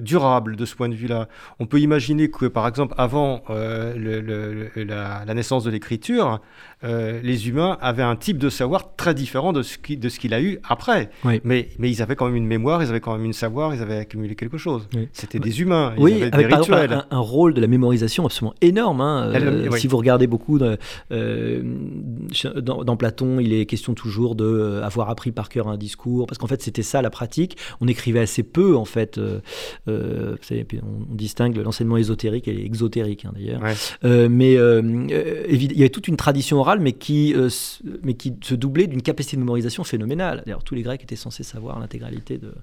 durable 0.02 0.56
de 0.56 0.65
ce 0.65 0.76
point 0.76 0.89
de 0.89 0.96
vue-là. 0.96 1.28
On 1.60 1.65
peut 1.65 1.80
imaginer 1.80 2.30
que, 2.30 2.46
par 2.46 2.67
exemple, 2.67 2.94
avant 2.98 3.44
la, 3.50 5.34
naissance 5.34 5.63
de 5.63 5.72
l'écriture, 5.72 6.41
les 6.84 7.50
humains 7.50 7.78
avaient 7.82 8.04
un 8.04 8.15
type 8.15 8.38
de 8.38 8.50
savoir 8.50 8.96
très 8.96 9.13
différent 9.13 9.54
de 9.54 9.62
ce 9.62 9.78
qu'il 9.78 10.34
a 10.34 10.41
eu 10.41 10.60
après. 10.67 11.10
Mais, 11.44 11.70
mais 11.80 11.89
ils 11.89 12.02
avaient 12.02 12.15
quand 12.15 12.26
même 12.26 12.36
une 12.36 12.48
mémoire, 12.48 12.84
ils 12.84 12.89
avaient 12.89 13.00
quand 13.00 13.13
même 13.13 13.26
une 13.26 13.34
savoir, 13.34 13.74
ils 13.74 13.82
avaient 13.82 13.98
accumulé 13.98 14.36
quelque 14.36 14.58
chose. 14.58 14.88
C'était 15.13 15.39
des 15.39 15.62
humains, 15.62 15.94
ils 15.98 16.04
oui, 16.04 16.24
avaient 16.24 16.48
des 16.48 16.56
rituels. 16.56 16.94
un, 16.94 17.06
un, 17.10 17.20
rôle 17.20 17.54
de 17.54 17.62
la 17.62 17.67
mémorisation 17.67 18.26
absolument 18.26 18.56
énorme. 18.62 19.02
Hein. 19.02 19.32
Euh, 19.34 19.72
si 19.78 19.88
vous 19.88 19.98
regardez 19.98 20.28
beaucoup 20.28 20.60
de, 20.60 20.78
euh, 21.12 21.62
dans, 22.62 22.96
Platon, 22.98 23.39
il 23.39 23.54
est 23.54 23.65
question 23.65 23.94
toujours 23.94 24.36
de 24.36 24.46
euh, 24.46 24.84
avoir 24.84 25.10
appris 25.10 25.32
par 25.32 25.50
cœur 25.50 25.67
un 25.67 25.78
discours, 25.78 26.28
parce 26.28 26.38
qu'en 26.38 26.48
fait 26.48 26.62
c'était 26.62 26.84
ça 26.84 27.02
la 27.02 27.10
pratique. 27.10 27.58
On 27.80 27.88
écrivait 27.88 28.20
assez 28.20 28.44
peu 28.44 28.76
en 28.76 28.86
fait. 28.86 29.20
on, 29.88 30.36
distingue 31.10 31.58
l'enseignement 31.58 31.98
ésotérique 31.98 32.48
et 32.48 32.65
exotérique 32.65 33.26
hein, 33.26 33.34
d'ailleurs. 33.36 33.62
mais 34.30 34.54
il 34.54 35.78
y 35.78 35.82
avait 35.82 35.89
toute 35.89 36.08
une 36.08 36.17
tradition 36.17 36.60
orale, 36.60 36.70
mais 36.79 36.93
qui, 36.93 37.36
mais 38.03 38.13
qui 38.13 38.34
se 38.43 38.55
doublait 38.55 38.88
d'une 38.88 39.01
capacité 39.01 39.38
de 39.38 39.41
mémorisation 39.41 39.84
phénoménale. 39.84 40.43
D'ailleurs, 40.45 40.63
tous 40.63 40.75
les 40.75 40.81
Grecs 40.81 41.03
étaient 41.03 41.15
censés 41.15 41.43
savoir 41.43 41.79
l'intégralité 41.79 42.38
de, 42.38 42.53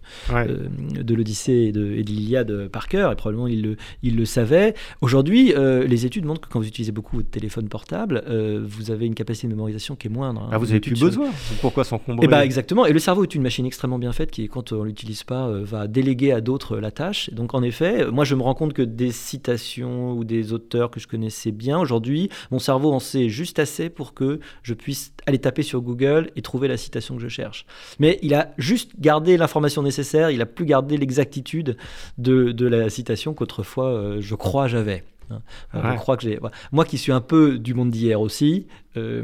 de 1.02 1.14
l'Odyssée 1.14 1.52
et 1.52 1.72
de, 1.72 1.92
et 1.92 2.02
de 2.02 2.10
l'Iliade 2.10 2.68
par 2.68 2.88
cœur, 2.88 3.12
et 3.12 3.16
probablement 3.16 3.48
ils 3.48 3.62
le, 3.62 3.76
ils 4.02 4.16
le 4.16 4.24
savaient. 4.24 4.74
Aujourd'hui, 5.00 5.52
les 5.56 6.06
études 6.06 6.24
montrent 6.24 6.40
que 6.40 6.48
quand 6.48 6.60
vous 6.60 6.68
utilisez 6.68 6.92
beaucoup 6.92 7.16
votre 7.16 7.30
téléphone 7.30 7.68
portable, 7.68 8.22
euh, 8.28 8.64
vous 8.64 8.90
avez 8.90 9.06
une 9.06 9.14
capacité 9.14 9.46
de 9.46 9.52
mémorisation 9.52 9.96
qui 9.96 10.06
est 10.06 10.10
moindre. 10.10 10.42
Hein. 10.42 10.50
Ah, 10.52 10.58
vous 10.58 10.66
n'avez 10.66 10.80
plus 10.80 10.98
besoin. 10.98 11.30
Pourquoi 11.60 11.84
s'encombrer 11.84 12.26
Eh 12.26 12.28
bah, 12.28 12.44
exactement. 12.44 12.86
Et 12.86 12.92
le 12.92 12.98
cerveau 12.98 13.24
est 13.24 13.34
une 13.34 13.42
machine 13.42 13.66
extrêmement 13.66 13.98
bien 13.98 14.12
faite 14.12 14.30
qui, 14.30 14.48
quand 14.48 14.72
on 14.72 14.84
l'utilise 14.84 15.24
pas, 15.24 15.48
euh, 15.48 15.64
va 15.64 15.86
déléguer 15.86 16.32
à 16.32 16.40
d'autres 16.40 16.78
la 16.78 16.90
tâche. 16.90 17.30
Donc, 17.32 17.54
en 17.54 17.62
effet, 17.62 18.10
moi, 18.10 18.24
je 18.24 18.34
me 18.34 18.42
rends 18.42 18.54
compte 18.54 18.72
que 18.72 18.82
des 18.82 19.10
citations 19.10 20.12
ou 20.12 20.24
des 20.24 20.52
auteurs 20.52 20.90
que 20.90 21.00
je 21.00 21.08
connaissais 21.08 21.50
bien 21.50 21.78
aujourd'hui, 21.78 22.28
mon 22.50 22.58
cerveau 22.58 22.92
en 22.92 23.00
sait 23.00 23.28
juste 23.28 23.58
assez 23.58 23.90
pour 23.90 23.97
que 24.04 24.40
je 24.62 24.74
puisse 24.74 25.12
aller 25.26 25.38
taper 25.38 25.62
sur 25.62 25.80
Google 25.80 26.30
et 26.36 26.42
trouver 26.42 26.68
la 26.68 26.76
citation 26.76 27.16
que 27.16 27.22
je 27.22 27.28
cherche. 27.28 27.66
Mais 27.98 28.18
il 28.22 28.34
a 28.34 28.52
juste 28.58 28.92
gardé 28.98 29.36
l'information 29.36 29.82
nécessaire. 29.82 30.30
Il 30.30 30.40
a 30.40 30.46
plus 30.46 30.64
gardé 30.64 30.96
l'exactitude 30.96 31.76
de, 32.16 32.52
de, 32.52 32.66
la 32.66 32.90
citation 32.90 33.34
qu'autrefois, 33.34 33.88
euh, 33.88 34.20
je 34.20 34.34
crois, 34.34 34.68
j'avais. 34.68 35.04
Hein. 35.30 35.40
Je 35.74 35.96
crois 35.96 36.16
que 36.16 36.22
j'ai. 36.22 36.38
Moi 36.72 36.84
qui 36.84 36.98
suis 36.98 37.12
un 37.12 37.20
peu 37.20 37.58
du 37.58 37.74
monde 37.74 37.90
d'hier 37.90 38.20
aussi. 38.20 38.66
Euh, 38.98 39.22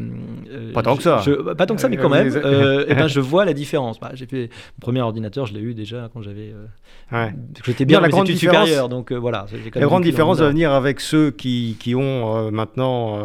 euh, 0.50 0.72
pas 0.72 0.82
tant 0.82 0.96
que 0.96 1.02
ça. 1.02 1.22
pas 1.56 1.66
tant 1.66 1.74
que 1.74 1.80
ça, 1.80 1.88
mais 1.88 1.96
quand 1.96 2.08
même. 2.08 2.30
euh, 2.34 2.84
eh 2.88 2.94
ben, 2.94 3.08
je 3.08 3.20
vois 3.34 3.44
la 3.44 3.52
différence. 3.52 3.98
Bah, 4.00 4.12
j'ai 4.14 4.26
fait 4.26 4.50
mon 4.76 4.80
premier 4.80 5.00
ordinateur, 5.00 5.46
je 5.46 5.54
l'ai 5.54 5.60
eu 5.60 5.74
déjà 5.74 6.08
quand 6.12 6.22
j'avais. 6.22 6.52
Euh, 7.12 7.30
j'étais 7.64 7.84
bien 7.84 7.98
dans 7.98 8.02
la 8.02 8.08
grande 8.08 8.28
études 8.28 8.38
supérieures, 8.38 8.88
donc 8.88 9.12
voilà. 9.12 9.46
La 9.74 9.86
grande 9.86 10.04
différence 10.04 10.38
va 10.38 10.48
venir 10.48 10.72
avec 10.72 11.00
ceux 11.00 11.30
qui, 11.30 11.76
qui 11.80 11.94
ont 11.94 12.50
maintenant, 12.50 13.18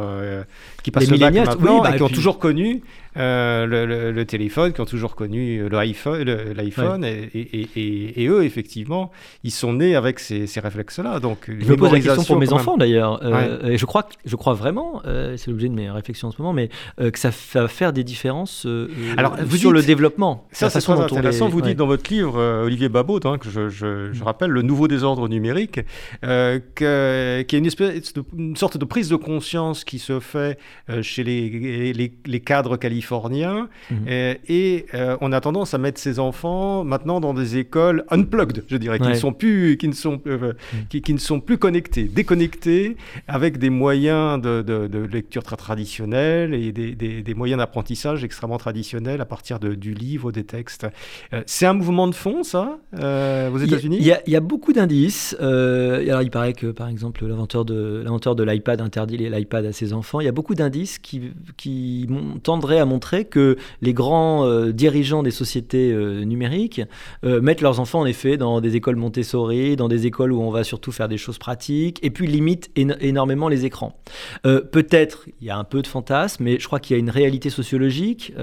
qui 0.83 0.91
passent 0.91 1.09
le 1.09 1.17
bac 1.17 1.33
maintenant 1.33 1.81
bah, 1.83 1.91
et 1.93 1.97
qui 1.97 2.03
ont 2.03 2.09
toujours 2.09 2.39
connu 2.39 2.81
euh, 3.17 4.11
le, 4.11 4.25
téléphone, 4.25 4.71
qui 4.71 4.81
ont 4.81 4.85
toujours 4.85 5.15
connu 5.15 5.67
l'iPhone, 5.67 7.03
et, 7.03 8.27
eux, 8.27 8.43
effectivement, 8.43 9.11
ils 9.43 9.51
sont 9.51 9.73
nés 9.73 9.95
avec 9.95 10.19
ces, 10.19 10.47
réflexes-là. 10.59 11.19
Donc, 11.19 11.47
je 11.47 11.53
me 11.53 11.75
pose 11.75 11.91
la 11.91 11.99
question 11.99 12.23
pour 12.23 12.37
mes 12.37 12.53
enfants 12.53 12.77
d'ailleurs. 12.77 13.19
Euh, 13.23 13.71
et 13.71 13.77
je 13.77 13.85
crois, 13.85 14.07
je 14.25 14.35
crois 14.35 14.53
vraiment, 14.53 15.01
euh, 15.05 15.35
c'est 15.37 15.49
l'objet 15.49 15.69
de 15.69 15.73
mes 15.73 15.89
réflexions 15.89 16.29
ce 16.39 16.43
moment, 16.43 16.53
mais 16.53 16.69
que 16.97 17.19
ça 17.19 17.31
va 17.53 17.67
faire 17.67 17.93
des 17.93 18.03
différences 18.03 18.67
Alors, 19.17 19.35
vous 19.41 19.57
sur 19.57 19.71
le 19.71 19.81
développement. 19.81 20.47
Ça, 20.51 20.69
c'est 20.69 20.81
très 20.81 20.93
intéressant. 20.93 21.49
Vous 21.49 21.61
dites 21.61 21.77
dans 21.77 21.87
votre 21.87 22.11
livre, 22.11 22.63
Olivier 22.63 22.89
Babot, 22.89 23.19
hein, 23.25 23.37
que 23.37 23.49
je, 23.49 23.69
je, 23.69 24.23
rappelle, 24.23 24.51
Le 24.51 24.61
nouveau 24.61 24.87
désordre 24.87 25.27
numérique, 25.27 25.81
qu'il 26.21 26.21
y 26.21 26.85
a 26.85 27.57
une, 27.57 27.65
espèce 27.65 28.13
une 28.37 28.55
sorte 28.55 28.77
de 28.77 28.85
prise 28.85 29.09
de 29.09 29.15
conscience 29.15 29.83
qui 29.83 29.99
se 29.99 30.19
fait 30.19 30.59
chez 31.01 31.23
les, 31.23 31.93
les, 31.93 32.11
les 32.25 32.39
cadres 32.39 32.77
qualifiés 32.77 32.89
californien, 32.89 33.69
mmh. 33.91 33.95
et, 34.47 34.85
on 35.21 35.31
a 35.31 35.41
tendance 35.41 35.73
à 35.73 35.77
mettre 35.77 35.99
ces 35.99 36.19
enfants 36.19 36.83
maintenant 36.83 37.19
dans 37.19 37.33
des 37.33 37.57
écoles 37.57 38.03
unplugged, 38.09 38.63
je 38.67 38.77
dirais, 38.77 38.99
qui, 38.99 39.07
ne, 39.07 39.13
sont 39.13 39.33
plus, 39.33 39.77
qui, 39.77 39.87
ne, 39.87 39.93
sont, 39.93 40.21
mmh. 40.25 40.99
qui, 41.01 41.13
ne 41.13 41.19
sont 41.19 41.39
plus 41.39 41.57
connectés, 41.57 42.03
déconnectés, 42.03 42.97
avec 43.27 43.57
des 43.57 43.69
moyens 43.69 44.41
de, 44.41 44.61
de, 44.61 44.99
lecture 44.99 45.43
très 45.43 45.55
traditionnels 45.55 46.28
et 46.53 46.71
des, 46.71 46.95
des, 46.95 47.33
moyens 47.33 47.59
d'apprentissage 47.59 48.23
extrêmement 48.23 48.57
traditionnels 48.57 49.21
à 49.21 49.25
partir 49.25 49.59
de, 49.59 49.75
du 49.75 49.93
livre, 49.93 50.31
des 50.31 50.43
textes. 50.43 50.87
c'est 51.45 51.65
un 51.65 51.73
mouvement 51.73 52.07
de 52.07 52.15
fond, 52.15 52.43
ça, 52.43 52.77
aux 52.93 53.57
États-Unis? 53.57 53.97
Il 53.99 54.31
y, 54.31 54.35
a 54.35 54.39
beaucoup 54.39 54.73
d'indices. 54.73 55.35
alors, 55.39 56.21
il 56.21 56.31
paraît 56.31 56.53
que, 56.53 56.67
par 56.67 56.87
exemple, 56.87 57.25
l'inventeur 57.25 57.65
de, 57.65 58.43
l'iPad 58.43 58.81
interdit 58.81 59.17
l'iPad 59.17 59.65
à 59.65 59.71
ses 59.71 59.93
enfants. 59.93 60.19
Il 60.19 60.25
y 60.25 60.29
a 60.29 60.33
beaucoup 60.33 60.55
d'indices 60.55 60.99
qui, 60.99 61.31
qui 61.57 62.07
tendraient 62.43 62.79
à 62.79 62.85
montrer 62.85 63.25
que 63.25 63.57
les 63.81 63.93
grands 63.93 64.45
euh, 64.45 64.71
dirigeants 64.71 65.23
des 65.23 65.31
sociétés 65.31 65.91
euh, 65.91 66.23
numériques 66.23 66.81
euh, 67.23 67.41
mettent 67.41 67.61
leurs 67.61 67.79
enfants 67.79 68.01
en 68.01 68.05
effet 68.05 68.37
dans 68.37 68.61
des 68.61 68.75
écoles 68.75 68.95
Montessori, 68.95 69.75
dans 69.75 69.87
des 69.87 70.05
écoles 70.05 70.31
où 70.31 70.41
on 70.41 70.51
va 70.51 70.63
surtout 70.63 70.91
faire 70.91 71.07
des 71.07 71.17
choses 71.17 71.37
pratiques, 71.37 71.99
et 72.03 72.09
puis 72.09 72.27
limitent 72.27 72.69
énormément 72.75 73.47
les 73.47 73.65
écrans. 73.65 73.99
Peut-être, 74.43 75.25
il 75.41 75.47
y 75.47 75.49
a 75.49 75.57
un 75.57 75.63
peu 75.63 75.81
de 75.81 75.87
mais 76.39 76.59
je 76.59 76.65
crois 76.67 76.79
qu'il 76.79 76.95
y 76.95 76.97
a 76.97 76.99
une 76.99 77.09
réalité 77.09 77.49
sociologique, 77.49 78.33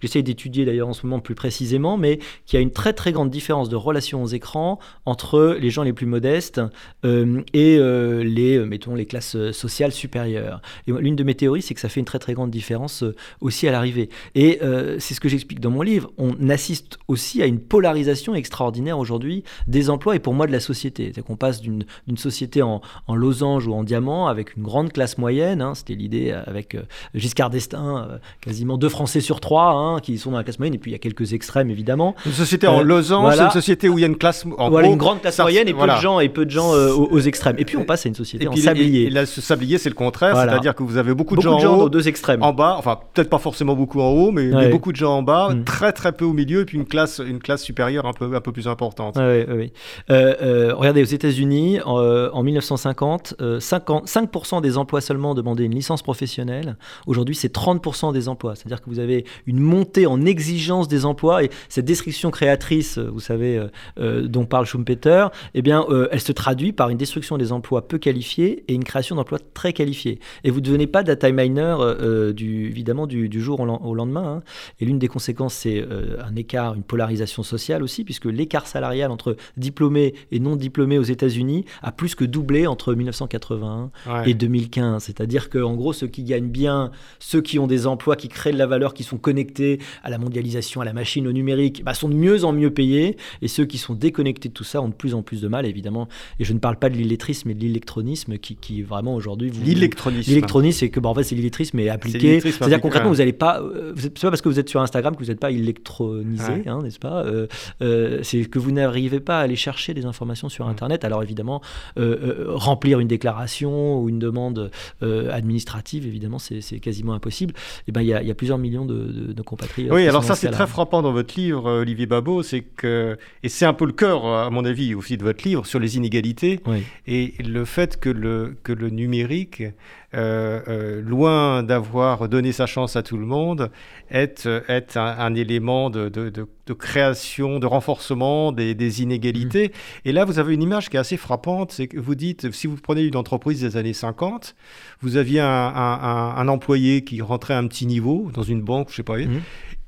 j'essaie 0.00 0.22
d'étudier 0.22 0.64
d'ailleurs 0.64 0.88
en 0.88 0.92
ce 0.92 1.06
moment 1.06 1.20
plus 1.20 1.34
précisément, 1.34 1.96
mais 1.96 2.18
qu'il 2.46 2.56
y 2.56 2.58
a 2.58 2.60
une 2.60 2.72
très 2.72 2.92
très 2.92 3.12
grande 3.12 3.30
différence 3.30 3.68
de 3.68 3.76
relation 3.76 4.22
aux 4.22 4.28
écrans 4.28 4.78
entre 5.04 5.56
les 5.60 5.70
gens 5.70 5.82
les 5.82 5.92
plus 5.92 6.06
modestes 6.06 6.60
et 7.04 7.78
les, 7.78 8.58
mettons, 8.60 8.94
les 8.94 9.06
classes 9.06 9.36
sociales 9.52 9.92
supérieures. 9.92 10.60
Et 10.86 10.92
l'une 10.92 11.16
de 11.16 11.24
mes 11.24 11.34
théories, 11.34 11.62
c'est 11.62 11.74
que 11.74 11.80
ça 11.80 11.88
fait 11.88 12.00
une 12.00 12.06
très 12.06 12.18
très 12.18 12.34
grande 12.34 12.50
différence 12.50 13.02
euh, 13.02 13.14
aussi 13.40 13.68
à 13.68 13.72
l'arrivée. 13.72 14.08
Et 14.34 14.60
euh, 14.62 14.98
c'est 14.98 15.14
ce 15.14 15.20
que 15.20 15.28
j'explique 15.28 15.60
dans 15.60 15.70
mon 15.70 15.82
livre. 15.82 16.12
On 16.18 16.48
assiste 16.48 16.98
aussi 17.08 17.42
à 17.42 17.46
une 17.46 17.60
polarisation 17.60 18.34
extraordinaire 18.34 18.98
aujourd'hui 18.98 19.44
des 19.66 19.90
emplois 19.90 20.16
et 20.16 20.18
pour 20.18 20.34
moi 20.34 20.46
de 20.46 20.52
la 20.52 20.60
société. 20.60 21.12
C'est 21.14 21.22
qu'on 21.22 21.36
passe 21.36 21.60
d'une 21.60 21.84
société 22.16 22.62
en, 22.62 22.80
losange 23.08 23.66
ou 23.66 23.74
en 23.74 23.84
diamant 23.84 24.26
avec 24.28 24.56
une 24.56 24.62
grande 24.62 24.92
classe 24.92 25.18
moyenne. 25.18 25.60
Hein. 25.60 25.74
C'était 25.74 25.94
l'idée 25.94 26.30
avec 26.30 26.74
euh, 26.74 26.82
Giscard 27.16 27.50
d'Estaing, 27.50 28.08
quasiment 28.40 28.78
deux 28.78 28.88
Français 28.88 29.20
sur 29.20 29.40
trois 29.40 29.72
hein, 29.72 30.00
qui 30.00 30.18
sont 30.18 30.30
dans 30.30 30.38
la 30.38 30.44
classe 30.44 30.58
moyenne. 30.58 30.74
Et 30.74 30.78
puis 30.78 30.90
il 30.90 30.92
y 30.92 30.96
a 30.96 30.98
quelques 30.98 31.32
extrêmes 31.32 31.70
évidemment. 31.70 32.14
Une 32.24 32.32
société 32.32 32.66
en 32.66 32.82
losange, 32.82 33.34
c'est 33.34 33.44
une 33.44 33.50
société 33.50 33.88
où 33.88 33.98
il 33.98 34.02
y 34.02 34.04
a 34.04 34.08
une 34.08 34.16
classe 34.16 34.44
en 34.58 34.70
voilà, 34.70 34.88
une 34.88 34.96
grande 34.96 35.20
classe 35.20 35.38
moyenne 35.38 35.68
et 35.68 35.74
peu 35.74 35.86
de 35.86 35.96
gens 35.96 36.20
et 36.20 36.28
peu 36.28 36.44
de 36.44 36.50
gens 36.50 36.72
aux, 36.72 37.20
extrêmes. 37.20 37.56
Et 37.58 37.64
puis 37.64 37.76
on 37.76 37.84
passe 37.84 38.06
à 38.06 38.08
une 38.08 38.14
société 38.14 38.46
en 38.46 38.54
sablier. 38.54 39.04
Et, 39.04 39.10
là, 39.10 39.26
ce 39.26 39.40
sablier, 39.40 39.78
c'est 39.78 39.88
le 39.88 39.94
contraire, 39.94 40.36
c'est-à-dire 40.36 40.74
que 40.74 40.82
vous 40.82 40.96
avez 40.96 41.14
beaucoup 41.14 41.36
de 41.36 41.40
gens, 41.40 41.58
en 41.58 41.78
haut, 41.78 41.82
aux 41.84 41.88
deux 41.88 42.08
extrêmes. 42.08 42.42
En 42.42 42.52
bas, 42.52 42.76
enfin 42.78 42.98
peut-être 43.14 43.30
pas 43.30 43.38
forcément 43.38 43.74
beaucoup 43.74 44.00
en 44.00 44.10
haut, 44.10 44.30
mais, 44.30 44.68
beaucoup 44.70 44.92
de 44.92 44.96
gens 44.96 45.18
en 45.18 45.22
bas, 45.22 45.50
mm. 45.54 45.64
très 45.64 45.92
très 45.92 46.12
peu 46.12 46.24
au 46.24 46.32
milieu, 46.32 46.60
et 46.60 46.64
puis 46.64 46.78
une 46.78 46.86
classe, 46.86 47.20
une 47.24 47.38
classe 47.38 47.62
supérieure 47.62 48.06
un 48.06 48.12
peu, 48.12 48.34
un 48.34 48.40
peu 48.40 48.52
plus 48.52 48.68
importante. 48.68 49.16
Euh, 49.16 49.66
euh, 50.10 50.74
regardez, 50.74 51.02
aux 51.02 51.06
États-Unis, 51.06 51.80
en, 51.84 52.42
1950, 52.42 53.34
50, 53.60 54.06
5% 54.06 54.60
des 54.60 54.78
emplois 54.78 55.00
seulement 55.00 55.34
demandaient 55.34 55.64
une 55.64 55.74
licence 55.74 56.02
professionnelle. 56.02 56.76
Aujourd'hui, 57.06 57.34
c'est 57.34 57.54
30% 57.54 58.12
des 58.12 58.28
emplois. 58.28 58.54
C'est-à-dire 58.56 58.80
que 58.80 58.90
vous 58.90 58.98
avez 58.98 59.24
une 59.46 59.60
montée 59.60 60.06
en 60.06 60.24
exigence 60.24 60.88
des 60.88 61.04
emplois, 61.04 61.44
et 61.44 61.50
cette 61.68 61.84
destruction 61.84 62.30
créatrice, 62.30 62.98
vous 62.98 63.20
savez, 63.20 63.64
euh, 63.98 64.26
dont 64.26 64.44
parle 64.44 64.66
Schumpeter, 64.66 65.26
eh 65.54 65.62
bien, 65.62 65.86
elle 66.10 66.20
se 66.20 66.32
traduit 66.32 66.72
par 66.72 66.90
une 66.90 66.98
destruction 66.98 67.38
des 67.38 67.52
emplois 67.52 67.86
peu 67.86 67.98
qualifiés 67.98 68.64
et 68.68 68.74
une 68.74 68.84
création 68.84 69.16
d'emplois 69.16 69.38
très 69.54 69.72
qualifiés. 69.72 70.20
Et 70.44 70.50
vous 70.50 70.60
ne 70.60 70.64
devenez 70.64 70.86
pas 70.86 71.02
data 71.02 71.30
miner, 71.30 71.76
euh, 71.80 71.94
euh, 72.00 72.32
du, 72.32 72.66
évidemment, 72.66 73.06
du, 73.06 73.40
jour 73.40 73.60
au, 73.60 73.94
lendemain. 73.94 74.36
Hein. 74.38 74.42
Et 74.80 74.84
l'une 74.84 74.98
des 74.98 75.08
conséquences, 75.08 75.54
c'est 75.54 75.80
euh, 75.80 76.16
un 76.24 76.34
écart, 76.36 76.74
une 76.74 76.82
polarisation 76.82 77.42
sociale 77.42 77.82
aussi, 77.82 78.04
puisque 78.04 78.26
l'écart 78.26 78.66
salarial 78.66 79.10
entre 79.10 79.36
diplômés 79.56 80.14
et 80.30 80.38
non 80.38 80.56
diplômés 80.56 80.98
aux 80.98 81.02
États-Unis 81.02 81.64
a 81.82 81.92
plus 81.92 82.14
que 82.14 82.24
doublé 82.24 82.66
entre 82.66 82.94
1981 82.94 83.90
et 84.24 84.34
2015. 84.34 85.04
C'est-à-dire 85.04 85.50
qu'en 85.50 85.74
gros, 85.74 85.92
ceux 85.92 86.06
qui 86.06 86.24
gagnent 86.24 86.48
bien, 86.48 86.90
ceux 87.18 87.40
qui 87.40 87.58
ont 87.58 87.66
des 87.66 87.86
emplois 87.86 88.16
qui 88.16 88.28
créent 88.28 88.52
de 88.52 88.58
la 88.58 88.66
valeur, 88.66 88.94
qui 88.94 89.04
sont 89.04 89.18
connectés 89.18 89.78
à 90.02 90.10
la 90.10 90.18
mondialisation, 90.18 90.80
à 90.80 90.84
la 90.84 90.92
machine, 90.92 91.26
au 91.26 91.32
numérique, 91.32 91.84
bah, 91.84 91.94
sont 91.94 92.08
de 92.08 92.14
mieux 92.14 92.44
en 92.44 92.52
mieux 92.52 92.70
payés. 92.70 93.16
Et 93.42 93.48
ceux 93.48 93.64
qui 93.64 93.78
sont 93.78 93.94
déconnectés 93.94 94.48
de 94.48 94.54
tout 94.54 94.64
ça 94.64 94.80
ont 94.82 94.88
de 94.88 94.94
plus 94.94 95.14
en 95.14 95.22
plus 95.22 95.40
de 95.40 95.48
mal, 95.48 95.66
évidemment. 95.66 96.08
Et 96.40 96.44
je 96.44 96.52
ne 96.52 96.58
parle 96.58 96.78
pas 96.78 96.88
de 96.88 96.96
l'illettrisme, 96.96 97.48
mais 97.48 97.54
de 97.54 97.60
l'électronisme 97.60 98.38
qui, 98.38 98.56
qui 98.56 98.82
vraiment 98.82 99.14
aujourd'hui... 99.14 99.50
L'électronisme. 99.50 100.30
L'électronisme, 100.30 100.78
c'est 100.80 100.90
que 100.90 101.00
bah, 101.00 101.08
en 101.08 101.14
fait, 101.14 101.22
c'est 101.22 101.34
l'illettrisme 101.34 101.76
mais 101.76 101.88
appliqué. 101.88 102.40
C'est-à-dire 102.40 102.80
concrètement, 102.80 103.10
vous 103.10 103.16
n'allez 103.16 103.32
pas. 103.32 103.60
Euh, 103.60 103.92
c'est 103.96 104.18
pas 104.18 104.30
parce 104.30 104.42
que 104.42 104.48
vous 104.48 104.58
êtes 104.58 104.68
sur 104.68 104.80
Instagram 104.80 105.14
que 105.14 105.22
vous 105.22 105.30
n'êtes 105.30 105.40
pas 105.40 105.50
électronisé, 105.50 106.62
hein, 106.66 106.80
n'est-ce 106.82 106.98
pas? 106.98 107.24
Euh, 107.24 107.46
euh, 107.82 108.20
C'est 108.22 108.44
que 108.46 108.58
vous 108.58 108.72
n'arrivez 108.72 109.20
pas 109.20 109.40
à 109.40 109.42
aller 109.42 109.56
chercher 109.56 109.94
des 109.94 110.06
informations 110.06 110.48
sur 110.48 110.66
Internet. 110.68 111.04
Alors 111.04 111.22
évidemment, 111.22 111.60
remplir 111.96 113.00
une 113.00 113.08
déclaration 113.08 114.00
ou 114.00 114.08
une 114.08 114.18
demande 114.18 114.70
administrative, 115.00 116.06
évidemment, 116.06 116.38
c'est 116.38 116.80
quasiment 116.86 117.14
impossible. 117.14 117.52
Et 117.52 117.84
eh 117.88 117.92
ben, 117.92 118.00
il 118.00 118.06
y, 118.06 118.10
y, 118.10 118.30
a 118.30 118.34
plusieurs 118.34 118.58
millions 118.58 118.86
de, 118.86 119.32
de, 119.32 119.42
compatriotes. 119.42 119.92
Oui, 119.92 120.06
alors 120.06 120.24
ça, 120.24 120.34
c'est 120.34 120.50
très 120.50 120.66
frappant 120.66 121.02
dans 121.02 121.12
votre 121.12 121.38
livre, 121.38 121.80
Olivier 121.80 122.06
Babot, 122.06 122.42
c'est 122.42 122.62
que 122.62 123.18
et 123.42 123.48
c'est 123.48 123.66
un 123.66 123.74
peu 123.74 123.86
le 123.86 123.92
cœur, 123.92 124.24
à 124.26 124.50
mon 124.50 124.64
avis, 124.64 124.94
aussi 124.94 125.16
de 125.16 125.24
votre 125.24 125.46
livre 125.46 125.66
sur 125.66 125.78
les 125.78 125.96
inégalités 125.96 126.60
et 127.06 127.34
le 127.40 127.64
fait 127.64 127.98
que 127.98 128.08
le 128.10 128.56
que 128.62 128.72
le 128.72 128.90
numérique 128.90 129.62
euh, 129.62 129.70
euh, 129.70 130.05
loin 130.16 131.62
d'avoir 131.62 132.28
donné 132.28 132.52
sa 132.52 132.66
chance 132.66 132.96
à 132.96 133.02
tout 133.02 133.16
le 133.16 133.26
monde, 133.26 133.70
est, 134.10 134.48
est 134.68 134.96
un, 134.96 135.34
élément 135.34 135.90
de, 135.90 136.08
de, 136.08 136.72
création, 136.72 137.58
de 137.58 137.66
renforcement 137.66 138.52
des, 138.52 139.02
inégalités. 139.02 139.68
Mmh. 139.68 140.08
Et 140.08 140.12
là, 140.12 140.24
vous 140.24 140.38
avez 140.38 140.54
une 140.54 140.62
image 140.62 140.88
qui 140.90 140.96
est 140.96 141.00
assez 141.00 141.16
frappante, 141.16 141.72
c'est 141.72 141.88
que 141.88 141.98
vous 141.98 142.14
dites, 142.14 142.50
si 142.52 142.66
vous 142.66 142.76
prenez 142.76 143.02
une 143.02 143.16
entreprise 143.16 143.60
des 143.60 143.76
années 143.76 143.92
50, 143.92 144.54
vous 145.00 145.16
aviez 145.16 145.40
un, 145.40 145.46
un, 145.46 146.48
employé 146.48 147.04
qui 147.04 147.20
rentrait 147.20 147.54
à 147.54 147.58
un 147.58 147.66
petit 147.66 147.86
niveau 147.86 148.30
dans 148.32 148.42
une 148.42 148.62
banque, 148.62 148.88
je 148.90 148.96
sais 148.96 149.02
pas, 149.02 149.18
mmh. 149.18 149.40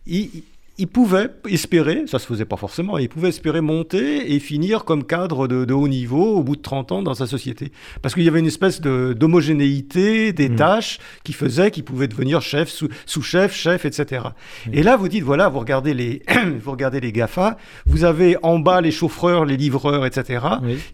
il, 0.06 0.42
il 0.78 0.86
pouvait 0.86 1.28
espérer, 1.48 2.04
ça 2.06 2.20
se 2.20 2.26
faisait 2.26 2.44
pas 2.44 2.56
forcément, 2.56 2.98
il 2.98 3.08
pouvait 3.08 3.30
espérer 3.30 3.60
monter 3.60 4.32
et 4.32 4.38
finir 4.38 4.84
comme 4.84 5.04
cadre 5.04 5.48
de, 5.48 5.72
haut 5.72 5.88
niveau 5.88 6.36
au 6.36 6.42
bout 6.44 6.54
de 6.54 6.62
30 6.62 6.92
ans 6.92 7.02
dans 7.02 7.14
sa 7.14 7.26
société. 7.26 7.72
Parce 8.00 8.14
qu'il 8.14 8.22
y 8.22 8.28
avait 8.28 8.38
une 8.38 8.46
espèce 8.46 8.80
d'homogénéité 8.80 10.32
des 10.32 10.48
mmh. 10.48 10.56
tâches 10.56 10.98
qui 11.24 11.32
faisait 11.32 11.72
qu'il 11.72 11.82
pouvait 11.84 12.06
devenir 12.06 12.40
chef, 12.42 12.72
sous-chef, 13.06 13.54
chef, 13.54 13.84
etc. 13.84 14.26
Mmh. 14.66 14.70
Et 14.72 14.82
là, 14.84 14.96
vous 14.96 15.08
dites, 15.08 15.24
voilà, 15.24 15.48
vous 15.48 15.58
regardez, 15.58 15.94
les, 15.94 16.22
vous 16.62 16.70
regardez 16.70 17.00
les 17.00 17.10
GAFA, 17.10 17.56
vous 17.86 18.04
avez 18.04 18.36
en 18.44 18.60
bas 18.60 18.80
les 18.80 18.92
chauffeurs, 18.92 19.44
les 19.44 19.56
livreurs, 19.56 20.06
etc. 20.06 20.44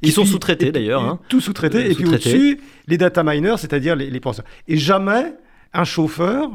Qui 0.03 0.13
sont 0.13 0.25
sous-traités 0.25 0.73
d'ailleurs. 0.73 1.05
Hein. 1.05 1.21
Tout 1.29 1.43
sous-traités. 1.43 1.91
et 1.91 1.95
puis 1.95 2.07
au-dessus, 2.07 2.61
les 2.87 2.97
data 2.97 3.23
miners, 3.23 3.59
c'est-à-dire 3.59 3.97
les, 3.97 4.09
les 4.09 4.21
penseurs. 4.21 4.47
Et 4.67 4.79
jamais 4.79 5.35
un 5.75 5.85
chauffeur, 5.85 6.49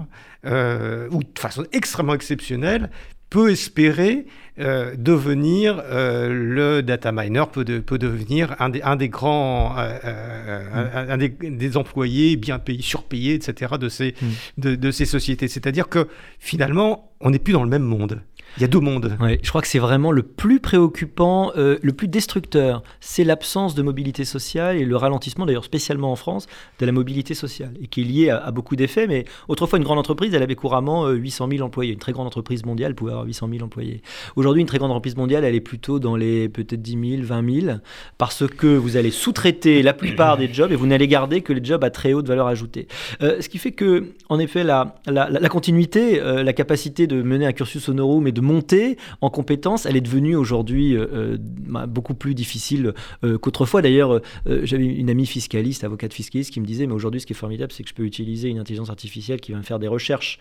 euh, 0.46 1.10
ou 1.12 1.22
de 1.22 1.38
façon 1.38 1.66
extrêmement 1.74 2.14
exceptionnelle, 2.14 2.90
peut 3.30 3.52
espérer 3.52 4.26
euh, 4.60 4.94
devenir 4.98 5.82
euh, 5.86 6.28
le 6.30 6.84
data 6.84 7.14
miner, 7.14 7.46
peut, 7.52 7.64
peut 7.64 7.98
devenir 7.98 8.56
un 8.60 8.70
des, 8.70 8.82
un 8.82 8.98
des 8.98 9.08
grands, 9.08 9.76
euh, 9.78 10.94
un, 10.94 11.18
des, 11.18 11.78
employés 11.78 12.36
bien 12.36 12.60
payés, 12.60 12.82
surpayés, 12.82 13.36
etc. 13.36 13.76
de 13.80 13.88
ces, 13.88 14.16
mm. 14.22 14.28
de, 14.58 14.76
de 14.76 14.92
ces 14.92 15.06
sociétés. 15.06 15.48
C'est-à-dire 15.48 15.88
que 15.88 16.08
finalement, 16.40 17.14
on 17.22 17.30
n'est 17.30 17.40
plus 17.40 17.54
dans 17.54 17.64
le 17.64 17.70
même 17.70 17.84
monde. 17.84 18.22
Il 18.58 18.62
y 18.62 18.66
a 18.66 18.68
deux 18.68 18.80
mondes. 18.80 19.18
je 19.42 19.50
crois 19.50 19.62
que 19.62 19.68
c'est 19.68 19.80
vraiment 19.80 20.12
le 20.12 20.24
plus 20.24 20.60
préoccupant, 20.60 21.52
euh, 21.58 21.78
le 21.82 21.94
plus 21.94 22.08
destructeur. 22.08 22.84
C'est 23.00 23.24
l'absence 23.24 23.76
de 23.76 23.82
mobilité 23.82 24.26
sociale 24.26 24.78
et 24.78 24.86
le 24.86 24.96
ralentissement, 24.96 25.46
d'ailleurs 25.46 25.64
spécialement 25.64 26.12
en 26.12 26.16
France, 26.16 26.48
de 26.80 26.86
la 26.86 26.92
mobilité 26.92 27.34
sociale, 27.34 27.74
et 27.82 27.88
qui 27.88 28.02
est 28.02 28.04
lié 28.04 28.30
à, 28.30 28.52
beaucoup 28.52 28.76
d'effets. 28.76 29.08
Mais 29.08 29.26
autrefois, 29.48 29.78
une 29.78 29.86
grande 29.86 30.00
entreprise, 30.00 30.34
elle 30.34 30.44
avait 30.44 30.56
couramment 30.56 31.08
800 31.08 31.48
euh, 31.48 31.52
000 31.58 31.66
employés. 31.66 31.94
Une 31.94 32.00
très 32.00 32.12
grande 32.12 32.28
entreprise 32.28 32.66
mondiale 32.66 32.96
pouvait 32.96 33.12
avoir 33.12 33.26
800 33.26 33.50
000 33.52 33.64
employés. 33.64 34.02
Aujourd'hui, 34.36 34.62
une 34.62 34.68
très 34.68 34.78
grande 34.78 34.92
entreprise 34.92 35.16
mondiale, 35.16 35.46
elle 35.46 35.56
est 35.56 35.62
plutôt 35.62 36.00
dans 36.00 36.16
les 36.16 36.50
peut-être 36.50 36.82
10 36.82 37.18
000, 37.18 37.24
20 37.24 37.62
000, 37.62 37.78
parce 38.18 38.48
que 38.48 38.68
vous 38.68 38.98
allez 38.98 39.12
sous-traiter 39.12 39.82
la 39.84 39.94
plupart 39.94 40.38
des 40.38 40.52
jobs 40.52 40.72
et 40.72 40.76
vous 40.76 40.88
n'allez 40.88 41.08
garder 41.08 41.42
que 41.42 41.54
les 41.54 41.64
jobs 41.64 41.84
à 41.84 41.90
très 41.90 42.14
haute 42.14 42.28
valeur 42.28 42.48
ajoutée. 42.48 42.88
Euh, 43.22 43.42
ce 43.42 43.50
qui 43.50 43.58
fait 43.58 43.72
que, 43.72 44.06
en 44.30 44.40
effet, 44.40 44.64
la, 44.64 44.96
la, 45.08 45.50
continuité, 45.50 46.20
la 46.20 46.54
capacité 46.54 47.08
de 47.08 47.22
mener 47.22 47.46
un 47.46 47.54
cursus 47.54 47.88
honorum 47.90 48.28
et 48.28 48.32
de 48.32 48.39
monter 48.42 48.98
en 49.22 49.30
compétence, 49.30 49.86
elle 49.86 49.98
est 49.98 50.02
devenue 50.02 50.36
aujourd'hui 50.36 50.96
euh, 50.96 51.08
euh, 51.14 51.38
bah, 51.40 51.86
beaucoup 51.88 52.14
plus 52.14 52.36
difficile 52.36 52.94
euh, 53.24 53.38
qu'autrefois. 53.38 53.82
D'ailleurs, 53.82 54.22
j'avais 54.46 54.86
une 54.86 55.10
amie 55.10 55.26
fiscaliste, 55.26 55.84
avocate 55.84 56.14
fiscaliste, 56.14 56.52
qui 56.52 56.62
me 56.62 56.66
disait, 56.66 56.88
mais 56.88 56.94
aujourd'hui, 56.94 57.22
ce 57.22 57.26
qui 57.26 57.34
est 57.34 57.36
formidable, 57.36 57.72
c'est 57.72 57.84
que 57.84 57.90
je 57.90 57.94
peux 57.94 58.04
utiliser 58.04 58.50
une 58.50 58.60
intelligence 58.60 58.90
artificielle 58.90 59.42
qui 59.42 59.52
va 59.52 59.58
me 59.58 59.64
faire 59.64 59.80
des 59.80 59.88
recherches 59.88 60.40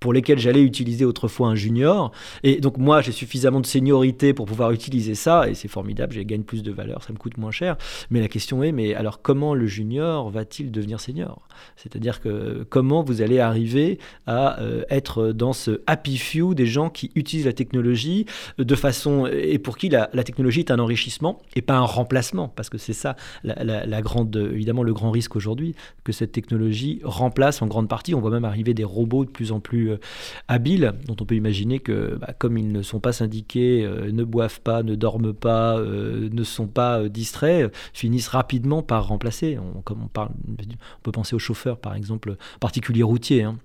pour 0.00 0.12
lesquels 0.12 0.38
j'allais 0.38 0.62
utiliser 0.62 1.04
autrefois 1.04 1.48
un 1.48 1.54
junior. 1.54 2.12
Et 2.42 2.60
donc 2.60 2.78
moi, 2.78 3.00
j'ai 3.00 3.12
suffisamment 3.12 3.60
de 3.60 3.66
seniorité 3.66 4.32
pour 4.32 4.46
pouvoir 4.46 4.72
utiliser 4.72 5.14
ça, 5.14 5.48
et 5.48 5.54
c'est 5.54 5.68
formidable, 5.68 6.14
je 6.14 6.20
gagne 6.20 6.42
plus 6.42 6.62
de 6.62 6.72
valeur, 6.72 7.02
ça 7.02 7.12
me 7.12 7.18
coûte 7.18 7.36
moins 7.36 7.50
cher. 7.50 7.76
Mais 8.10 8.20
la 8.20 8.28
question 8.28 8.62
est, 8.62 8.72
mais 8.72 8.94
alors 8.94 9.22
comment 9.22 9.54
le 9.54 9.66
junior 9.66 10.30
va-t-il 10.30 10.70
devenir 10.70 11.00
senior? 11.00 11.48
C'est-à-dire 11.76 12.20
que 12.20 12.64
comment 12.68 13.02
vous 13.02 13.22
allez 13.22 13.40
arriver 13.40 13.98
à 14.26 14.60
euh, 14.60 14.84
être 14.90 15.32
dans 15.32 15.52
ce 15.52 15.82
happy 15.86 16.18
few 16.18 16.54
des 16.54 16.66
gens 16.66 16.90
qui 16.90 17.10
utilisent 17.14 17.46
la 17.46 17.52
technologie 17.52 18.26
de 18.58 18.74
façon, 18.74 19.26
et 19.26 19.58
pour 19.58 19.76
qui 19.76 19.88
la, 19.88 20.06
technologie 20.24 20.60
est 20.60 20.70
un 20.70 20.78
enrichissement 20.78 21.40
et 21.56 21.62
pas 21.62 21.76
un 21.76 21.84
remplacement, 21.84 22.48
parce 22.48 22.68
que 22.68 22.78
c'est 22.78 22.92
ça 22.92 23.16
la, 23.44 24.02
grande, 24.02 24.36
évidemment 24.52 24.82
le 24.82 24.94
grand 24.94 25.10
risque 25.10 25.36
aujourd'hui, 25.36 25.74
que 26.04 26.12
cette 26.12 26.32
technologie 26.32 27.00
remplace 27.02 27.62
en 27.62 27.66
grande 27.66 27.88
partie, 27.88 28.14
on 28.14 28.20
voit 28.20 28.30
même 28.30 28.44
arriver 28.44 28.74
des 28.74 28.84
robots 28.84 29.24
de 29.24 29.30
plus 29.30 29.52
en 29.52 29.60
plus 29.60 29.87
euh, 29.88 30.00
habiles, 30.48 30.92
dont 31.06 31.16
on 31.20 31.24
peut 31.24 31.34
imaginer 31.34 31.78
que, 31.78 32.16
bah, 32.20 32.32
comme 32.38 32.58
ils 32.58 32.70
ne 32.70 32.82
sont 32.82 33.00
pas 33.00 33.12
syndiqués, 33.12 33.84
euh, 33.84 34.10
ne 34.12 34.24
boivent 34.24 34.60
pas, 34.60 34.82
ne 34.82 34.94
dorment 34.94 35.34
pas, 35.34 35.78
euh, 35.78 36.28
ne 36.32 36.44
sont 36.44 36.66
pas 36.66 37.08
distraits, 37.08 37.72
finissent 37.92 38.28
rapidement 38.28 38.82
par 38.82 39.08
remplacer. 39.08 39.58
On, 39.58 39.80
comme 39.82 40.02
on, 40.02 40.08
parle, 40.08 40.30
on 40.58 41.02
peut 41.02 41.12
penser 41.12 41.34
aux 41.34 41.40
chauffeurs, 41.40 41.78
par 41.78 41.94
exemple, 41.94 42.36
particuliers 42.60 43.02
routiers. 43.02 43.42
Hein 43.42 43.58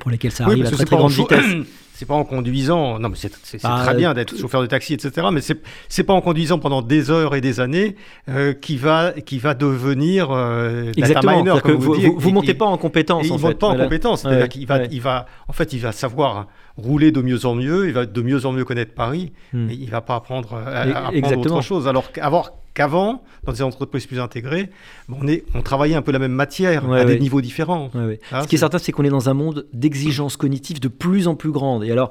pour 0.00 0.10
lesquels 0.10 0.30
ça 0.30 0.44
arrive 0.44 0.64
à 0.66 0.70
très, 0.70 0.84
très 0.84 0.96
grande 0.96 1.12
vitesse. 1.12 1.44
C'est 2.02 2.06
pas 2.08 2.14
en 2.14 2.24
conduisant, 2.24 2.98
non 2.98 3.10
mais 3.10 3.14
c'est 3.14 3.62
bah, 3.62 3.80
très 3.84 3.94
bien 3.94 4.12
d'être 4.12 4.36
chauffeur 4.36 4.60
de 4.60 4.66
taxi, 4.66 4.94
etc. 4.94 5.28
Mais 5.32 5.40
c'est 5.40 6.02
pas 6.02 6.12
en 6.12 6.20
conduisant 6.20 6.58
pendant 6.58 6.82
des 6.82 7.12
heures 7.12 7.36
et 7.36 7.40
des 7.40 7.60
années 7.60 7.94
euh, 8.28 8.54
qui 8.54 8.76
va 8.76 9.12
qui 9.12 9.38
va 9.38 9.54
devenir 9.54 10.32
euh, 10.32 10.90
Exactement. 10.96 11.36
Miner, 11.36 11.60
comme 11.62 11.76
vous, 11.76 11.94
vous, 11.94 12.18
vous, 12.18 12.30
montez 12.32 12.54
pas 12.54 12.64
en 12.64 12.76
compétence. 12.76 13.24
il 13.24 13.32
ne 13.32 13.38
monte 13.38 13.60
pas 13.60 13.68
en 13.68 13.76
compétence, 13.76 14.22
c'est-à-dire 14.22 14.48
qu'il 14.48 14.66
va, 14.66 14.84
il 14.86 15.00
va, 15.00 15.26
en 15.46 15.52
fait, 15.52 15.72
il 15.72 15.78
va 15.78 15.92
savoir 15.92 16.48
rouler 16.76 17.12
de 17.12 17.22
mieux 17.22 17.46
en 17.46 17.54
mieux, 17.54 17.86
il 17.86 17.92
va 17.92 18.04
de 18.04 18.20
mieux 18.20 18.46
en 18.46 18.52
mieux 18.52 18.64
connaître 18.64 18.94
Paris, 18.94 19.30
hmm. 19.52 19.66
mais 19.66 19.76
il 19.76 19.88
va 19.88 20.00
pas 20.00 20.16
apprendre, 20.16 20.54
à, 20.54 20.80
apprendre 20.80 21.38
autre 21.38 21.60
chose. 21.62 21.86
Alors 21.86 22.10
qu'avoir 22.10 22.50
qu'avant, 22.74 23.22
dans 23.44 23.52
des 23.52 23.62
entreprises 23.62 24.06
plus 24.06 24.20
intégrées, 24.20 24.70
on, 25.10 25.26
est, 25.28 25.44
on 25.54 25.62
travaillait 25.62 25.94
un 25.94 26.02
peu 26.02 26.12
la 26.12 26.18
même 26.18 26.32
matière, 26.32 26.90
à 26.90 27.04
des 27.04 27.18
niveaux 27.18 27.40
différents. 27.40 27.90
Ce 27.92 28.46
qui 28.46 28.54
est, 28.54 28.58
certain, 28.58 28.78
c'est 28.78 28.92
qu'on 28.92 29.04
est 29.04 29.10
dans 29.10 29.28
un 29.28 29.34
monde 29.34 29.66
d'exigences 29.72 30.36
cognitives 30.36 30.80
de 30.80 30.88
plus 30.88 31.28
en 31.28 31.34
plus 31.34 31.50
grandes. 31.50 31.84
Et 31.84 31.90
alors, 31.92 32.10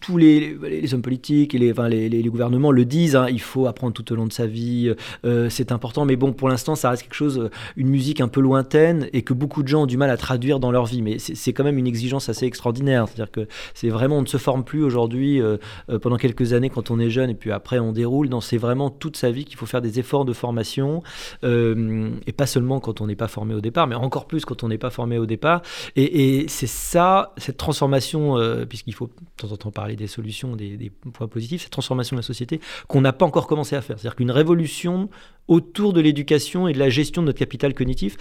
tous 0.00 0.16
les, 0.16 0.56
hommes 0.92 1.02
politiques 1.02 1.54
et 1.54 1.58
les, 1.58 2.22
gouvernements 2.28 2.72
le 2.72 2.84
disent, 2.84 3.16
hein, 3.16 3.26
il 3.30 3.40
faut 3.40 3.66
apprendre 3.66 3.92
tout 3.92 4.12
au 4.12 4.16
long 4.16 4.26
de 4.26 4.32
sa 4.32 4.46
vie, 4.46 4.92
euh, 5.24 5.48
c'est 5.50 5.72
important, 5.72 6.04
mais 6.04 6.16
bon, 6.16 6.32
pour 6.32 6.48
l'instant, 6.48 6.74
ça 6.74 6.90
reste 6.90 7.02
quelque 7.02 7.14
chose, 7.14 7.38
euh, 7.38 7.50
une 7.76 7.88
musique 7.88 8.20
un 8.20 8.28
peu 8.28 8.40
lointaine 8.40 9.08
et 9.12 9.22
que 9.22 9.32
beaucoup 9.32 9.62
de 9.62 9.68
gens 9.68 9.82
ont 9.82 9.86
du 9.86 9.96
mal 9.96 10.10
à 10.10 10.16
traduire 10.16 10.60
dans 10.60 10.70
leur 10.70 10.86
vie. 10.86 11.02
Mais 11.02 11.18
c'est 11.18 11.52
quand 11.52 11.64
même 11.64 11.78
une 11.78 11.86
exigence 11.86 12.28
assez 12.28 12.46
extraordinaire. 12.46 13.06
C'est-à-dire 13.06 13.30
que 13.30 13.46
c'est 13.74 13.88
vraiment, 13.88 14.18
on 14.18 14.22
ne 14.22 14.26
se 14.26 14.38
forme 14.38 14.64
plus 14.64 14.82
aujourd'hui 14.82 15.40
euh, 15.40 15.58
pendant 16.02 16.16
quelques 16.16 16.52
années 16.52 16.70
quand 16.70 16.90
on 16.90 16.98
est 16.98 17.10
jeune 17.10 17.30
et 17.30 17.34
puis 17.34 17.52
après 17.52 17.78
on 17.78 17.92
déroule. 17.92 18.28
C'est 18.40 18.58
vraiment 18.58 18.90
toute 18.90 19.16
sa 19.16 19.30
vie 19.30 19.44
qu'il 19.44 19.56
faut 19.56 19.66
faire 19.66 19.82
des 19.82 19.98
efforts 19.98 20.24
de 20.24 20.32
formation, 20.32 21.02
et 21.42 22.32
pas 22.32 22.46
seulement 22.46 22.80
quand 22.80 23.00
on 23.00 23.06
n'est 23.06 23.16
pas 23.16 23.28
formé 23.28 23.54
au 23.54 23.60
départ, 23.60 23.86
mais 23.86 23.94
encore 23.94 24.26
plus 24.26 24.44
quand 24.44 24.64
on 24.64 24.68
n'est 24.68 24.78
pas 24.78 24.90
formé 24.90 25.18
au 25.18 25.26
départ. 25.26 25.62
Et, 25.96 26.46
c'est 26.48 26.66
ça, 26.66 27.32
cette 27.36 27.56
transformation, 27.56 28.38
euh, 28.38 28.64
puisqu'il 28.94 28.96
faut 28.96 29.06
de 29.06 29.48
temps 29.48 29.52
en 29.52 29.56
temps 29.56 29.70
parler 29.70 29.96
des 29.96 30.06
solutions, 30.06 30.56
des, 30.56 30.76
des 30.76 30.90
points 30.90 31.28
positifs, 31.28 31.62
cette 31.62 31.72
transformation 31.72 32.16
de 32.16 32.20
la 32.20 32.26
société 32.26 32.60
qu'on 32.88 33.00
n'a 33.00 33.12
pas 33.12 33.26
encore 33.26 33.46
commencé 33.46 33.76
à 33.76 33.82
faire. 33.82 33.98
C'est-à-dire 33.98 34.16
qu'une 34.16 34.30
révolution 34.30 35.10
autour 35.48 35.92
de 35.92 36.00
l'éducation 36.00 36.68
et 36.68 36.72
de 36.72 36.78
la 36.78 36.90
gestion 36.90 37.22
de 37.22 37.26
notre 37.26 37.38
capital 37.38 37.74
cognitif 37.74 38.16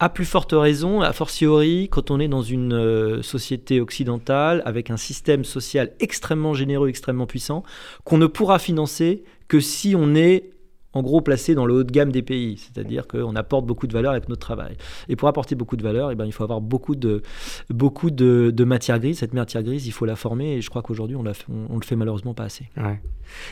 à 0.00 0.08
plus 0.08 0.24
forte 0.24 0.52
raison, 0.52 1.00
a 1.00 1.12
fortiori, 1.12 1.88
quand 1.90 2.12
on 2.12 2.20
est 2.20 2.28
dans 2.28 2.42
une 2.42 2.72
euh, 2.72 3.20
société 3.20 3.80
occidentale 3.80 4.62
avec 4.64 4.90
un 4.90 4.96
système 4.96 5.44
social 5.44 5.92
extrêmement 5.98 6.54
généreux, 6.54 6.88
extrêmement 6.88 7.26
puissant, 7.26 7.64
qu'on 8.04 8.18
ne 8.18 8.26
pourra 8.26 8.60
financer 8.60 9.24
que 9.48 9.58
si 9.58 9.96
on 9.96 10.14
est 10.14 10.50
en 10.94 11.02
gros 11.02 11.20
placé 11.20 11.54
dans 11.54 11.66
le 11.66 11.74
haut 11.74 11.84
de 11.84 11.92
gamme 11.92 12.10
des 12.10 12.22
pays, 12.22 12.56
c'est-à-dire 12.56 13.06
qu'on 13.06 13.36
apporte 13.36 13.66
beaucoup 13.66 13.86
de 13.86 13.92
valeur 13.92 14.12
avec 14.12 14.28
notre 14.28 14.40
travail. 14.40 14.76
Et 15.08 15.16
pour 15.16 15.28
apporter 15.28 15.54
beaucoup 15.54 15.76
de 15.76 15.82
valeur, 15.82 16.10
eh 16.10 16.14
ben, 16.14 16.24
il 16.24 16.32
faut 16.32 16.44
avoir 16.44 16.60
beaucoup 16.60 16.96
de, 16.96 17.22
beaucoup 17.68 18.10
de, 18.10 18.50
de 18.54 18.64
matière 18.64 18.98
grise. 18.98 19.18
Cette 19.18 19.34
matière 19.34 19.62
grise, 19.62 19.86
il 19.86 19.92
faut 19.92 20.06
la 20.06 20.16
former 20.16 20.54
et 20.54 20.62
je 20.62 20.70
crois 20.70 20.82
qu'aujourd'hui, 20.82 21.16
on, 21.16 21.24
on, 21.70 21.76
le 21.76 21.84
fait 21.84 21.96
malheureusement 21.96 22.34
pas 22.34 22.44
assez. 22.44 22.70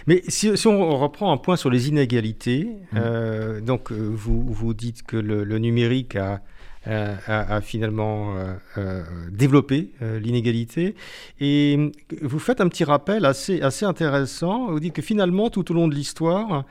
Mais 0.06 0.22
si, 0.28 0.50
on 0.66 0.96
reprend 0.96 1.32
un 1.32 1.36
point 1.36 1.56
sur 1.56 1.68
les 1.68 1.88
inégalités, 1.88 2.64
mmh. 2.64 2.96
euh, 2.96 3.60
donc 3.60 3.92
euh, 3.92 3.96
vous, 3.96 4.42
vous 4.42 4.72
dites 4.72 5.02
que 5.02 5.16
le, 5.16 5.58
numérique 5.58 6.16
a, 6.16 6.40
a, 6.86 7.60
finalement 7.60 8.34
euh, 8.78 9.02
développé 9.30 9.90
l'inégalité. 10.00 10.94
Et 11.40 11.92
vous 12.22 12.38
faites 12.38 12.60
un 12.60 12.68
petit 12.68 12.84
rappel 12.84 13.26
assez, 13.26 13.60
assez 13.60 13.84
intéressant. 13.84 14.70
Vous 14.70 14.80
dites 14.80 14.94
que 14.94 15.02
finalement, 15.02 15.50
tout 15.50 15.70
au 15.70 15.74
long 15.74 15.88
de 15.88 15.94
l'histoire, 15.94 16.64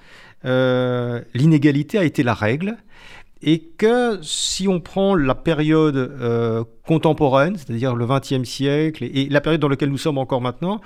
euh, 0.45 1.21
l'inégalité 1.33 1.97
a 1.97 2.03
été 2.03 2.23
la 2.23 2.33
règle 2.33 2.77
et 3.41 3.59
que 3.59 4.19
si 4.21 4.67
on 4.67 4.79
prend 4.79 5.15
la 5.15 5.35
période 5.35 5.95
euh, 5.95 6.63
contemporaine, 6.85 7.57
c'est-à-dire 7.57 7.95
le 7.95 8.05
XXe 8.05 8.43
siècle 8.43 9.03
et, 9.03 9.27
la 9.29 9.41
période 9.41 9.61
dans 9.61 9.67
laquelle 9.67 9.89
nous 9.89 9.97
sommes 9.97 10.17
encore 10.17 10.41
maintenant, 10.41 10.81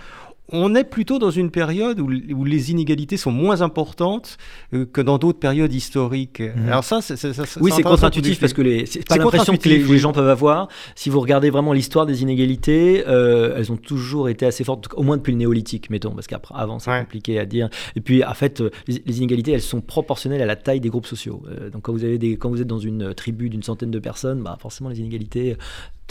on 0.51 0.75
est 0.75 0.83
plutôt 0.83 1.19
dans 1.19 1.31
une 1.31 1.51
période 1.51 1.99
où, 1.99 2.09
les 2.45 2.71
inégalités 2.71 3.17
sont 3.17 3.31
moins 3.31 3.61
importantes 3.61 4.37
euh, 4.73 4.85
que 4.85 5.01
dans 5.01 5.17
d'autres 5.17 5.39
périodes 5.39 5.73
historiques. 5.73 6.39
Mhm. 6.39 6.67
Alors 6.67 6.83
ça, 6.83 7.01
c'est, 7.01 7.15
oui, 7.59 7.71
c'est 7.75 7.83
contre-intuitif 7.83 8.39
parce 8.39 8.53
que 8.53 8.61
les, 8.61 8.85
c'est 8.85 9.07
pas 9.07 9.17
l'impression 9.17 9.55
que 9.55 9.69
les, 9.69 9.97
gens 9.97 10.13
peuvent 10.13 10.29
avoir. 10.29 10.67
Si 10.95 11.09
vous 11.09 11.19
regardez 11.19 11.49
vraiment 11.49 11.73
l'histoire 11.73 12.05
des 12.05 12.21
inégalités, 12.21 13.03
euh, 13.07 13.55
elles 13.57 13.71
ont 13.71 13.77
toujours 13.77 14.29
été 14.29 14.45
assez 14.45 14.63
fortes, 14.63 14.87
au 14.95 15.03
moins 15.03 15.17
depuis 15.17 15.31
le 15.31 15.37
néolithique, 15.37 15.89
mettons, 15.89 16.11
parce 16.11 16.27
qu'avant 16.27 16.79
c'est 16.79 16.99
compliqué 16.99 17.39
à 17.39 17.45
dire. 17.45 17.69
Et 17.95 18.01
puis 18.01 18.23
en 18.23 18.33
fait, 18.33 18.61
euh, 18.61 18.71
les, 18.87 19.17
inégalités, 19.17 19.51
elles 19.51 19.61
sont 19.61 19.81
proportionnelles 19.81 20.41
à 20.41 20.45
la 20.45 20.55
taille 20.55 20.79
des 20.79 20.89
groupes 20.89 21.07
sociaux. 21.07 21.43
donc 21.71 21.83
quand 21.83 21.93
vous 21.93 22.03
avez 22.03 22.17
des, 22.17 22.37
quand 22.37 22.49
vous 22.49 22.61
êtes 22.61 22.67
dans 22.67 22.79
une 22.79 23.13
tribu 23.13 23.49
d'une 23.49 23.63
centaine 23.63 23.91
de 23.91 23.99
personnes, 23.99 24.41
bah 24.41 24.57
forcément 24.59 24.89
les 24.89 24.99
inégalités 24.99 25.57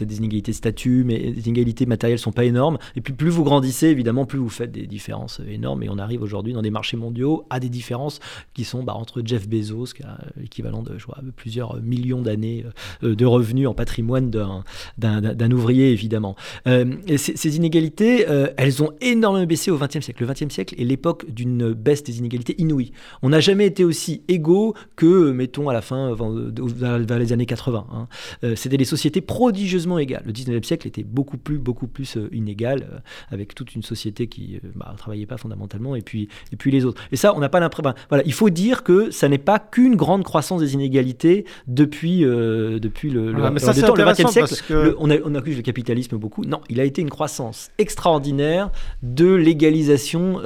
des 0.04 0.18
inégalités 0.18 0.52
de 0.52 0.56
statut, 0.56 1.04
mais 1.04 1.18
les 1.18 1.46
inégalités 1.46 1.86
matérielles 1.86 2.18
sont 2.18 2.32
pas 2.32 2.44
énormes. 2.44 2.78
Et 2.96 3.00
puis 3.00 3.12
plus 3.12 3.30
vous 3.30 3.44
grandissez, 3.44 3.88
évidemment, 3.88 4.26
plus 4.26 4.38
vous 4.38 4.48
faites 4.48 4.72
des 4.72 4.86
différences 4.86 5.40
énormes. 5.48 5.82
Et 5.82 5.88
on 5.88 5.98
arrive 5.98 6.22
aujourd'hui 6.22 6.52
dans 6.52 6.62
des 6.62 6.70
marchés 6.70 6.96
mondiaux 6.96 7.46
à 7.50 7.60
des 7.60 7.68
différences 7.68 8.20
qui 8.54 8.64
sont 8.64 8.82
bah, 8.82 8.94
entre 8.94 9.22
Jeff 9.24 9.48
Bezos, 9.48 9.92
qui 9.94 10.02
a 10.02 10.18
l'équivalent 10.36 10.82
de 10.82 10.96
plusieurs 11.36 11.80
millions 11.80 12.22
d'années 12.22 12.64
euh, 13.02 13.14
de 13.14 13.26
revenus 13.26 13.68
en 13.68 13.74
patrimoine 13.74 14.30
d'un 14.30 15.50
ouvrier, 15.50 15.92
évidemment. 15.92 16.36
Euh, 16.66 16.96
ces, 17.16 17.56
inégalités, 17.56 18.28
euh, 18.28 18.48
elles 18.56 18.82
ont 18.82 18.92
énormément 19.00 19.46
baissé 19.46 19.70
au 19.70 19.78
XXe 19.78 20.00
siècle. 20.00 20.24
Le 20.24 20.32
XXe 20.32 20.52
siècle 20.52 20.74
est 20.78 20.84
l'époque 20.84 21.30
d'une 21.30 21.72
baisse 21.72 22.02
des 22.02 22.18
inégalités 22.18 22.54
inouïe. 22.58 22.92
On 23.22 23.30
n'a 23.30 23.40
jamais 23.40 23.66
été 23.66 23.84
aussi 23.84 24.22
égaux 24.28 24.74
que, 24.96 25.30
mettons, 25.30 25.68
à 25.68 25.72
la 25.72 25.82
fin, 25.82 26.14
vers 26.14 27.18
les 27.18 27.32
années 27.32 27.46
80. 27.46 27.86
Hein. 27.92 28.08
C'était 28.54 28.76
des 28.76 28.84
sociétés 28.84 29.20
prodigieusement 29.20 29.87
égal. 29.96 30.22
Le 30.26 30.32
19e 30.32 30.62
siècle 30.62 30.86
était 30.86 31.04
beaucoup 31.04 31.38
plus, 31.38 31.58
beaucoup 31.58 31.86
plus 31.86 32.16
euh, 32.16 32.28
inégal, 32.32 32.86
euh, 32.92 32.98
avec 33.30 33.54
toute 33.54 33.74
une 33.74 33.82
société 33.82 34.26
qui 34.26 34.58
ne 34.62 34.68
euh, 34.68 34.72
bah, 34.74 34.92
travaillait 34.98 35.26
pas 35.26 35.38
fondamentalement, 35.38 35.94
et 35.96 36.02
puis, 36.02 36.28
et 36.52 36.56
puis 36.56 36.70
les 36.70 36.84
autres. 36.84 37.02
Et 37.12 37.16
ça, 37.16 37.34
on 37.34 37.38
n'a 37.38 37.48
pas 37.48 37.60
l'impression. 37.60 37.94
voilà, 38.08 38.24
il 38.26 38.32
faut 38.32 38.50
dire 38.50 38.82
que 38.82 39.10
ça 39.10 39.28
n'est 39.28 39.38
pas 39.38 39.58
qu'une 39.58 39.96
grande 39.96 40.24
croissance 40.24 40.60
des 40.60 40.74
inégalités 40.74 41.46
depuis, 41.66 42.20
depuis 42.20 43.10
le, 43.10 43.32
le, 43.32 43.50
mais 43.50 43.60
ça, 43.60 43.72
le 43.72 43.80
20e 43.80 44.28
siècle. 44.28 44.54
Que... 44.66 44.96
on, 44.98 45.10
a, 45.10 45.16
on 45.24 45.34
accuse 45.34 45.56
le 45.56 45.62
capitalisme 45.62 46.16
beaucoup. 46.18 46.44
Non, 46.44 46.60
il 46.68 46.80
a 46.80 46.84
été 46.84 47.00
une 47.00 47.10
croissance 47.10 47.70
extraordinaire 47.78 48.70
de 49.02 49.32
l'égalisation 49.32 50.40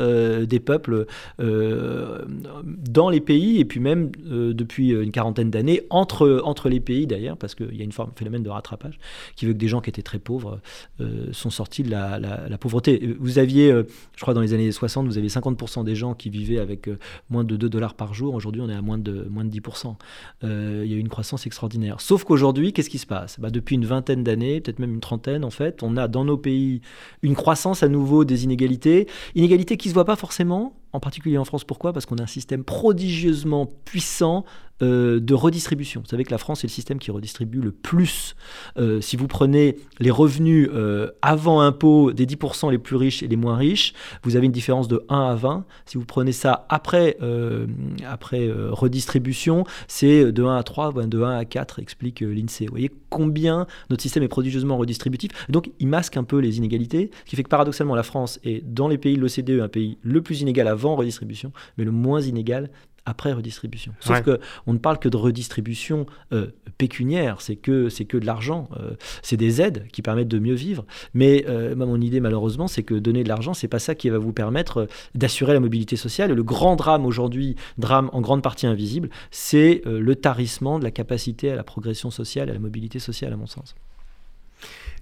des 0.44 0.60
peuples 0.60 1.06
dans 1.38 3.08
les 3.08 3.20
pays, 3.20 3.58
et 3.58 3.64
puis 3.64 3.80
même 3.80 4.10
depuis 4.26 4.90
une 4.90 5.10
quarantaine 5.10 5.50
d'années, 5.50 5.82
entre, 5.90 6.42
entre 6.44 6.68
les 6.68 6.80
pays 6.80 7.06
d'ailleurs, 7.06 7.36
parce 7.36 7.54
qu'il 7.54 7.74
y 7.74 7.80
a 7.80 7.84
une 7.84 7.92
forme, 7.92 8.12
phénomène 8.16 8.42
de 8.42 8.50
rattrapage 8.50 8.98
qui 9.36 9.46
veut 9.46 9.52
que 9.52 9.58
des 9.58 9.68
gens 9.68 9.80
qui 9.80 9.90
étaient 9.90 10.02
très 10.02 10.18
pauvres 10.18 10.60
euh, 11.00 11.28
sont 11.32 11.50
sortis 11.50 11.82
de 11.82 11.90
la, 11.90 12.58
pauvreté. 12.58 13.16
Vous 13.18 13.38
aviez, 13.38 13.70
euh, 13.70 13.84
je 14.16 14.22
crois 14.22 14.34
dans 14.34 14.40
les 14.40 14.54
années 14.54 14.70
60, 14.70 15.06
vous 15.06 15.18
aviez 15.18 15.28
50% 15.28 15.84
des 15.84 15.94
gens 15.94 16.14
qui 16.14 16.30
vivaient 16.30 16.58
avec 16.58 16.88
euh, 16.88 16.98
moins 17.30 17.44
de 17.44 17.56
2 17.56 17.68
dollars 17.68 17.94
par 17.94 18.14
jour. 18.14 18.34
Aujourd'hui, 18.34 18.60
on 18.60 18.68
est 18.68 18.74
à 18.74 18.82
moins 18.82 18.98
de, 18.98 19.26
moins 19.30 19.44
de 19.44 19.50
10%. 19.50 19.94
il 20.42 20.48
y 20.48 20.94
a 20.94 20.96
eu 20.96 21.00
une 21.00 21.08
croissance 21.08 21.46
extraordinaire. 21.46 22.00
Sauf 22.00 22.24
qu'aujourd'hui, 22.24 22.72
qu'est-ce 22.72 22.90
qui 22.90 22.98
se 22.98 23.06
passe? 23.06 23.38
Bah, 23.40 23.50
Depuis 23.50 23.76
une 23.76 23.86
vingtaine 23.86 24.22
d'années, 24.22 24.60
peut-être 24.60 24.78
même 24.78 24.94
une 24.94 25.00
trentaine 25.00 25.44
en 25.44 25.50
fait, 25.50 25.82
on 25.82 25.96
a 25.96 26.08
dans 26.08 26.24
nos 26.24 26.36
pays 26.36 26.80
une 27.22 27.34
croissance 27.34 27.82
à 27.82 27.88
nouveau 27.88 28.24
des 28.24 28.44
inégalités. 28.44 29.06
Inégalités 29.34 29.76
qui 29.76 29.88
ne 29.88 29.90
se 29.90 29.94
voient 29.94 30.04
pas 30.04 30.16
forcément 30.16 30.74
en 30.92 31.00
particulier 31.00 31.38
en 31.38 31.44
France. 31.44 31.64
Pourquoi? 31.64 31.92
Parce 31.92 32.06
qu'on 32.06 32.16
a 32.16 32.22
un 32.22 32.26
système 32.26 32.64
prodigieusement 32.64 33.66
puissant 33.84 34.44
euh, 34.82 35.20
de 35.20 35.34
redistribution. 35.34 36.00
Vous 36.00 36.08
savez 36.08 36.24
que 36.24 36.30
la 36.30 36.38
France 36.38 36.64
est 36.64 36.66
le 36.66 36.72
système 36.72 36.98
qui 36.98 37.10
redistribue 37.10 37.60
le 37.60 37.70
plus. 37.70 38.34
Euh, 38.78 39.00
si 39.00 39.16
vous 39.16 39.28
prenez 39.28 39.76
les 40.00 40.10
revenus 40.10 40.68
euh, 40.72 41.10
avant 41.22 41.60
impôt 41.60 42.12
des 42.12 42.26
10% 42.26 42.70
les 42.70 42.78
plus 42.78 42.96
riches 42.96 43.22
et 43.22 43.28
les 43.28 43.36
moins 43.36 43.56
riches, 43.56 43.94
vous 44.24 44.36
avez 44.36 44.46
une 44.46 44.52
différence 44.52 44.88
de 44.88 45.04
1 45.08 45.20
à 45.20 45.34
20. 45.34 45.64
Si 45.86 45.98
vous 45.98 46.04
prenez 46.04 46.32
ça 46.32 46.66
après, 46.68 47.16
après 48.08 48.50
redistribution, 48.70 49.64
c'est 49.88 50.32
de 50.32 50.42
1 50.42 50.56
à 50.56 50.62
3, 50.62 50.92
de 51.06 51.22
1 51.22 51.38
à 51.38 51.44
4, 51.44 51.78
explique 51.78 52.20
l'INSEE. 52.20 52.66
Vous 52.66 52.72
voyez 52.72 52.90
combien 53.12 53.66
notre 53.90 54.02
système 54.02 54.22
est 54.22 54.28
prodigieusement 54.28 54.76
redistributif. 54.76 55.30
Donc 55.48 55.70
il 55.78 55.86
masque 55.86 56.16
un 56.16 56.24
peu 56.24 56.38
les 56.38 56.58
inégalités, 56.58 57.10
ce 57.24 57.30
qui 57.30 57.36
fait 57.36 57.42
que 57.42 57.48
paradoxalement 57.48 57.94
la 57.94 58.02
France 58.02 58.40
est 58.42 58.64
dans 58.64 58.88
les 58.88 58.98
pays 58.98 59.16
de 59.16 59.20
l'OCDE 59.20 59.60
un 59.62 59.68
pays 59.68 59.98
le 60.02 60.22
plus 60.22 60.40
inégal 60.40 60.66
avant 60.66 60.96
redistribution, 60.96 61.52
mais 61.76 61.84
le 61.84 61.92
moins 61.92 62.20
inégal 62.20 62.70
après 63.04 63.32
redistribution. 63.32 63.92
Sauf 64.00 64.22
qu'on 64.22 64.32
que 64.32 64.40
on 64.66 64.72
ne 64.74 64.78
parle 64.78 64.98
que 64.98 65.08
de 65.08 65.16
redistribution 65.16 66.06
euh, 66.32 66.48
pécuniaire, 66.78 67.40
c'est 67.40 67.56
que 67.56 67.88
c'est 67.88 68.04
que 68.04 68.16
de 68.16 68.26
l'argent, 68.26 68.68
euh, 68.78 68.92
c'est 69.22 69.36
des 69.36 69.60
aides 69.60 69.86
qui 69.92 70.02
permettent 70.02 70.28
de 70.28 70.38
mieux 70.38 70.54
vivre. 70.54 70.84
Mais 71.14 71.44
euh, 71.48 71.74
mon 71.74 72.00
idée 72.00 72.20
malheureusement, 72.20 72.68
c'est 72.68 72.82
que 72.82 72.94
donner 72.94 73.24
de 73.24 73.28
l'argent, 73.28 73.54
c'est 73.54 73.68
pas 73.68 73.78
ça 73.78 73.94
qui 73.94 74.08
va 74.08 74.18
vous 74.18 74.32
permettre 74.32 74.86
d'assurer 75.14 75.52
la 75.52 75.60
mobilité 75.60 75.96
sociale. 75.96 76.30
Et 76.30 76.34
le 76.34 76.42
grand 76.44 76.76
drame 76.76 77.06
aujourd'hui, 77.06 77.56
drame 77.78 78.08
en 78.12 78.20
grande 78.20 78.42
partie 78.42 78.66
invisible, 78.66 79.10
c'est 79.30 79.82
le 79.84 80.14
tarissement 80.14 80.78
de 80.78 80.84
la 80.84 80.90
capacité 80.90 81.50
à 81.50 81.56
la 81.56 81.64
progression 81.64 82.10
sociale, 82.10 82.50
à 82.50 82.52
la 82.52 82.58
mobilité 82.58 82.98
sociale, 82.98 83.32
à 83.32 83.36
mon 83.36 83.46
sens. 83.46 83.74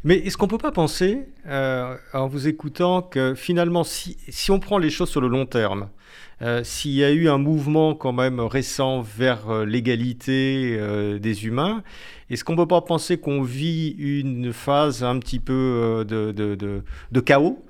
Mais 0.02 0.16
est-ce 0.16 0.36
qu'on 0.36 0.46
ne 0.46 0.50
peut 0.50 0.58
pas 0.58 0.72
penser, 0.72 1.28
en 1.46 2.26
vous 2.26 2.48
écoutant, 2.48 3.02
que 3.02 3.34
finalement, 3.34 3.84
si, 3.84 4.16
si, 4.28 4.50
on 4.50 4.58
prend 4.58 4.78
les 4.78 4.88
choses 4.88 5.10
sur 5.10 5.20
le 5.20 5.28
long 5.28 5.44
terme, 5.44 5.88
euh, 6.42 6.64
s'il 6.64 6.92
y 6.92 7.04
a 7.04 7.10
eu 7.10 7.28
un 7.28 7.36
mouvement 7.36 7.94
quand 7.94 8.12
même 8.12 8.40
récent 8.40 9.02
vers 9.02 9.50
euh, 9.50 9.66
l'égalité 9.66 10.76
euh, 10.78 11.18
des 11.18 11.44
humains, 11.44 11.82
est-ce 12.30 12.44
qu'on 12.44 12.52
ne 12.52 12.58
peut 12.58 12.68
pas 12.68 12.80
penser 12.80 13.18
qu'on 13.18 13.42
vit 13.42 13.94
une 13.98 14.52
phase 14.54 15.04
un 15.04 15.18
petit 15.18 15.38
peu 15.38 16.04
de, 16.08 16.32
de, 16.32 17.20
chaos 17.20 17.62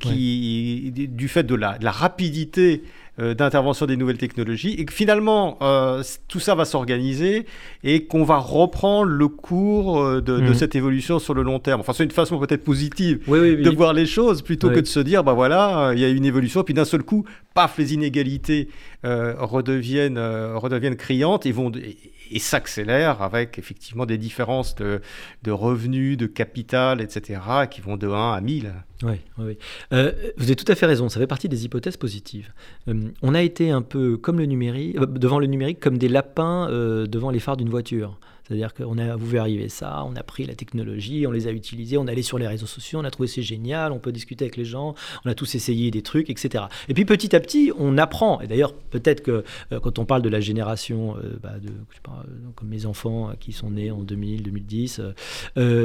qui, 0.00 0.92
du 0.94 1.28
fait 1.28 1.44
de 1.44 1.54
la, 1.54 1.78
de 1.78 1.84
la 1.84 1.90
rapidité 1.90 2.82
euh, 2.84 2.88
d'intervention 3.18 3.84
des 3.84 3.96
nouvelles 3.96 4.18
technologies 4.18 4.72
et 4.78 4.84
que 4.86 4.92
finalement 4.92 5.58
euh, 5.60 6.02
tout 6.28 6.40
ça 6.40 6.54
va 6.54 6.64
s'organiser 6.64 7.44
et 7.84 8.06
qu'on 8.06 8.24
va 8.24 8.38
reprendre 8.38 9.10
le 9.10 9.28
cours 9.28 10.00
euh, 10.00 10.22
de, 10.22 10.38
mhm. 10.38 10.54
cette 10.54 10.74
évolution 10.74 11.18
sur 11.18 11.34
le 11.34 11.42
long 11.42 11.58
terme. 11.58 11.80
Enfin, 11.80 11.92
c'est 11.92 12.04
une 12.04 12.10
façon 12.10 12.38
peut-être 12.38 12.64
positive 12.64 13.20
de 13.28 13.70
voir 13.70 13.92
les 13.92 14.06
choses 14.06 14.40
plutôt 14.40 14.70
que 14.70 14.80
de 14.80 14.86
se 14.86 15.00
dire, 15.00 15.24
bah 15.24 15.34
voilà, 15.34 15.92
il 15.94 16.00
y 16.00 16.04
a 16.04 16.08
une 16.08 16.24
évolution, 16.24 16.62
puis 16.62 16.74
d'un 16.74 16.84
seul 16.84 17.02
coup, 17.02 17.24
paf, 17.54 17.76
les 17.78 17.94
inégalités 17.94 18.68
redeviennent, 19.04 20.18
redeviennent 20.18 20.96
criantes 20.96 21.44
et 21.46 21.52
vont 21.52 21.70
et 21.70 22.11
s'accélère 22.40 23.22
avec 23.22 23.58
effectivement 23.58 24.06
des 24.06 24.18
différences 24.18 24.74
de, 24.74 25.00
revenus, 25.46 26.16
de 26.16 26.26
capital, 26.26 27.00
etc., 27.00 27.40
qui 27.70 27.80
vont 27.80 27.96
de 27.96 28.08
1 28.08 28.32
à 28.32 28.40
1000. 28.40 28.72
Oui, 29.02 29.20
oui. 29.38 29.58
Euh, 29.92 30.12
vous 30.36 30.44
avez 30.44 30.56
tout 30.56 30.70
à 30.70 30.74
fait 30.74 30.86
raison, 30.86 31.08
ça 31.08 31.18
fait 31.18 31.26
partie 31.26 31.48
des 31.48 31.64
hypothèses 31.64 31.96
positives. 31.96 32.52
Euh, 32.88 33.08
on 33.22 33.34
a 33.34 33.42
été 33.42 33.70
un 33.70 33.82
peu 33.82 34.16
comme 34.16 34.38
le 34.38 34.46
numérique, 34.46 34.96
euh, 34.96 35.06
devant 35.06 35.38
le 35.38 35.46
numérique 35.46 35.80
comme 35.80 35.98
des 35.98 36.08
lapins 36.08 36.68
devant 36.68 37.30
les 37.30 37.40
phares 37.40 37.56
d'une 37.56 37.70
voiture. 37.70 38.18
C'est-à-dire 38.46 38.74
qu'on 38.74 38.98
a 38.98 39.16
vu 39.16 39.38
arriver 39.38 39.68
ça, 39.68 40.04
on 40.06 40.16
a 40.16 40.22
pris 40.22 40.44
la 40.44 40.54
technologie, 40.54 41.26
on 41.26 41.30
les 41.30 41.46
a 41.46 41.52
utilisés, 41.52 41.96
on 41.96 42.06
est 42.06 42.10
allé 42.10 42.22
sur 42.22 42.38
les 42.38 42.46
réseaux 42.46 42.66
sociaux, 42.66 42.98
on 43.00 43.04
a 43.04 43.10
trouvé 43.10 43.28
c'est 43.28 43.42
génial, 43.42 43.92
on 43.92 43.98
peut 43.98 44.12
discuter 44.12 44.44
avec 44.44 44.56
les 44.56 44.64
gens, 44.64 44.94
on 45.24 45.30
a 45.30 45.34
tous 45.34 45.54
essayé 45.54 45.90
des 45.90 46.02
trucs, 46.02 46.28
etc. 46.28 46.64
Et 46.88 46.94
puis 46.94 47.04
petit 47.04 47.34
à 47.36 47.40
petit, 47.40 47.72
on 47.78 47.98
apprend. 47.98 48.40
Et 48.40 48.46
d'ailleurs, 48.46 48.74
peut-être 48.74 49.22
que 49.22 49.44
euh, 49.72 49.80
quand 49.80 49.98
on 49.98 50.04
parle 50.04 50.22
de 50.22 50.28
la 50.28 50.40
génération, 50.40 51.16
euh, 51.16 51.38
bah, 51.42 51.54
de, 51.62 51.68
euh, 51.68 52.12
comme 52.54 52.68
mes 52.68 52.86
enfants 52.86 53.30
qui 53.38 53.52
sont 53.52 53.70
nés 53.70 53.90
en 53.90 54.02
2000, 54.02 54.42
2010, 54.42 55.00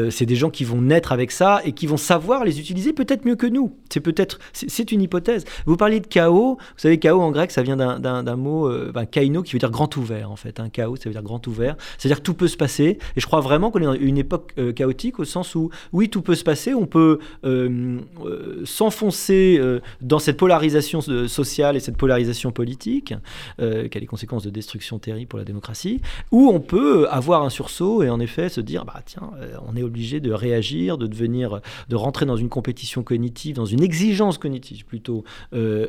c'est 0.09 0.25
des 0.25 0.35
gens 0.35 0.49
qui 0.49 0.63
vont 0.63 0.81
naître 0.81 1.11
avec 1.11 1.31
ça 1.31 1.61
et 1.63 1.73
qui 1.73 1.87
vont 1.87 1.97
savoir 1.97 2.43
les 2.43 2.59
utiliser 2.59 2.93
peut-être 2.93 3.25
mieux 3.25 3.35
que 3.35 3.47
nous. 3.47 3.75
C'est 3.89 3.99
peut-être, 3.99 4.39
c'est 4.53 4.91
une 4.91 5.01
hypothèse. 5.01 5.45
Vous 5.65 5.77
parliez 5.77 5.99
de 5.99 6.07
chaos. 6.07 6.57
Vous 6.59 6.77
savez, 6.77 6.97
chaos 6.97 7.21
en 7.21 7.31
grec, 7.31 7.51
ça 7.51 7.61
vient 7.61 7.77
d'un 7.77 8.35
mot, 8.35 8.69
ben, 8.91 9.05
kaino, 9.05 9.43
qui 9.43 9.53
veut 9.53 9.59
dire 9.59 9.71
grand 9.71 9.95
ouvert 9.97 10.31
en 10.31 10.35
fait. 10.35 10.59
Un 10.59 10.69
chaos, 10.69 10.95
ça 10.95 11.09
veut 11.09 11.13
dire 11.13 11.23
grand 11.23 11.45
ouvert. 11.47 11.75
C'est-à-dire 11.97 12.21
tout 12.21 12.33
peut 12.33 12.46
se 12.47 12.57
passer. 12.57 12.97
Et 13.15 13.19
je 13.19 13.25
crois 13.25 13.41
vraiment 13.41 13.71
qu'on 13.71 13.79
est 13.79 13.85
dans 13.85 13.93
une 13.93 14.17
époque 14.17 14.53
euh, 14.57 14.71
chaotique 14.71 15.19
au 15.19 15.25
sens 15.25 15.55
où, 15.55 15.69
oui, 15.93 16.09
tout 16.09 16.21
peut 16.21 16.35
se 16.35 16.43
passer. 16.43 16.73
On 16.73 16.85
peut 16.85 17.19
euh, 17.45 17.99
euh, 18.25 18.61
s'enfoncer 18.65 19.61
dans 20.01 20.19
cette 20.19 20.37
polarisation 20.37 21.01
sociale 21.01 21.75
et 21.75 21.79
cette 21.79 21.97
polarisation 21.97 22.51
politique, 22.51 23.13
qui 23.57 23.63
a 23.63 23.99
des 23.99 24.05
conséquences 24.05 24.43
de 24.43 24.49
destruction 24.49 24.99
terrible 24.99 25.27
pour 25.27 25.39
la 25.39 25.45
démocratie, 25.45 26.01
ou 26.31 26.49
on 26.49 26.59
peut 26.59 27.07
avoir 27.09 27.43
un 27.43 27.49
sursaut 27.49 28.03
et 28.03 28.09
en 28.09 28.19
effet 28.19 28.49
se 28.49 28.61
dire, 28.61 28.85
bah 28.85 29.01
tiens, 29.05 29.31
on 29.67 29.75
est 29.75 29.83
obligé 29.83 30.19
de 30.19 30.31
réagir, 30.31 30.97
de 30.97 31.07
devenir, 31.07 31.61
de 31.89 31.95
rentrer 31.95 32.25
dans 32.25 32.37
une 32.37 32.49
compétition 32.49 33.03
cognitive, 33.03 33.55
dans 33.55 33.65
une 33.65 33.83
exigence 33.83 34.37
cognitive 34.37 34.85
plutôt 34.85 35.23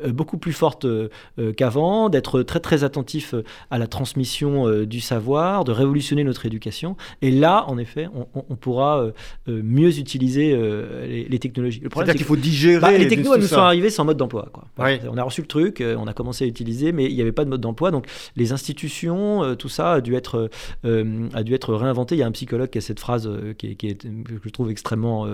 beaucoup 0.09 0.39
plus 0.39 0.53
forte 0.53 0.87
qu'avant, 1.57 2.09
d'être 2.09 2.43
très 2.43 2.61
très 2.61 2.85
attentif 2.85 3.35
à 3.71 3.79
la 3.79 3.87
transmission 3.87 4.85
du 4.85 5.01
savoir, 5.01 5.65
de 5.65 5.73
révolutionner 5.73 6.25
notre 6.25 6.47
éducation. 6.49 6.97
Et 7.23 7.31
là, 7.31 7.65
en 7.69 7.79
effet, 7.79 8.09
on, 8.35 8.57
pourra 8.57 9.01
euh, 9.01 9.13
euh, 9.49 9.63
mieux 9.63 9.99
utiliser 9.99 10.53
euh, 10.53 11.07
les, 11.07 11.39
technologies. 11.39 11.81
Le 11.81 11.89
problème, 11.89 12.13
c'est 12.13 12.19
qu'il 12.19 12.27
faut 12.27 12.37
digérer. 12.37 12.81
Bah, 12.81 12.97
les 12.97 13.09
technos 13.09 13.37
nous 13.37 13.47
sont 13.47 13.57
arrivés 13.57 13.91
sans 13.91 14.05
mode 14.05 14.17
d'emploi. 14.17 14.51
On 14.77 15.17
a 15.17 15.23
reçu 15.23 15.41
le 15.41 15.47
truc, 15.47 15.83
on 15.83 16.07
a 16.07 16.13
commencé 16.13 16.45
à 16.45 16.49
utiliser, 16.49 16.93
mais 16.93 17.07
il 17.07 17.15
n'y 17.15 17.23
avait 17.23 17.33
pas 17.33 17.45
de 17.45 17.51
mode 17.51 17.61
d'emploi. 17.61 17.91
Donc 17.91 18.07
les 18.37 18.53
institutions, 18.53 19.55
tout 19.57 19.69
ça 19.69 19.93
a 19.93 20.01
dû 20.01 20.15
être, 20.15 20.51
a 20.85 21.43
dû 21.43 21.55
être 21.55 21.75
réinventé. 21.75 22.17
Il 22.17 22.19
y 22.19 22.23
a 22.23 22.27
un 22.27 22.33
psychologue 22.33 22.71
qui 22.71 22.79
a 22.79 22.81
cette 22.81 23.01
phrase 23.01 23.31
qui, 23.57 23.77
qui 23.77 23.89
est, 23.89 24.03
que 24.03 24.35
je 24.45 24.49
trouve 24.51 24.71
extrêmement 24.71 25.27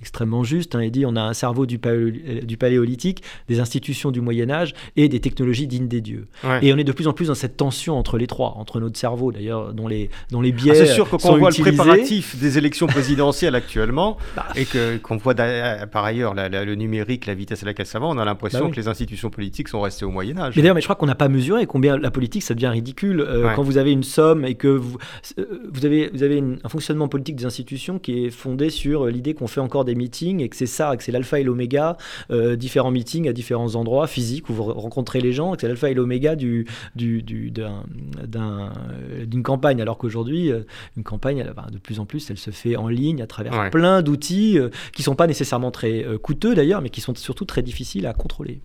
extrêmement 0.00 0.44
juste. 0.44 0.74
Hein, 0.74 0.82
il 0.82 0.90
dit 0.90 1.04
on 1.06 1.16
a 1.16 1.22
un 1.22 1.34
cerveau 1.34 1.66
du, 1.66 1.78
du, 1.78 2.56
paléolithique, 2.56 3.22
des 3.48 3.60
institutions 3.60 4.10
du 4.10 4.20
Moyen 4.20 4.50
Âge 4.50 4.74
et 4.96 5.08
des 5.08 5.20
technologies 5.20 5.66
dignes 5.66 5.88
des 5.88 6.00
dieux. 6.00 6.28
Et 6.62 6.72
on 6.72 6.76
est 6.76 6.84
de 6.84 6.92
plus 6.92 7.08
en 7.08 7.12
plus 7.12 7.28
dans 7.28 7.34
cette 7.34 7.56
tension 7.56 7.98
entre 7.98 8.18
les 8.18 8.26
trois, 8.26 8.54
entre 8.56 8.80
notre 8.80 8.98
cerveau 8.98 9.32
d'ailleurs, 9.32 9.72
dont 9.72 9.88
les, 9.88 10.10
dont 10.30 10.40
les 10.40 10.52
biais. 10.52 10.72
Ah, 10.72 10.74
c'est 10.74 10.86
sûr 10.86 11.08
que 11.08 11.16
quand 11.16 11.30
on 11.30 11.38
voit 11.38 11.50
le 11.50 11.62
préparatif 11.62 12.38
des 12.38 12.58
élections 12.58 12.86
présidentielles 12.86 13.54
actuellement 13.54 14.16
bah. 14.36 14.46
et 14.56 14.64
que 14.64 14.98
qu'on 14.98 15.16
voit 15.16 15.34
par 15.34 16.04
ailleurs 16.04 16.34
le 16.34 16.74
numérique, 16.74 17.26
la 17.26 17.34
vitesse 17.34 17.62
à 17.62 17.66
laquelle 17.66 17.86
ça 17.86 17.98
va, 17.98 18.06
on 18.06 18.18
a 18.18 18.24
l'impression 18.24 18.66
bah 18.66 18.70
que 18.70 18.76
les 18.76 18.88
institutions 18.88 19.30
politiques 19.30 19.68
sont 19.68 19.80
restées 19.80 20.04
au 20.04 20.10
Moyen 20.10 20.38
Âge. 20.38 20.54
Mais 20.56 20.62
d'ailleurs, 20.62 20.74
mais 20.74 20.80
je 20.80 20.86
crois 20.86 20.96
qu'on 20.96 21.06
n'a 21.06 21.14
pas 21.14 21.28
mesuré 21.28 21.66
combien 21.66 21.96
la 21.96 22.10
politique 22.10 22.42
ça 22.42 22.54
devient 22.54 22.68
ridicule 22.68 23.20
euh, 23.20 23.54
quand 23.54 23.62
vous 23.62 23.78
avez 23.78 23.92
une 23.92 24.02
somme 24.02 24.44
et 24.44 24.54
que 24.54 24.68
vous, 24.68 24.98
euh, 25.38 25.68
vous 25.72 25.84
avez, 25.84 26.10
vous 26.12 26.22
avez 26.22 26.42
un 26.62 26.68
fonctionnement 26.68 27.08
politique 27.08 27.36
des 27.36 27.44
institutions 27.44 27.98
qui 27.98 28.24
est 28.24 28.30
fondé 28.30 28.70
sur 28.70 29.06
l'idée 29.06 29.34
qu'on 29.34 29.46
fait 29.46 29.60
encore 29.60 29.84
des 29.84 29.89
meetings 29.94 30.40
et 30.40 30.48
que 30.48 30.56
c'est 30.56 30.66
ça, 30.66 30.96
que 30.96 31.02
c'est 31.02 31.12
l'alpha 31.12 31.40
et 31.40 31.44
l'oméga, 31.44 31.96
euh, 32.30 32.56
différents 32.56 32.90
meetings 32.90 33.28
à 33.28 33.32
différents 33.32 33.74
endroits 33.74 34.06
physiques 34.06 34.48
où 34.48 34.54
vous 34.54 34.64
rencontrez 34.64 35.20
les 35.20 35.32
gens, 35.32 35.54
que 35.54 35.60
c'est 35.60 35.68
l'alpha 35.68 35.90
et 35.90 35.94
l'oméga 35.94 36.36
du, 36.36 36.66
du, 36.94 37.22
du, 37.22 37.50
d'une 37.50 39.42
campagne, 39.42 39.80
alors 39.80 39.98
qu'aujourd'hui, 39.98 40.50
euh, 40.50 40.62
une 40.96 41.02
campagne, 41.02 41.44
de 41.70 41.78
plus 41.78 42.00
en 42.00 42.06
plus, 42.06 42.30
elle 42.30 42.38
se 42.38 42.50
fait 42.50 42.76
en 42.76 42.88
ligne 42.88 43.22
à 43.22 43.26
travers 43.26 43.70
plein 43.70 44.02
d'outils 44.02 44.58
euh, 44.58 44.68
qui 44.92 45.02
ne 45.02 45.04
sont 45.04 45.14
pas 45.14 45.26
nécessairement 45.26 45.70
très 45.70 46.04
coûteux 46.22 46.54
d'ailleurs, 46.54 46.82
mais 46.82 46.90
qui 46.90 47.00
sont 47.00 47.14
surtout 47.14 47.44
très 47.44 47.62
difficiles 47.62 48.06
à 48.06 48.12
contrôler. 48.12 48.60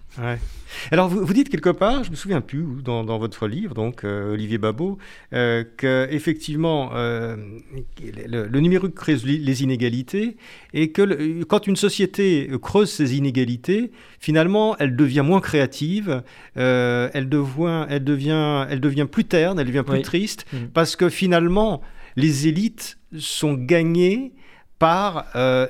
Alors, 0.92 1.08
vous, 1.10 1.26
vous, 1.26 1.34
dites 1.34 1.50
quelque 1.50 1.70
part, 1.70 2.04
je 2.04 2.12
me 2.12 2.16
souviens 2.16 2.42
plus, 2.42 2.66
dans, 2.84 3.04
dans 3.04 3.18
votre 3.18 3.48
livre, 3.48 3.74
donc 3.74 4.04
Olivier 4.04 4.58
Babot, 4.58 4.98
que 5.32 6.08
effectivement, 6.10 6.92
le, 6.94 8.48
le 8.48 8.60
numérique 8.60 8.96
crée 8.96 9.16
les 9.16 9.64
inégalités 9.64 10.38
et 10.74 10.92
que 10.92 11.02
quand 11.48 11.68
une 11.68 11.76
société 11.76 12.50
creuse 12.62 12.90
ses 12.90 13.16
inégalités, 13.16 13.92
finalement, 14.20 14.76
elle 14.78 14.96
devient 14.96 15.24
moins 15.26 15.42
créative, 15.42 16.24
euh, 16.58 17.10
elle, 17.14 17.30
devient, 17.30 17.86
elle, 17.90 18.04
devient, 18.04 18.66
elle 18.70 18.80
devient 18.80 19.08
plus 19.10 19.26
terne, 19.26 19.60
elle 19.60 19.68
devient 19.68 19.84
plus 19.86 20.02
triste, 20.02 20.46
mmh. 20.52 20.58
parce 20.74 20.96
que 20.96 21.10
finalement, 21.10 21.82
les 22.16 22.48
élites 22.48 22.98
sont 23.18 23.54
gagnées 23.54 24.34
par 24.80 25.28
euh, 25.36 25.68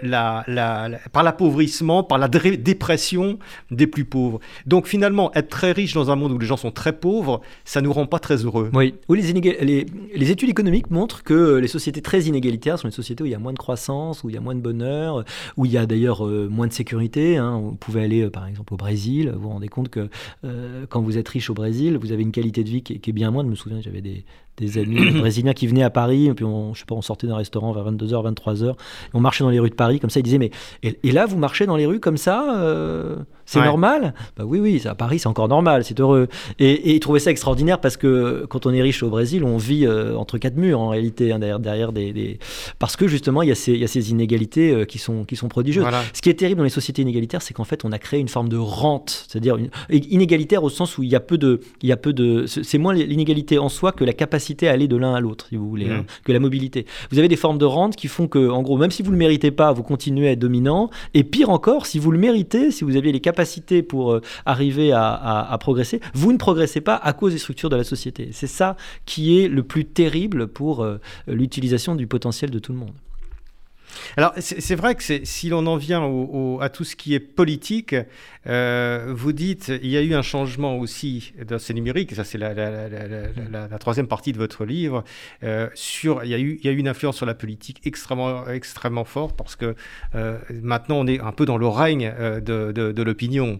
l'appauvrissement, 1.13 2.03
par 2.03 2.17
la 2.17 2.27
dépression 2.27 3.37
des 3.71 3.87
plus 3.87 4.05
pauvres. 4.05 4.39
Donc 4.65 4.87
finalement, 4.87 5.31
être 5.35 5.49
très 5.49 5.71
riche 5.71 5.93
dans 5.93 6.09
un 6.09 6.15
monde 6.15 6.31
où 6.31 6.39
les 6.39 6.45
gens 6.45 6.57
sont 6.57 6.71
très 6.71 6.93
pauvres, 6.93 7.41
ça 7.65 7.81
nous 7.81 7.93
rend 7.93 8.07
pas 8.07 8.19
très 8.19 8.37
heureux. 8.37 8.71
Oui, 8.73 8.95
les, 9.09 9.85
les, 10.13 10.31
études 10.31 10.49
économiques 10.49 10.89
montrent 10.89 11.23
que 11.23 11.57
les 11.57 11.67
sociétés 11.67 12.01
très 12.01 12.23
inégalitaires 12.23 12.79
sont 12.79 12.87
les 12.87 12.93
sociétés 12.93 13.23
où 13.23 13.27
il 13.27 13.31
y 13.31 13.35
a 13.35 13.39
moins 13.39 13.53
de 13.53 13.59
croissance, 13.59 14.23
où 14.23 14.29
il 14.29 14.35
y 14.35 14.37
a 14.37 14.41
moins 14.41 14.55
de 14.55 14.61
bonheur, 14.61 15.23
où 15.57 15.65
il 15.65 15.71
y 15.71 15.77
a 15.77 15.85
d'ailleurs 15.85 16.25
euh, 16.25 16.47
moins 16.49 16.67
de 16.67 16.73
sécurité. 16.73 17.37
Hein. 17.37 17.59
Vous 17.59 17.75
pouvez 17.75 18.03
aller 18.03 18.23
euh, 18.23 18.31
par 18.31 18.47
exemple 18.47 18.73
au 18.73 18.77
Brésil, 18.77 19.31
vous 19.35 19.41
vous 19.41 19.49
rendez 19.49 19.67
compte 19.67 19.89
que 19.89 20.09
quand 20.89 21.01
vous 21.01 21.17
êtes 21.17 21.27
riche 21.29 21.49
au 21.49 21.53
Brésil, 21.53 21.97
vous 21.97 22.11
avez 22.11 22.23
une 22.23 22.31
qualité 22.31 22.63
de 22.63 22.69
vie 22.69 22.81
qui, 22.81 22.99
qui 22.99 23.09
est 23.09 23.13
bien 23.13 23.31
moindre. 23.31 23.47
Je 23.47 23.51
me 23.51 23.55
souviens, 23.55 23.81
j'avais 23.81 24.01
des, 24.01 24.25
des 24.57 24.77
amis 24.77 25.11
brésiliens 25.19 25.53
qui 25.53 25.67
venaient 25.67 25.83
à 25.83 25.89
Paris, 25.89 26.27
et 26.27 26.33
puis 26.33 26.45
on, 26.45 26.73
je 26.73 26.79
sais 26.79 26.85
pas, 26.85 26.95
on 26.95 27.01
sortait 27.01 27.27
d'un 27.27 27.37
restaurant 27.37 27.71
vers 27.71 27.91
22h, 27.91 28.33
23h, 28.33 28.75
on 29.13 29.19
marchait 29.19 29.43
dans 29.43 29.49
les 29.49 29.59
rues 29.59 29.69
de 29.69 29.75
Paris, 29.75 29.99
comme 29.99 30.09
ça, 30.09 30.19
ils 30.19 30.23
disaient, 30.23 30.37
mais 30.37 30.51
et, 30.83 31.11
là, 31.11 31.25
vous 31.25 31.37
marchez 31.37 31.65
dans 31.65 31.75
les 31.75 31.85
rues 31.85 31.99
comme 31.99 32.17
ça, 32.17 32.55
euh, 32.57 33.17
C'est 33.45 33.63
normal 33.63 34.13
Bah 34.37 34.43
oui, 34.45 34.59
oui, 34.59 34.81
à 34.85 34.95
Paris, 34.95 35.19
c'est 35.19 35.27
encore 35.27 35.47
normal, 35.47 35.83
c'est 35.83 35.99
heureux. 35.99 36.27
Et, 36.59 36.95
ils 36.95 36.99
trouvaient 36.99 37.19
ça 37.19 37.31
extraordinaire 37.31 37.79
parce 37.79 37.95
que 37.97 38.45
quand 38.49 38.65
on 38.65 38.73
est 38.73 38.81
riche 38.81 39.03
au 39.03 39.09
Brésil, 39.09 39.43
on 39.43 39.57
vit 39.57 39.85
euh, 39.85 40.15
entre 40.15 40.37
quatre 40.37 40.57
murs 40.57 40.79
en 40.79 40.89
réalité, 40.89 41.31
hein, 41.31 41.39
derrière, 41.39 41.59
derrière 41.59 41.91
des, 41.91 42.39
Parce 42.79 42.95
que 42.95 43.07
justement, 43.07 43.43
il 43.43 43.49
y, 43.49 43.51
a 43.51 43.55
ces, 43.55 43.73
il 43.73 43.79
y 43.79 43.83
a 43.83 43.87
ces 43.87 44.09
inégalités 44.11 44.71
euh, 44.71 44.85
qui, 44.85 44.97
sont, 44.97 45.25
qui 45.25 45.35
sont 45.35 45.47
prodigieuses. 45.47 45.85
Ce 46.13 46.21
qui 46.21 46.29
est 46.29 46.33
terrible 46.33 46.57
dans 46.57 46.63
les 46.63 46.69
sociétés 46.69 47.03
inégalitaires, 47.03 47.41
c'est 47.41 47.53
qu'en 47.53 47.63
fait, 47.63 47.85
on 47.85 47.91
a 47.91 47.99
créé 47.99 48.19
une 48.19 48.27
forme 48.27 48.49
de 48.49 48.57
rente, 48.57 49.25
c'est-à-dire 49.27 49.57
une... 49.57 49.69
inégalitaire 49.89 50.63
au 50.63 50.69
sens 50.69 50.97
où 50.97 51.03
il 51.03 51.09
y 51.09 51.15
a 51.15 51.19
peu 51.19 51.37
de. 51.37 51.59
Il 51.81 51.89
y 51.89 51.91
a 51.91 51.97
peu 51.97 52.13
de 52.13 52.45
c'est 52.47 52.77
moins 52.77 52.93
l'inégalité 52.93 53.59
en 53.59 53.69
soi 53.69 53.91
que 53.91 54.03
la 54.03 54.13
capacité 54.13 54.67
à 54.67 54.71
aller 54.71 54.87
de 54.87 54.95
l'un 54.95 55.13
à 55.13 55.19
l'autre, 55.19 55.47
si 55.49 55.55
vous 55.55 55.69
voulez, 55.69 55.89
hein, 55.89 55.99
mmh. 55.99 56.23
que 56.23 56.31
la 56.31 56.39
mobilité. 56.39 56.85
Vous 57.11 57.19
avez 57.19 57.27
des 57.27 57.35
formes 57.35 57.57
de 57.57 57.65
rente 57.65 57.95
qui 57.95 58.07
font 58.07 58.27
que, 58.27 58.49
en 58.49 58.61
gros, 58.63 58.77
même 58.77 58.91
si 58.91 59.03
vous 59.03 59.09
ne 59.09 59.15
le 59.15 59.19
méritez 59.19 59.51
pas, 59.51 59.71
vous 59.71 59.83
continuez 59.83 60.29
à 60.29 60.31
être 60.31 60.39
dominant. 60.39 60.89
Et 61.13 61.23
pire 61.23 61.49
encore, 61.49 61.85
si 61.85 61.99
vous 61.99 62.11
le 62.11 62.17
méritez, 62.17 62.71
si 62.71 62.83
vous 62.83 62.95
aviez 62.95 63.11
les 63.11 63.19
capacités 63.19 63.34
pour 63.87 64.13
euh, 64.13 64.21
arriver 64.45 64.91
à, 64.91 65.57
progresser, 65.59 65.99
vous 66.13 66.31
ne 66.31 66.37
progressez 66.37 66.81
pas 66.81 66.95
à 66.95 67.13
cause 67.13 67.33
des 67.33 67.39
structures 67.39 67.69
de 67.69 67.75
la 67.75 67.83
société. 67.83 68.29
C'est 68.31 68.47
ça 68.47 68.75
qui 69.05 69.39
est 69.39 69.47
le 69.47 69.63
plus 69.63 69.85
terrible 69.85 70.47
pour 70.47 70.83
euh, 70.83 70.99
l'utilisation 71.27 71.95
du 71.95 72.07
potentiel 72.07 72.51
de 72.51 72.59
tout 72.59 72.71
le 72.71 72.79
monde. 72.79 72.93
Alors, 74.17 74.33
c'est 74.37 74.75
vrai 74.75 74.95
que 74.95 75.03
si 75.03 75.49
l'on 75.49 75.67
en 75.67 75.75
vient 75.75 76.01
à 76.61 76.69
tout 76.69 76.83
ce 76.85 76.95
qui 76.95 77.13
est 77.13 77.19
politique, 77.19 77.95
euh, 78.47 79.11
vous 79.15 79.33
dites 79.33 79.71
il 79.81 79.89
y 79.89 79.97
a 79.97 80.01
eu 80.01 80.13
un 80.13 80.21
changement 80.21 80.77
aussi 80.77 81.33
dans 81.47 81.57
ces 81.57 81.73
numériques, 81.73 82.13
ça 82.13 82.23
c'est 82.23 82.37
la, 82.37 82.53
troisième 83.79 84.07
partie 84.07 84.31
de 84.31 84.37
votre 84.37 84.65
livre, 84.65 85.03
euh, 85.43 85.67
il, 86.23 86.29
y 86.29 86.33
a 86.33 86.37
eu, 86.37 86.59
une 86.77 86.87
influence 86.87 87.17
sur 87.17 87.25
la 87.25 87.33
politique 87.33 87.81
extrêmement, 87.85 88.47
extrêmement 88.47 89.03
forte 89.03 89.35
parce 89.35 89.55
que 89.55 89.75
euh, 90.13 90.37
maintenant 90.61 90.97
on 90.97 91.07
est 91.07 91.19
un 91.19 91.31
peu 91.31 91.45
dans 91.45 91.57
le 91.57 91.67
règne 91.67 92.13
de, 92.41 93.01
l'opinion. 93.01 93.59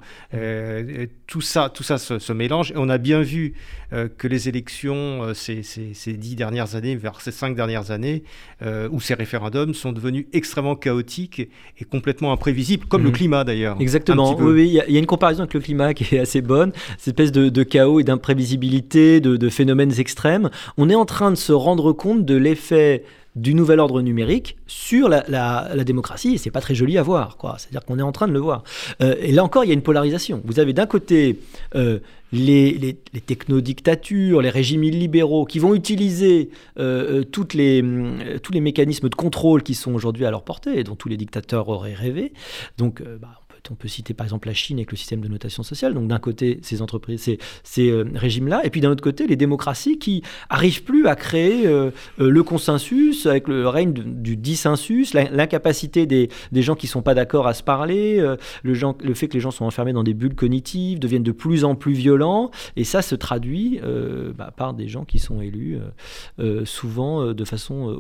tout 1.28 1.42
ça, 1.42 1.70
tout 1.70 1.84
ça 1.84 1.98
se, 1.98 2.34
mélange 2.34 2.72
et 2.72 2.78
on 2.78 2.90
a 2.90 2.98
bien 2.98 3.22
vu 3.22 3.54
que 4.18 4.28
les 4.28 4.50
élections 4.50 5.34
ces, 5.34 5.62
dix 6.18 6.36
dernières 6.36 6.76
années, 6.76 6.96
vers 6.96 7.22
ces 7.22 7.32
cinq 7.32 7.56
dernières 7.56 7.92
années, 7.92 8.24
où 8.64 9.00
ces 9.00 9.14
référendums 9.14 9.74
sont 9.74 9.92
devenus 9.92 10.26
extrêmement 10.34 10.45
chaotique 10.76 11.50
et 11.80 11.84
complètement 11.86 12.32
imprévisible, 12.32 12.86
comme 12.86 13.04
le 13.04 13.10
mhm. 13.10 13.16
climat 13.16 13.44
d'ailleurs. 13.44 13.78
Exactement. 13.80 14.36
Oui, 14.40 14.68
il 14.88 14.94
y, 14.94 14.98
a 14.98 15.00
une 15.00 15.06
comparaison 15.06 15.42
avec 15.42 15.54
le 15.54 15.60
climat 15.60 15.94
qui 15.94 16.16
est 16.16 16.20
assez 16.20 16.42
bonne. 16.42 16.72
Cette 16.98 17.20
espèce 17.20 17.32
de, 17.32 17.64
chaos 17.64 18.00
et 18.00 18.04
d'imprévisibilité, 18.04 19.20
de, 19.20 19.50
phénomènes 19.50 20.00
extrêmes. 20.00 20.50
On 20.78 20.90
est 20.90 20.96
en 20.96 21.06
train 21.06 21.32
de 21.32 21.36
se 21.36 21.54
rendre 21.54 21.94
compte 21.94 22.26
de 22.26 22.36
l'effet 22.36 23.04
du 23.36 23.54
nouvel 23.54 23.80
ordre 23.80 24.02
numérique 24.02 24.58
sur 24.66 25.10
la, 25.10 25.26
la, 25.28 25.84
démocratie, 25.84 26.36
et 26.36 26.38
c'est 26.38 26.52
pas 26.52 26.62
très 26.62 26.76
joli 26.76 26.98
à 26.98 27.04
voir. 27.04 27.38
C'est-à-dire 27.58 27.84
qu'on 27.86 28.00
est 28.00 28.04
en 28.04 28.12
train 28.12 28.28
de 28.28 28.34
le 28.34 28.40
voir. 28.40 28.64
Euh, 29.02 29.16
et 29.20 29.32
là 29.32 29.44
encore, 29.44 29.66
il 29.66 29.68
y 29.68 29.72
a 29.72 29.74
une 29.74 29.82
polarisation. 29.82 30.42
Vous 30.46 30.60
avez 30.60 30.74
d'un 30.74 30.86
côté 30.86 31.40
euh, 31.76 32.00
les, 32.32 32.72
les, 32.72 32.98
les 33.14 33.22
technodictatures, 33.22 34.42
les 34.42 34.50
régimes 34.50 34.84
illibéraux 34.84 35.46
qui 35.46 35.60
vont 35.60 35.76
utiliser 35.76 36.50
euh, 36.80 37.24
toutes 37.24 37.54
les, 37.54 37.84
tous 38.42 38.54
les 38.54 38.62
mécanismes 38.62 39.10
de 39.10 39.16
contrôle 39.16 39.64
qui 39.64 39.74
sont 39.74 39.94
aujourd'hui 39.94 40.26
à 40.26 40.32
leur 40.32 40.44
portée 40.44 40.84
dont 40.84 40.96
tous 40.96 41.10
les 41.10 41.18
dictateurs 41.18 41.68
auraient 41.68 41.94
rêvé. 41.94 42.32
Donc, 42.78 43.04
bah, 43.22 43.42
on 43.72 43.76
peut 43.76 43.88
citer 43.88 44.14
par 44.14 44.26
exemple 44.26 44.48
la 44.48 44.54
Chine 44.54 44.78
avec 44.78 44.92
le 44.92 44.98
système 44.98 45.22
de 45.22 45.28
notation 45.28 45.64
sociale. 45.64 45.94
Donc 45.94 46.08
d'un 46.08 46.20
côté, 46.20 46.60
ces 46.62 46.82
entreprises, 46.82 47.30
ces, 47.64 47.90
euh, 47.90 48.06
régimes-là, 48.14 48.62
et 48.66 48.70
puis 48.70 48.82
d'un 48.82 48.92
autre 48.92 49.04
côté, 49.04 49.28
les 49.28 49.36
démocraties 49.36 49.98
qui 49.98 50.24
arrivent 50.50 50.84
plus 50.84 51.08
à 51.08 51.16
créer 51.16 51.68
euh, 51.68 51.92
euh, 52.20 52.30
le 52.30 52.44
consensus 52.44 53.26
avec 53.26 53.48
le 53.48 53.68
règne 53.68 53.94
du 53.94 54.38
dissensus, 54.38 55.14
l'incapacité 55.14 56.06
des, 56.06 56.30
gens 56.54 56.76
qui 56.76 56.88
sont 56.88 57.02
pas 57.02 57.14
d'accord 57.14 57.48
à 57.48 57.54
se 57.54 57.64
parler, 57.64 58.20
le, 58.64 59.14
fait 59.14 59.28
que 59.28 59.34
les 59.34 59.40
gens 59.40 59.52
sont 59.52 59.66
enfermés 59.66 59.94
dans 59.94 60.04
des 60.04 60.14
bulles 60.14 60.36
cognitives, 60.36 61.00
deviennent 61.00 61.24
de 61.24 61.32
plus 61.32 61.64
en 61.64 61.76
plus 61.76 61.94
violents, 61.94 62.50
et 62.76 62.84
ça 62.84 63.02
se 63.02 63.16
traduit 63.16 63.80
bah, 64.36 64.52
par 64.56 64.74
des 64.74 64.88
gens 64.88 65.06
qui 65.06 65.20
sont 65.20 65.42
élus 65.42 65.78
souvent 66.64 67.34
de 67.34 67.46
façon 67.46 67.96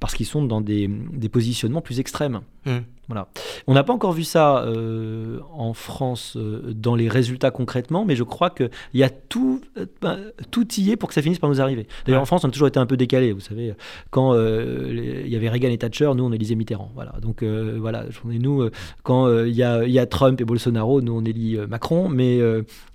parce 0.00 0.14
qu'ils 0.14 0.26
sont 0.26 0.44
dans 0.44 0.60
des, 0.60 0.88
des 1.12 1.28
positionnements 1.28 1.82
plus 1.82 2.00
extrêmes. 2.00 2.40
Mmh. 2.64 2.78
Voilà. 3.08 3.28
On 3.66 3.72
n'a 3.72 3.84
pas 3.84 3.94
encore 3.94 4.12
vu 4.12 4.22
ça 4.22 4.62
euh, 4.64 5.40
en 5.54 5.72
France 5.72 6.36
euh, 6.36 6.74
dans 6.74 6.94
les 6.94 7.08
résultats 7.08 7.50
concrètement, 7.50 8.04
mais 8.04 8.14
je 8.16 8.22
crois 8.22 8.50
qu'il 8.50 8.68
y 8.92 9.02
a 9.02 9.08
tout, 9.08 9.62
euh, 9.78 9.86
ben, 10.02 10.18
tout 10.50 10.66
y 10.74 10.90
est 10.90 10.96
pour 10.96 11.08
que 11.08 11.14
ça 11.14 11.22
finisse 11.22 11.38
par 11.38 11.48
nous 11.48 11.60
arriver. 11.62 11.86
D'ailleurs, 12.04 12.20
en 12.20 12.26
France, 12.26 12.44
on 12.44 12.48
a 12.48 12.50
toujours 12.50 12.68
été 12.68 12.78
un 12.78 12.84
peu 12.84 12.98
décalé. 12.98 13.32
Vous 13.32 13.40
savez, 13.40 13.74
quand 14.10 14.34
il 14.34 15.28
y 15.28 15.36
avait 15.36 15.48
Reagan 15.48 15.70
et 15.70 15.78
Thatcher, 15.78 16.10
nous, 16.14 16.24
on 16.24 16.32
élisait 16.32 16.54
Mitterrand. 16.54 16.92
Voilà. 16.94 17.14
Donc, 17.22 17.42
voilà. 17.42 18.04
nous, 18.24 18.68
quand 19.02 19.44
il 19.44 19.54
y, 19.54 19.62
a, 19.62 20.06
Trump 20.06 20.40
et 20.40 20.44
Bolsonaro, 20.44 21.00
nous, 21.00 21.12
on 21.12 21.24
élit 21.24 21.58
Macron, 21.68 22.08
mais 22.08 22.40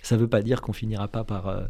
ça 0.00 0.16
ne 0.16 0.20
veut 0.20 0.28
pas 0.28 0.42
dire 0.42 0.62
qu'on 0.62 0.72
finira 0.72 1.08
pas 1.08 1.24
par, 1.24 1.62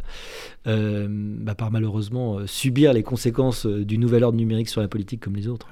bah, 0.67 1.55
par 1.55 1.71
malheureusement 1.71 2.47
subir 2.47 2.93
les 2.93 3.03
conséquences 3.03 3.67
du 3.67 3.99
nouvel 3.99 4.25
ordre 4.25 4.37
numérique 4.37 4.69
sur 4.69 4.81
la 4.81 4.89
politique 4.89 5.21
comme 5.21 5.37
les 5.37 5.49
autres. 5.49 5.69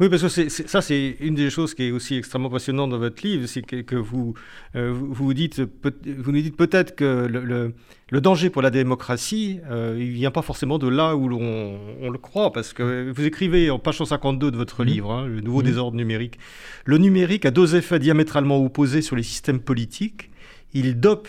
Oui, 0.00 0.08
parce 0.08 0.22
que 0.22 0.48
ça, 0.48 0.82
c'est 0.82 1.16
une 1.20 1.34
des 1.34 1.50
choses 1.50 1.74
qui 1.74 1.84
est 1.84 1.90
aussi 1.90 2.16
extrêmement 2.16 2.50
passionnante 2.50 2.90
dans 2.90 2.98
votre 2.98 3.26
livre, 3.26 3.46
c'est 3.46 3.62
que, 3.62 3.96
vous, 3.96 4.34
euh, 4.74 4.92
vous, 4.92 5.34
dites, 5.34 5.60
vous 5.60 6.32
nous 6.32 6.42
dites 6.42 6.56
peut-être 6.56 6.94
que 6.94 7.26
le, 7.26 7.72
le, 8.10 8.20
danger 8.20 8.50
pour 8.50 8.62
la 8.62 8.70
démocratie, 8.70 9.60
euh, 9.70 9.96
il 9.98 10.10
vient 10.10 10.30
pas 10.30 10.42
forcément 10.42 10.78
de 10.78 10.88
là 10.88 11.16
où 11.16 11.28
l'on 11.28 11.78
on 12.00 12.10
le 12.10 12.18
croit, 12.18 12.52
parce 12.52 12.72
que 12.72 13.10
vous 13.10 13.24
écrivez 13.24 13.70
en 13.70 13.78
page 13.78 13.98
152 13.98 14.50
de 14.50 14.56
votre 14.56 14.82
mmh. 14.82 14.86
livre, 14.86 15.12
hein, 15.12 15.26
Le 15.26 15.40
nouveau 15.40 15.60
mmh. 15.60 15.64
désordre 15.64 15.96
numérique, 15.96 16.38
le 16.84 16.98
numérique 16.98 17.46
a 17.46 17.50
deux 17.50 17.76
effets 17.76 17.98
diamétralement 17.98 18.62
opposés 18.62 19.02
sur 19.02 19.16
les 19.16 19.22
systèmes 19.22 19.60
politiques. 19.60 20.30
Il 20.72 21.00
dope 21.00 21.28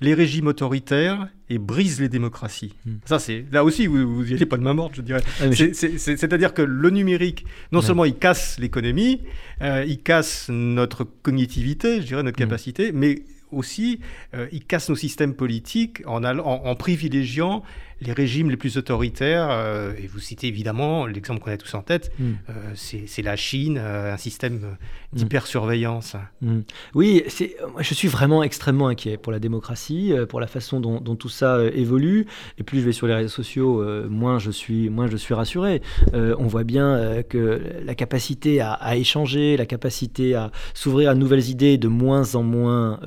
les 0.00 0.14
régimes 0.14 0.46
autoritaires 0.46 1.28
et 1.48 1.58
brise 1.58 2.00
les 2.00 2.08
démocraties. 2.08 2.74
Hmm. 2.84 2.96
Ça, 3.04 3.18
c'est 3.18 3.46
là 3.50 3.64
aussi, 3.64 3.86
vous 3.86 4.24
n'y 4.24 4.34
allez 4.34 4.46
pas 4.46 4.58
de 4.58 4.62
main 4.62 4.74
morte, 4.74 4.94
je 4.96 5.02
dirais. 5.02 5.22
Ah, 5.40 5.46
c'est-à-dire 5.52 6.52
que 6.52 6.62
le 6.62 6.90
numérique, 6.90 7.46
non 7.72 7.80
seulement 7.80 8.04
il 8.04 8.16
casse 8.16 8.58
l'économie, 8.58 9.22
euh, 9.62 9.84
il 9.86 10.02
casse 10.02 10.48
notre 10.50 11.04
cognitivité, 11.04 12.00
je 12.02 12.06
dirais, 12.06 12.22
notre 12.22 12.38
hmm. 12.38 12.46
capacité, 12.48 12.92
mais 12.92 13.22
aussi, 13.52 14.00
euh, 14.34 14.48
il 14.52 14.64
casse 14.64 14.88
nos 14.88 14.96
systèmes 14.96 15.34
politiques 15.34 16.02
en, 16.06 16.24
en 16.24 16.74
privilégiant 16.74 17.62
les 18.00 18.12
régimes 18.12 18.50
les 18.50 18.56
plus 18.56 18.76
autoritaires, 18.76 19.48
euh, 19.50 19.92
et 19.98 20.06
vous 20.06 20.18
citez 20.18 20.48
évidemment 20.48 21.06
l'exemple 21.06 21.40
qu'on 21.40 21.50
a 21.50 21.56
tous 21.56 21.74
en 21.74 21.82
tête, 21.82 22.12
mm. 22.18 22.32
euh, 22.50 22.52
c'est 22.74 23.22
la 23.22 23.36
Chine, 23.36 23.78
euh, 23.80 24.12
un 24.12 24.16
système 24.16 24.56
mm. 24.56 25.16
d'hypersurveillance. 25.16 26.16
Mm. 26.42 26.60
Oui, 26.94 27.22
je 27.26 27.94
suis 27.94 28.08
vraiment 28.08 28.42
extrêmement 28.42 28.88
inquiet 28.88 29.16
pour 29.16 29.32
la 29.32 29.38
démocratie, 29.38 30.12
pour 30.28 30.40
la 30.40 30.46
façon 30.46 30.80
dont, 30.80 31.16
tout 31.16 31.28
ça 31.28 31.62
évolue. 31.72 32.26
Et 32.58 32.62
plus 32.62 32.80
je 32.80 32.84
vais 32.84 32.92
sur 32.92 33.06
les 33.06 33.14
réseaux 33.14 33.28
sociaux, 33.28 33.82
moins, 34.08 34.38
je 34.38 34.50
suis, 34.50 34.90
moins 34.90 35.06
je 35.06 35.16
suis 35.16 35.34
rassuré. 35.34 35.80
on 36.12 36.46
voit 36.46 36.64
bien 36.64 37.22
que 37.28 37.62
la 37.84 37.94
capacité 37.94 38.60
à, 38.60 38.96
échanger, 38.96 39.56
la 39.56 39.66
capacité 39.66 40.34
à 40.34 40.50
s'ouvrir 40.74 41.10
à 41.10 41.14
de 41.14 41.18
nouvelles 41.18 41.48
idées 41.48 41.74
est 41.74 41.78
de 41.78 41.88
moins 41.88 42.34
en 42.34 42.42
moins 42.42 43.00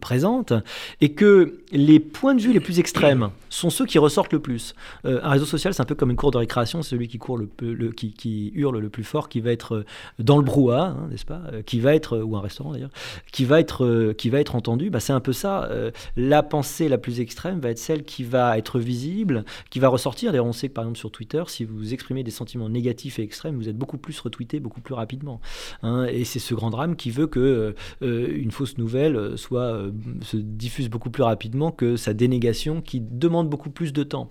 présente, 0.00 0.52
et 1.00 1.12
que 1.12 1.60
les 1.72 2.00
points 2.00 2.34
de 2.34 2.40
vue 2.40 2.52
les 2.52 2.60
plus 2.60 2.78
extrêmes 2.78 3.30
sont 3.48 3.70
ceux 3.70 3.86
qui 3.86 3.98
ressortent 3.98 4.32
le 4.32 4.40
plus. 4.40 4.74
Euh, 5.04 5.20
un 5.22 5.30
réseau 5.30 5.44
social, 5.44 5.74
c'est 5.74 5.82
un 5.82 5.86
peu 5.86 5.94
comme 5.94 6.10
une 6.10 6.16
cour 6.16 6.30
de 6.30 6.38
récréation, 6.38 6.82
c'est 6.82 6.90
celui 6.90 7.08
qui 7.08 7.18
court 7.18 7.38
le, 7.38 7.46
qui, 7.92 8.52
hurle 8.54 8.78
le 8.78 8.88
plus 8.88 9.04
fort, 9.04 9.28
qui 9.28 9.40
va 9.40 9.52
être 9.52 9.76
euh, 9.76 9.84
dans 10.18 10.36
le 10.36 10.42
brouhaha, 10.42 10.88
hein, 10.88 11.08
n'est-ce 11.10 11.24
pas 11.24 11.42
euh, 11.52 11.62
Qui 11.62 11.80
va 11.80 11.94
être 11.94 12.18
ou 12.18 12.36
un 12.36 12.40
restaurant 12.40 12.72
d'ailleurs, 12.72 12.90
qui 13.32 13.44
va 13.44 13.60
être 13.60 14.12
qui 14.16 14.30
va 14.30 14.40
être 14.40 14.54
entendu. 14.54 14.90
Bah, 14.90 15.00
c'est 15.00 15.12
un 15.12 15.20
peu 15.20 15.32
ça. 15.32 15.68
la 16.16 16.42
pensée 16.42 16.88
la 16.88 16.98
plus 16.98 17.20
extrême 17.20 17.60
va 17.60 17.70
être 17.70 17.78
celle 17.78 18.04
qui 18.04 18.24
va 18.24 18.58
être 18.58 18.78
visible, 18.78 19.44
qui 19.70 19.78
va 19.78 19.88
ressortir. 19.88 20.32
D'ailleurs, 20.32 20.46
on 20.46 20.52
sait 20.52 20.68
que 20.68 20.74
par 20.74 20.84
exemple 20.84 20.98
sur 20.98 21.10
Twitter, 21.10 21.42
si 21.46 21.64
vous 21.64 21.92
exprimez 21.92 22.22
des 22.22 22.30
sentiments 22.30 22.68
négatifs 22.68 23.18
et 23.18 23.22
extrêmes, 23.22 23.56
vous 23.56 23.68
êtes 23.68 23.76
beaucoup 23.76 23.98
plus 23.98 24.18
retweeté, 24.20 24.60
beaucoup 24.60 24.80
plus 24.80 24.94
rapidement. 24.94 25.40
Hein. 25.82 26.06
et 26.06 26.24
c'est 26.24 26.38
ce 26.38 26.54
grand 26.54 26.70
drame 26.70 26.96
qui 26.96 27.10
veut 27.10 27.26
que 27.26 27.74
une 28.00 28.50
fausse 28.50 28.78
nouvelle 28.78 29.36
soit 29.36 29.82
se 30.22 30.36
diffuse 30.36 30.88
beaucoup 30.88 31.10
plus 31.10 31.22
rapidement 31.22 31.70
que 31.70 31.96
sa 31.96 32.14
dénégation, 32.14 32.80
qui 32.80 33.00
demande 33.00 33.37
beaucoup 33.44 33.70
plus 33.70 33.92
de 33.92 34.02
temps. 34.02 34.28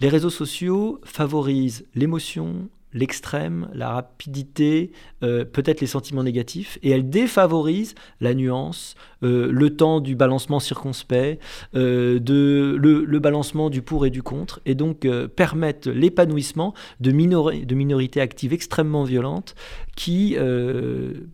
Les 0.00 0.08
réseaux 0.08 0.30
sociaux 0.30 1.00
favorisent 1.04 1.86
l'émotion, 1.94 2.68
l'extrême, 2.92 3.68
la 3.74 3.90
rapidité, 3.90 4.90
euh, 5.22 5.44
peut-être 5.44 5.80
les 5.80 5.86
sentiments 5.86 6.22
négatifs, 6.22 6.78
et 6.82 6.90
elles 6.90 7.08
défavorisent 7.08 7.94
la 8.20 8.34
nuance, 8.34 8.94
euh, 9.22 9.50
le 9.50 9.76
temps 9.76 10.00
du 10.00 10.14
balancement 10.14 10.60
circonspect, 10.60 11.40
euh, 11.74 12.18
de, 12.18 12.76
le, 12.78 13.18
balancement 13.18 13.70
du 13.70 13.82
pour 13.82 14.06
et 14.06 14.10
du 14.10 14.22
contre, 14.22 14.60
et 14.66 14.74
donc 14.74 15.06
permettent 15.36 15.86
l'épanouissement 15.86 16.74
de, 17.00 17.10
minorités 17.10 18.20
actives 18.20 18.52
extrêmement 18.52 19.04
violentes 19.04 19.54
qui 19.96 20.36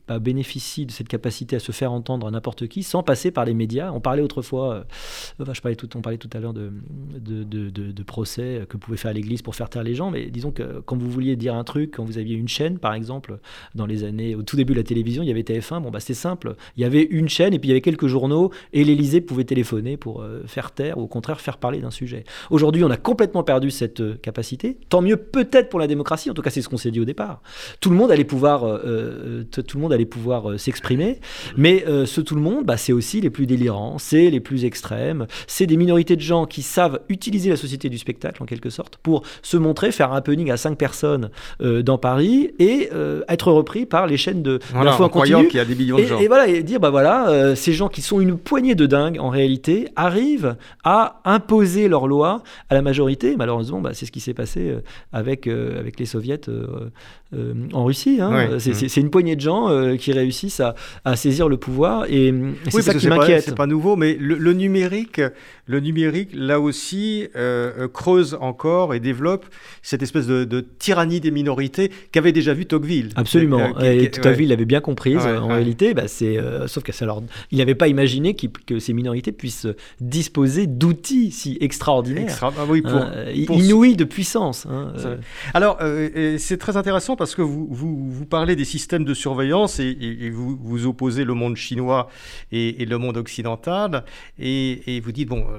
bah, 0.07 0.18
bénéficient 0.18 0.87
de 0.87 0.93
cette 0.93 1.09
capacité 1.09 1.57
à 1.57 1.59
se 1.59 1.72
faire 1.72 1.93
entendre 1.93 2.26
à 2.26 2.30
n'importe 2.30 2.68
qui 2.68 2.83
sans 2.83 3.03
passer 3.03 3.30
par 3.30 3.45
les 3.45 3.55
médias. 3.55 3.91
On 3.93 4.01
parlait 4.01 4.22
autrefois, 4.22 4.85
on 5.39 5.45
parlait 6.01 6.16
tout 6.16 6.30
à 6.33 6.39
l'heure 6.39 6.55
de, 6.55 6.70
de, 7.18 8.03
procès 8.03 8.64
que 8.68 8.76
pouvait 8.76 8.97
faire 8.97 9.12
l'Église 9.12 9.43
pour 9.43 9.55
faire 9.55 9.68
taire 9.68 9.83
les 9.83 9.95
gens, 9.95 10.11
mais 10.11 10.26
disons 10.30 10.51
que 10.51 10.80
quand 10.80 10.97
vous 10.97 11.11
vouliez 11.11 11.37
dire 11.37 11.55
un 11.55 11.64
truc 11.64 11.93
quand 11.93 12.05
vous 12.05 12.18
aviez 12.18 12.37
une 12.37 12.49
chaîne, 12.49 12.78
par 12.78 12.95
exemple, 12.95 13.39
dans 13.74 13.87
les 13.87 14.05
années, 14.05 14.35
au 14.35 14.43
tout 14.43 14.57
début 14.57 14.72
de 14.72 14.78
la 14.78 14.85
télévision, 14.85 15.22
il 15.22 15.28
y 15.28 15.30
avait 15.30 15.43
TF1, 15.43 15.83
bon, 15.83 15.91
bah, 15.91 16.01
c'est 16.01 16.14
simple. 16.14 16.57
Il 16.76 16.83
y 16.83 16.85
avait 16.85 17.03
une 17.03 17.28
chaîne 17.28 17.55
et 17.55 17.59
puis 17.59 17.72
y 17.73 17.75
avait 17.75 17.81
quelques 17.81 18.07
journaux 18.07 18.51
et 18.73 18.85
l'Élysée 18.85 19.20
pouvait 19.20 19.45
téléphoner 19.45 19.97
pour 19.97 20.23
euh, 20.23 20.43
faire 20.47 20.70
taire 20.70 20.99
ou 20.99 21.03
au 21.03 21.07
contraire 21.07 21.41
faire 21.41 21.59
parler 21.59 21.81
d'un 21.81 21.91
sujet. 21.91 22.25
Aujourd'hui, 22.51 22.85
on 22.85 22.91
a 22.91 22.97
complètement 22.97 23.43
perdu 23.43 23.70
cette 23.70 24.01
euh, 24.01 24.14
capacité. 24.20 24.77
Tant 24.89 25.03
mieux 25.03 25.16
peut-être 25.16 25.68
pour 25.68 25.81
la 25.81 25.87
démocratie, 25.87 26.31
en 26.31 26.35
tout 26.35 26.43
cas, 26.43 26.51
c'est 26.51 26.62
ce 26.62 26.68
qu'on 26.68 26.77
s'est 26.77 26.91
dit 26.91 27.01
au 27.01 27.05
départ. 27.05 27.43
Tout 27.81 27.91
le 27.91 27.97
monde 27.97 28.11
allait 28.11 28.25
pouvoir, 28.25 28.66
euh, 28.66 29.45
tout 29.45 29.77
le 29.77 29.81
monde 29.81 29.93
allait 29.93 30.07
pouvoir 30.07 30.59
s'exprimer, 30.59 31.20
mais 31.57 31.85
ce 32.07 32.20
tout 32.20 32.35
le 32.35 32.41
monde, 32.41 32.64
bah, 32.64 32.77
c'est 32.77 32.93
aussi 32.93 33.20
les 33.20 33.31
plus 33.31 33.47
délirants, 33.47 33.99
c'est 33.99 34.31
les 34.31 34.41
plus 34.41 34.64
extrêmes, 34.64 35.27
c'est 35.47 35.66
des 35.66 35.77
minorités 35.77 36.16
de 36.16 36.20
gens 36.20 36.47
qui 36.47 36.62
savent 36.62 37.01
utiliser 37.09 37.51
la 37.51 37.57
société 37.57 37.89
du 37.89 37.99
spectacle 37.99 38.43
en 38.43 38.47
quelque 38.47 38.70
sorte 38.70 38.97
pour 38.97 39.23
se 39.43 39.57
montrer, 39.57 39.93
faire 39.93 40.12
un 40.12 40.16
happening 40.16 40.51
à 40.51 40.57
cinq 40.57 40.77
personnes 40.77 41.31
dans 41.61 41.99
Paris 41.99 42.53
et 42.59 42.91
être 43.29 43.53
repris 43.53 43.87
par 43.87 44.07
les 44.07 44.16
chaînes 44.16 44.43
de 44.43 44.61
voilà, 44.73 44.91
l'info 44.91 45.05
en 45.05 45.09
continu. 45.09 45.49
qu'il 45.49 45.59
y 45.59 45.61
a 45.61 45.64
des 45.64 45.75
millions 45.75 45.97
de 45.97 46.03
et, 46.03 46.07
gens. 46.07 46.18
Et 46.18 46.29
voilà, 46.29 46.49
et 46.49 46.62
dire, 46.62 46.81
bah 46.81 46.91
voilà, 46.91 47.55
ces 47.62 47.72
gens 47.72 47.88
qui 47.88 48.02
sont 48.02 48.20
une 48.20 48.36
poignée 48.36 48.74
de 48.74 48.86
dingues 48.86 49.18
en 49.18 49.28
réalité 49.28 49.88
arrivent 49.96 50.56
à 50.84 51.20
imposer 51.24 51.88
leurs 51.88 52.06
lois 52.06 52.42
à 52.68 52.74
la 52.74 52.82
majorité. 52.82 53.36
Malheureusement, 53.36 53.80
bah, 53.80 53.90
c'est 53.94 54.06
ce 54.06 54.12
qui 54.12 54.20
s'est 54.20 54.34
passé 54.34 54.76
avec, 55.12 55.46
avec 55.46 55.98
les 55.98 56.06
soviets 56.06 56.40
euh, 57.35 57.55
en 57.72 57.85
Russie. 57.85 58.18
Hein. 58.20 58.57
Mmh. 58.57 58.59
C'est 58.59 59.01
une 59.01 59.09
poignée 59.09 59.37
de 59.37 59.41
gens 59.41 59.70
euh, 59.70 59.97
qui 59.97 60.12
réussissent 60.12 60.61
à, 60.61 61.16
saisir 61.16 61.49
le 61.49 61.57
pouvoir 61.57 62.05
et, 62.11 62.35
c'est 62.68 62.83
ça 62.83 62.93
qui 62.93 63.09
m'inquiète. 63.09 63.45
C'est 63.45 63.55
pas 63.55 63.66
nouveau, 63.66 63.97
mais 63.97 64.18
le, 64.20 64.53
numérique, 64.53 65.20
le 65.66 65.80
numérique, 65.80 66.30
là 66.35 66.61
aussi, 66.61 67.26
euh, 67.35 67.89
creuse 67.89 68.37
encore 68.41 68.93
et 68.93 69.01
développe 69.01 69.47
cette 69.80 70.03
espèce 70.03 70.26
de, 70.26 70.61
tyrannie 70.78 71.20
des 71.20 71.30
minorités 71.30 71.91
qu'avait 72.11 72.33
déjà 72.33 72.53
vu 72.53 72.66
Tocqueville. 72.66 73.11
Absolument. 73.16 73.78
et 73.80 74.11
Tocqueville 74.11 74.51
l'avait 74.51 74.66
bien 74.66 74.80
comprise. 74.80 75.24
en 75.24 75.49
réalité, 75.49 75.95
bah, 75.95 76.09
c'est 76.09 76.39
sauf 76.66 76.83
que 76.83 76.93
alors, 77.03 77.22
il 77.51 77.59
n'avait 77.59 77.74
pas 77.74 77.89
imaginé 77.89 78.35
que 78.35 78.78
ces 78.78 78.93
minorités 78.93 79.33
puissent 79.33 79.68
disposer 80.01 80.66
d'outils 80.66 81.30
si 81.30 81.57
extraordinaires, 81.61 82.39
ah 82.43 82.51
hein, 82.59 83.09
inouïs 83.33 83.97
de 83.97 84.05
puissance. 84.05 84.66
Hein, 84.70 84.93
alors, 85.55 85.78
c'est 86.37 86.59
très 86.59 86.76
intéressant 86.76 87.16
parce 87.22 87.22
que 87.35 87.43
vous, 87.43 87.66
vous, 87.70 88.27
parlez 88.27 88.57
des 88.57 88.64
systèmes 88.64 89.05
de 89.05 89.14
surveillance 89.14 89.81
et, 89.81 90.31
vous, 90.31 90.57
vous 90.61 90.87
opposez 90.87 91.25
le 91.25 91.35
monde 91.35 91.57
chinois 91.57 92.09
et, 92.51 92.85
le 92.85 92.99
monde 92.99 93.16
occidental 93.16 94.05
et, 94.39 95.01
vous 95.05 95.12
dites, 95.12 95.29
bon, 95.29 95.47
euh, 95.51 95.59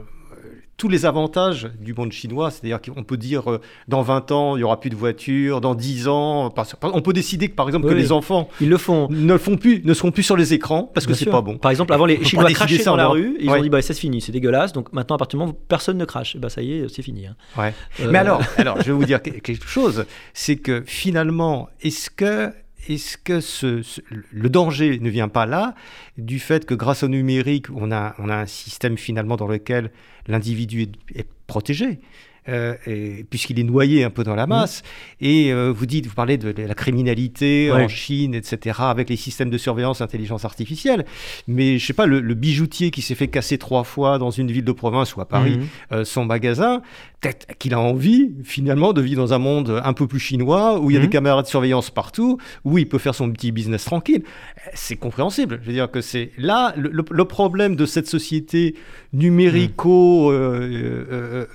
tous 0.84 0.90
les 0.90 1.06
avantages 1.06 1.70
du 1.80 1.94
monde 1.94 2.12
chinois, 2.12 2.52
c'est-à-dire 2.52 2.82
qu'on 2.82 3.06
peut 3.06 3.16
dire 3.16 3.50
euh, 3.50 3.62
dans 3.88 4.02
20 4.02 4.32
ans, 4.34 4.58
il 4.58 4.60
n'y 4.60 4.64
aura 4.66 4.82
plus 4.82 4.90
de 4.90 4.98
voitures, 4.98 5.62
dans 5.62 5.76
10 5.76 6.10
ans, 6.10 6.54
on 6.82 7.02
peut 7.02 7.14
décider 7.14 7.48
que 7.48 7.56
par 7.56 7.68
exemple 7.68 7.88
que 7.88 7.94
les 7.94 8.12
enfants 8.12 8.50
ils 8.60 8.68
le 8.68 8.78
font. 8.78 9.08
ne 9.10 9.32
le 9.32 9.38
font 9.38 9.56
plus, 9.56 9.82
ne 9.86 9.94
seront 9.94 10.12
plus 10.12 10.24
sur 10.24 10.36
les 10.36 10.54
écrans 10.54 10.92
parce 10.94 11.06
que 11.06 11.14
c'est 11.14 11.30
pas 11.30 11.40
bon. 11.40 11.58
Par 11.58 11.72
exemple, 11.72 11.94
avant 11.94 12.06
les 12.06 12.22
Chinois 12.26 12.52
crachaient 12.52 12.84
dans 12.84 12.98
la 12.98 13.08
rue, 13.08 13.38
ils 13.40 13.50
ont 13.50 13.62
dit 13.62 13.70
bah 13.70 13.82
ça 13.82 13.94
c'est 13.94 14.02
fini, 14.02 14.20
c'est 14.20 14.34
dégueulasse, 14.34 14.74
donc 14.74 14.92
maintenant 14.92 15.16
à 15.16 15.20
partir 15.20 15.40
du 15.40 15.46
moment 15.46 15.58
où 15.58 15.66
personne 15.70 15.98
ne 15.98 16.04
crache, 16.04 16.36
bah 16.36 16.50
ça 16.50 16.62
y 16.62 16.74
est, 16.74 16.94
c'est 16.94 17.02
fini. 17.02 17.28
Hein. 17.28 17.38
Ouais. 17.58 17.74
Euh, 18.02 18.10
Mais 18.12 18.18
alors, 18.18 18.42
alors, 18.58 18.76
je 18.80 18.88
vais 18.88 18.92
vous 18.92 19.06
dire 19.06 19.22
quelque 19.22 19.66
chose, 19.66 20.04
c'est 20.34 20.58
que 20.58 20.84
finalement, 20.86 21.70
est-ce 21.82 22.10
que 22.10 22.52
est-ce 22.88 23.18
que 23.18 23.40
le 24.32 24.50
danger 24.50 25.00
ne 25.00 25.10
vient 25.10 25.28
pas 25.28 25.46
là 25.46 25.76
du 26.18 26.40
fait 26.40 26.66
que 26.66 26.74
grâce 26.74 27.04
au 27.04 27.08
numérique, 27.08 27.68
on 27.74 27.92
a, 27.92 28.16
un 28.20 28.46
système 28.46 28.98
finalement 28.98 29.36
dans 29.36 29.48
lequel 29.48 29.92
l'individu 30.28 30.90
est, 31.14 31.28
protégé? 31.48 32.00
Puisqu'il 33.30 33.60
est 33.60 33.64
noyé 33.64 34.04
un 34.04 34.10
peu 34.10 34.24
dans 34.24 34.36
la 34.36 34.48
masse. 34.48 34.84
Et 35.22 35.52
euh, 35.52 35.72
vous 35.72 35.86
dites, 35.86 36.08
vous 36.08 36.14
parlez 36.14 36.38
de, 36.38 36.54
la 36.62 36.76
criminalité 36.76 37.72
en 37.72 37.88
Chine, 37.88 38.36
etc., 38.36 38.80
avec 38.80 39.10
les 39.10 39.16
systèmes 39.16 39.50
de 39.50 39.58
surveillance 39.58 40.02
intelligence 40.02 40.46
artificielle. 40.46 41.06
Mais 41.48 41.78
je 41.78 41.86
sais 41.86 41.94
pas, 41.94 42.06
le, 42.06 42.34
bijoutier 42.34 42.92
qui 42.92 43.02
s'est 43.02 43.16
fait 43.16 43.28
casser 43.28 43.58
trois 43.58 43.84
fois 43.84 44.18
dans 44.18 44.32
une 44.32 44.52
ville 44.52 44.66
de 44.66 44.72
province 44.72 45.16
ou 45.16 45.22
à 45.22 45.26
Paris 45.26 45.58
mhm. 45.58 45.68
euh, 45.92 46.04
son 46.04 46.26
magasin, 46.26 46.82
peut-être 47.22 47.58
qu'il 47.58 47.74
a 47.74 47.80
envie 47.80 48.32
finalement 48.44 48.92
de 48.92 49.02
vivre 49.02 49.22
dans 49.22 49.34
un 49.34 49.38
monde 49.38 49.82
un 49.84 49.94
peu 49.94 50.08
plus 50.08 50.20
chinois 50.20 50.80
où 50.80 50.90
il 50.90 50.96
y 50.96 50.98
a 50.98 51.00
des 51.00 51.08
mhm. 51.08 51.12
caméras 51.12 51.44
de 51.44 51.48
surveillance 51.48 51.90
partout, 51.90 52.38
où 52.66 52.78
il 52.78 52.88
peut 52.88 52.98
faire 52.98 53.16
son 53.16 53.32
petit 53.32 53.52
business 53.52 53.86
tranquille. 53.86 54.24
C'est 54.74 54.98
compréhensible. 54.98 55.60
Je 55.62 55.68
veux 55.68 55.74
dire 55.74 55.90
que 55.90 56.02
c'est 56.02 56.32
là 56.38 56.74
le, 56.76 56.90
le, 56.90 57.26
problème 57.26 57.76
de 57.76 57.86
cette 57.86 58.08
société 58.08 58.76
numérico, 59.14 60.32
euh, 60.32 61.46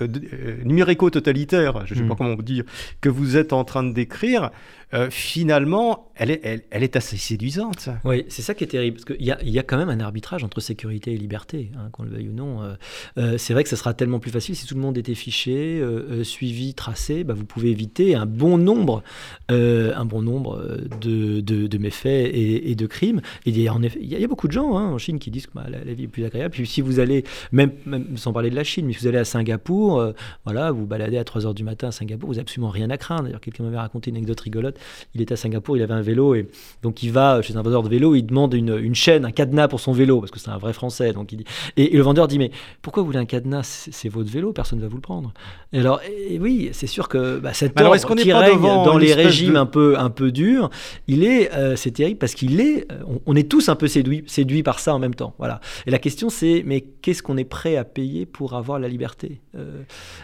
numérico-totalitaire, 0.63 1.85
je 1.85 1.93
ne 1.93 1.99
sais 1.99 2.05
pas 2.05 2.13
hmm. 2.13 2.17
comment 2.17 2.35
vous 2.35 2.41
dire, 2.41 2.63
que 3.01 3.09
vous 3.09 3.37
êtes 3.37 3.53
en 3.53 3.63
train 3.63 3.83
de 3.83 3.91
décrire, 3.91 4.49
euh, 4.93 5.09
finalement, 5.11 6.11
elle 6.15 6.31
est, 6.31 6.65
elle, 6.71 6.83
est 6.83 6.95
assez 6.95 7.15
séduisante. 7.15 7.89
Oui, 8.03 8.25
c'est 8.27 8.41
ça 8.41 8.55
qui 8.55 8.63
est 8.63 8.67
terrible, 8.67 8.97
parce 8.97 9.05
qu'il 9.05 9.23
y 9.23 9.31
a, 9.31 9.37
y 9.43 9.59
a 9.59 9.63
quand 9.63 9.77
même 9.77 9.89
un 9.89 9.99
arbitrage 9.99 10.43
entre 10.43 10.61
sécurité 10.61 11.13
et 11.13 11.17
liberté, 11.17 11.71
hein, 11.77 11.89
qu'on 11.91 12.03
le 12.03 12.09
veuille 12.09 12.29
ou 12.29 12.33
non. 12.33 12.63
Euh, 12.63 12.73
euh, 13.17 13.37
c'est 13.37 13.53
vrai 13.53 13.63
que 13.63 13.69
ce 13.69 13.75
sera 13.75 13.93
tellement 13.93 14.19
plus 14.19 14.31
facile 14.31 14.55
si 14.55 14.65
tout 14.65 14.73
le 14.73 14.81
monde 14.81 14.97
était 14.97 15.13
fiché, 15.13 15.83
suivi, 16.23 16.73
tracé, 16.73 17.23
bah, 17.23 17.35
vous 17.35 17.45
pouvez 17.45 17.69
éviter 17.69 18.15
un 18.15 18.25
bon 18.25 18.57
nombre, 18.57 19.03
un 19.49 20.05
bon 20.05 20.21
nombre 20.21 20.59
de, 21.01 21.39
de, 21.41 21.77
méfaits 21.77 22.29
et, 22.33 22.75
de 22.75 22.87
crimes. 22.87 23.21
Et 23.45 23.51
il 23.51 23.59
y 23.59 23.67
a, 23.67 23.73
en 23.73 23.83
effet, 23.83 23.99
il 24.01 24.11
y 24.11 24.27
beaucoup 24.27 24.47
de 24.47 24.53
gens 24.53 24.77
hein, 24.77 24.87
en 24.87 24.97
Chine 24.97 25.19
qui 25.19 25.31
disent 25.31 25.47
que 25.47 25.53
bah, 25.53 25.67
la, 25.69 25.93
vie 25.93 26.05
est 26.05 26.07
plus 26.07 26.25
agréable. 26.25 26.53
Puis 26.53 26.65
si 26.65 26.81
vous 26.81 26.99
allez, 26.99 27.23
même, 27.51 27.71
même, 27.85 28.17
sans 28.17 28.33
parler 28.33 28.49
de 28.49 28.55
la 28.55 28.63
Chine, 28.63 28.87
mais 28.87 28.93
si 28.93 28.99
vous 28.99 29.07
allez 29.07 29.17
à 29.17 29.25
Singapour, 29.25 30.13
voilà, 30.45 30.71
vous 30.71 30.85
baladez 30.85 31.17
à 31.17 31.23
3h 31.23 31.53
du 31.53 31.63
matin 31.63 31.89
à 31.89 31.91
Singapour, 31.91 32.27
vous 32.29 32.35
n'avez 32.35 32.41
absolument 32.41 32.69
rien 32.69 32.89
à 32.89 32.97
craindre. 32.97 33.23
D'ailleurs, 33.23 33.41
quelqu'un 33.41 33.63
m'avait 33.63 33.77
raconté 33.77 34.09
une 34.09 34.17
anecdote 34.17 34.39
rigolote 34.39 34.78
il 35.15 35.21
était 35.21 35.33
à 35.33 35.37
Singapour, 35.37 35.77
il 35.77 35.83
avait 35.83 35.93
un 35.93 36.01
vélo 36.01 36.35
et 36.35 36.47
donc 36.83 37.03
il 37.03 37.11
va 37.11 37.41
chez 37.41 37.55
un 37.55 37.61
vendeur 37.61 37.83
de 37.83 37.89
vélo, 37.89 38.15
il 38.15 38.23
demande 38.23 38.53
une, 38.53 38.95
chaîne, 38.95 39.25
un 39.25 39.31
cadenas 39.31 39.67
pour 39.67 39.79
son 39.79 39.91
vélo 39.91 40.19
parce 40.19 40.31
que 40.31 40.39
c'est 40.39 40.49
un 40.49 40.57
vrai 40.57 40.73
français. 40.73 41.13
Donc 41.13 41.31
il 41.31 41.37
dit 41.37 41.45
et, 41.77 41.95
le 41.95 42.01
vendeur 42.01 42.27
dit 42.27 42.39
mais 42.39 42.51
pourquoi 42.81 43.01
vous 43.01 43.07
voulez 43.07 43.19
un 43.19 43.25
cadenas? 43.25 43.89
C'est 43.91 44.09
votre 44.09 44.29
vélo, 44.29 44.53
personne 44.53 44.79
ne 44.79 44.83
va 44.83 44.89
vous 44.89 44.97
le 44.97 45.01
prendre. 45.01 45.33
Et 45.73 45.79
alors 45.79 46.01
oui, 46.39 46.69
c'est 46.73 46.87
sûr 46.87 47.07
que 47.07 47.39
bah, 47.39 47.53
cet 47.53 47.79
ordre 47.79 47.95
est 47.95 48.23
qui 48.23 48.33
règne 48.33 48.61
dans 48.61 48.97
les 48.97 49.13
régimes 49.13 49.55
un 49.55 49.65
peu 49.65 49.97
un 49.97 50.09
peu 50.09 50.31
durs, 50.31 50.69
il 51.07 51.23
est 51.23 51.53
euh, 51.53 51.75
c'est 51.75 51.91
terrible 51.91 52.17
parce 52.17 52.33
qu'il 52.33 52.59
est 52.61 52.91
euh, 52.91 53.03
on, 53.25 53.35
est 53.35 53.49
tous 53.49 53.69
un 53.69 53.75
peu 53.75 53.87
séduits 53.87 54.23
séduits 54.27 54.63
par 54.63 54.79
ça 54.79 54.93
en 54.93 54.99
même 54.99 55.15
temps. 55.15 55.35
Voilà. 55.37 55.59
Et 55.85 55.91
la 55.91 55.99
question 55.99 56.29
c'est 56.29 56.63
mais 56.65 56.81
qu'est-ce 56.81 57.23
qu'on 57.23 57.37
est 57.37 57.43
prêt 57.43 57.75
à 57.75 57.83
payer 57.83 58.25
pour 58.25 58.53
avoir 58.53 58.79
la 58.79 58.87
liberté 58.87 59.41
euh, 59.55 59.81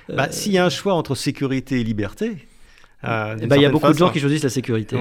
bah, 0.09 0.31
S'il 0.31 0.53
y 0.53 0.57
a 0.57 0.65
un 0.65 0.69
choix 0.69 0.93
entre 0.93 1.15
sécurité 1.15 1.79
et 1.79 1.83
liberté, 1.83 2.37
euh, 3.07 3.35
bah, 3.47 3.57
il 3.57 3.61
y 3.61 3.65
a 3.65 3.69
beaucoup 3.69 3.91
de 3.91 3.97
gens 3.97 4.09
qui 4.09 4.19
choisissent 4.19 4.43
la 4.43 4.49
sécurité. 4.49 4.97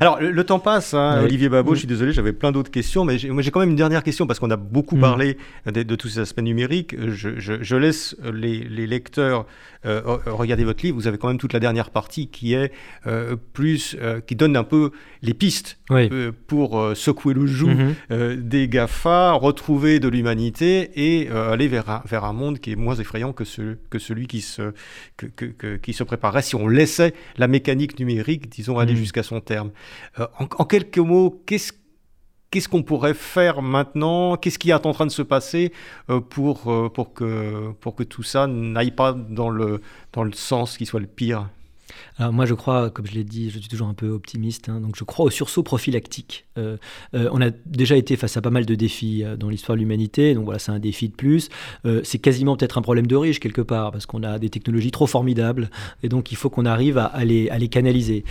Alors, 0.00 0.20
le, 0.20 0.44
temps 0.44 0.58
passe, 0.58 0.94
hein, 0.94 1.22
Olivier 1.22 1.48
Babot, 1.48 1.74
je 1.74 1.80
suis 1.80 1.88
désolé, 1.88 2.12
j'avais 2.12 2.32
plein 2.32 2.52
d'autres 2.52 2.70
questions, 2.70 3.04
mais 3.04 3.18
j'ai 3.18 3.50
quand 3.50 3.60
même 3.60 3.70
une 3.70 3.76
dernière 3.76 4.02
question 4.02 4.26
parce 4.26 4.38
qu'on 4.38 4.50
a 4.50 4.56
beaucoup 4.56 4.96
mm. 4.96 5.00
parlé 5.00 5.38
de, 5.66 5.94
tous 5.94 6.08
ces 6.08 6.20
aspects 6.20 6.40
numériques. 6.40 6.94
Je, 7.08 7.76
laisse 7.76 8.16
les, 8.32 8.60
les 8.60 8.86
lecteurs 8.86 9.46
euh, 9.86 10.18
regardez 10.26 10.64
votre 10.64 10.84
livre, 10.84 10.96
vous 10.96 11.06
avez 11.06 11.18
quand 11.18 11.28
même 11.28 11.38
toute 11.38 11.52
la 11.52 11.60
dernière 11.60 11.90
partie 11.90 12.28
qui 12.28 12.54
est 12.54 12.72
euh, 13.06 13.36
plus, 13.52 13.96
euh, 14.00 14.20
qui 14.20 14.34
donne 14.34 14.56
un 14.56 14.64
peu 14.64 14.90
les 15.22 15.34
pistes 15.34 15.78
pour 16.46 16.92
secouer 16.94 17.34
le 17.34 17.46
joug 17.46 17.94
mhm. 18.10 18.36
des 18.36 18.68
GAFA, 18.68 19.32
retrouver 19.32 20.00
de 20.00 20.08
l'humanité 20.08 20.90
et 20.96 21.28
aller 21.30 21.68
vers 21.68 21.88
un, 21.88 22.02
vers 22.06 22.24
un 22.24 22.32
monde 22.32 22.58
qui 22.58 22.72
est 22.72 22.76
moins 22.76 22.94
effrayant 22.94 23.32
que, 23.32 23.44
ce, 23.44 23.76
que 23.90 23.98
celui 23.98 24.26
qui 24.26 24.40
se, 24.40 24.72
que, 25.16 25.26
que, 25.26 25.76
qui 25.76 25.92
se 25.92 26.04
préparerait 26.04 26.42
si 26.42 26.54
on 26.54 26.68
laissait 26.76 27.14
la 27.36 27.48
mécanique 27.48 27.98
numérique, 27.98 28.48
disons, 28.48 28.78
aller 28.78 28.92
mhm. 28.92 28.98
jusqu'à 28.98 29.22
son 29.22 29.40
terme. 29.40 29.70
En, 30.18 30.44
en, 30.58 30.64
quelques 30.64 30.98
mots, 30.98 31.42
qu'est-ce 31.46 31.72
qu'est-ce 32.50 32.68
qu'on 32.68 32.82
pourrait 32.82 33.14
faire 33.14 33.62
maintenant? 33.62 34.36
Qu'est-ce 34.36 34.58
qui 34.58 34.70
est 34.70 34.86
en 34.86 34.92
train 34.92 35.06
de 35.06 35.10
se 35.10 35.22
passer 35.22 35.72
euh, 36.10 36.20
pour, 36.20 36.72
euh, 36.72 36.88
pour, 36.88 37.12
que, 37.12 37.72
pour 37.80 37.94
que 37.94 38.02
tout 38.02 38.22
ça 38.22 38.46
n'aille 38.46 38.92
pas 38.92 39.12
dans 39.12 39.50
le, 39.50 39.82
dans 40.12 40.24
le 40.24 40.32
sens 40.32 40.78
qui 40.78 40.86
soit 40.86 41.00
le 41.00 41.06
pire? 41.06 41.48
Alors 42.18 42.32
moi, 42.32 42.46
je 42.46 42.54
crois, 42.54 42.90
comme 42.90 43.06
je 43.06 43.14
l'ai 43.14 43.24
dit, 43.24 43.50
je 43.50 43.58
suis 43.58 43.68
toujours 43.68 43.88
un 43.88 43.94
peu 43.94 44.08
optimiste, 44.08 44.68
hein, 44.68 44.80
donc 44.80 44.96
je 44.96 45.04
crois 45.04 45.26
au 45.26 45.30
sursaut 45.30 45.62
prophylactique. 45.62 46.46
Euh, 46.58 46.76
euh, 47.14 47.28
on 47.32 47.42
a 47.42 47.50
déjà 47.66 47.96
été 47.96 48.16
face 48.16 48.36
à 48.36 48.40
pas 48.40 48.50
mal 48.50 48.64
de 48.64 48.74
défis 48.74 49.22
euh, 49.22 49.36
dans 49.36 49.48
l'histoire 49.48 49.76
de 49.76 49.80
l'humanité, 49.80 50.34
donc 50.34 50.44
voilà, 50.44 50.58
c'est 50.58 50.72
un 50.72 50.78
défi 50.78 51.08
de 51.08 51.14
plus. 51.14 51.48
c'est 52.02 52.18
quasiment 52.18 52.56
peut-être 52.56 52.78
un 52.78 52.82
problème 52.82 53.06
de 53.06 53.16
riche 53.16 53.40
quelque 53.40 53.60
part, 53.60 53.92
parce 53.92 54.06
qu'on 54.06 54.22
a 54.22 54.38
des 54.38 54.48
technologies 54.48 54.90
trop 54.90 55.06
formidables, 55.06 55.70
et 56.02 56.08
donc 56.08 56.32
il 56.32 56.36
faut 56.36 56.50
qu'on 56.50 56.64
arrive 56.64 56.98
à, 56.98 57.24
les, 57.24 57.68
canaliser. 57.68 58.24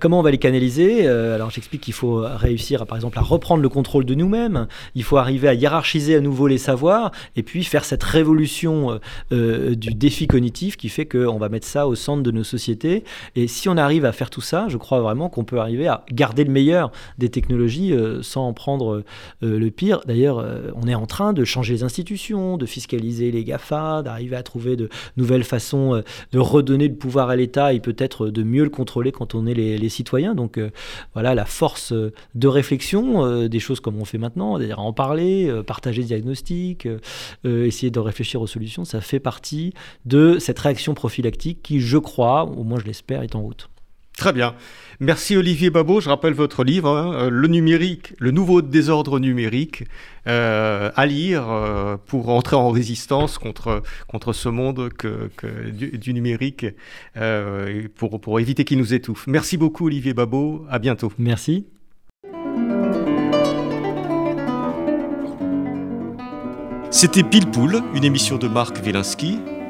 comment 0.00 0.20
on 0.20 0.22
va 0.22 0.30
les 0.30 0.38
canaliser? 0.38 1.06
Alors 1.06 1.50
j'explique 1.50 1.80
qu'il 1.80 1.94
faut 1.94 2.22
réussir, 2.24 2.86
par 2.86 2.96
exemple, 2.96 3.18
à 3.18 3.22
reprendre 3.22 3.62
le 3.62 3.68
contrôle 3.68 4.04
de 4.04 4.14
nous-mêmes, 4.14 4.66
il 4.94 5.04
faut 5.04 5.16
arriver 5.16 5.48
à 5.48 5.54
hiérarchiser 5.54 6.16
à 6.16 6.20
nouveau 6.20 6.46
les 6.46 6.58
savoirs, 6.58 7.12
et 7.36 7.42
puis 7.42 7.64
faire 7.64 7.84
cette 7.84 8.02
révolution 8.02 9.00
du 9.30 9.94
défi 9.94 10.26
cognitif 10.26 10.76
qui 10.76 10.88
fait 10.88 11.06
qu'on 11.06 11.38
va 11.38 11.48
mettre 11.48 11.66
ça 11.66 11.86
au 11.86 11.94
centre 11.94 12.22
de 12.22 12.30
nos 12.30 12.44
sociétés 12.44 12.91
Et 13.36 13.46
si 13.46 13.68
on 13.68 13.76
arrive 13.76 14.04
à 14.04 14.12
faire 14.12 14.30
tout 14.30 14.40
ça, 14.40 14.66
je 14.68 14.76
crois 14.76 15.00
vraiment 15.00 15.28
qu'on 15.28 15.44
peut 15.44 15.58
arriver 15.58 15.88
à 15.88 16.04
garder 16.12 16.44
le 16.44 16.50
meilleur 16.50 16.90
des 17.18 17.28
technologies 17.28 17.94
sans 18.22 18.48
en 18.48 18.52
prendre 18.52 19.02
le 19.40 19.70
pire. 19.70 20.00
D'ailleurs, 20.06 20.44
on 20.74 20.86
est 20.88 20.94
en 20.94 21.06
train 21.06 21.32
de 21.32 21.44
changer 21.44 21.74
les 21.74 21.82
institutions, 21.82 22.56
de 22.56 22.66
fiscaliser 22.66 23.30
les 23.30 23.44
GAFA, 23.44 24.02
d'arriver 24.02 24.36
à 24.36 24.42
trouver 24.42 24.76
de 24.76 24.88
nouvelles 25.16 25.44
façons 25.44 26.02
de 26.32 26.38
redonner 26.38 26.88
le 26.88 26.94
pouvoir 26.94 27.30
à 27.30 27.36
l'État 27.36 27.72
et 27.72 27.80
peut-être 27.80 28.28
de 28.28 28.42
mieux 28.42 28.64
le 28.64 28.70
contrôler 28.70 29.12
quand 29.12 29.34
on 29.34 29.46
est 29.46 29.54
les, 29.54 29.88
citoyens. 29.88 30.34
Donc 30.34 30.60
voilà 31.12 31.34
la 31.34 31.44
force 31.44 31.92
de 31.92 32.48
réflexion, 32.48 33.46
des 33.46 33.60
choses 33.60 33.80
comme 33.80 34.00
on 34.00 34.04
fait 34.04 34.18
maintenant, 34.18 34.56
c'est-à-dire 34.56 34.80
en 34.80 34.92
parler, 34.92 35.52
partager 35.66 36.02
des 36.02 36.08
diagnostics, 36.08 36.88
essayer 37.44 37.90
de 37.90 38.00
réfléchir 38.00 38.40
aux 38.40 38.46
solutions, 38.46 38.84
ça 38.84 39.00
fait 39.00 39.20
partie 39.20 39.72
de 40.04 40.38
cette 40.38 40.58
réaction 40.58 40.94
prophylactique 40.94 41.60
qui, 41.62 41.80
je 41.80 41.98
crois, 41.98 42.44
au 42.44 42.64
moins 42.64 42.78
je 42.82 42.86
l'espère, 42.86 43.22
est 43.22 43.34
en 43.34 43.40
route. 43.40 43.68
Très 44.16 44.32
bien. 44.32 44.54
Merci 45.00 45.36
Olivier 45.36 45.70
Babot. 45.70 46.00
Je 46.00 46.08
rappelle 46.08 46.34
votre 46.34 46.64
livre, 46.64 46.88
hein, 46.90 47.14
euh, 47.14 47.30
Le 47.30 47.48
numérique, 47.48 48.14
le 48.18 48.30
nouveau 48.30 48.60
désordre 48.60 49.18
numérique, 49.18 49.84
euh, 50.28 50.90
à 50.94 51.06
lire 51.06 51.50
euh, 51.50 51.96
pour 52.06 52.28
entrer 52.28 52.54
en 52.56 52.70
résistance 52.70 53.38
contre, 53.38 53.82
contre 54.08 54.32
ce 54.32 54.48
monde 54.48 54.90
que, 54.90 55.30
du, 55.70 56.12
numérique, 56.12 56.66
pour, 57.96 58.20
pour 58.20 58.38
éviter 58.38 58.64
qu'il 58.64 58.78
nous 58.78 58.94
étouffe. 58.94 59.26
Merci 59.26 59.56
beaucoup 59.56 59.86
Olivier 59.86 60.14
Babot. 60.14 60.66
À 60.68 60.78
bientôt. 60.78 61.12
Merci. 61.18 61.66
C'était 66.90 67.22
Pile 67.22 67.50
Poule, 67.50 67.82
une 67.94 68.04
émission 68.04 68.36
de 68.36 68.46
Marc 68.46 68.76
Wielinski, 68.84 69.38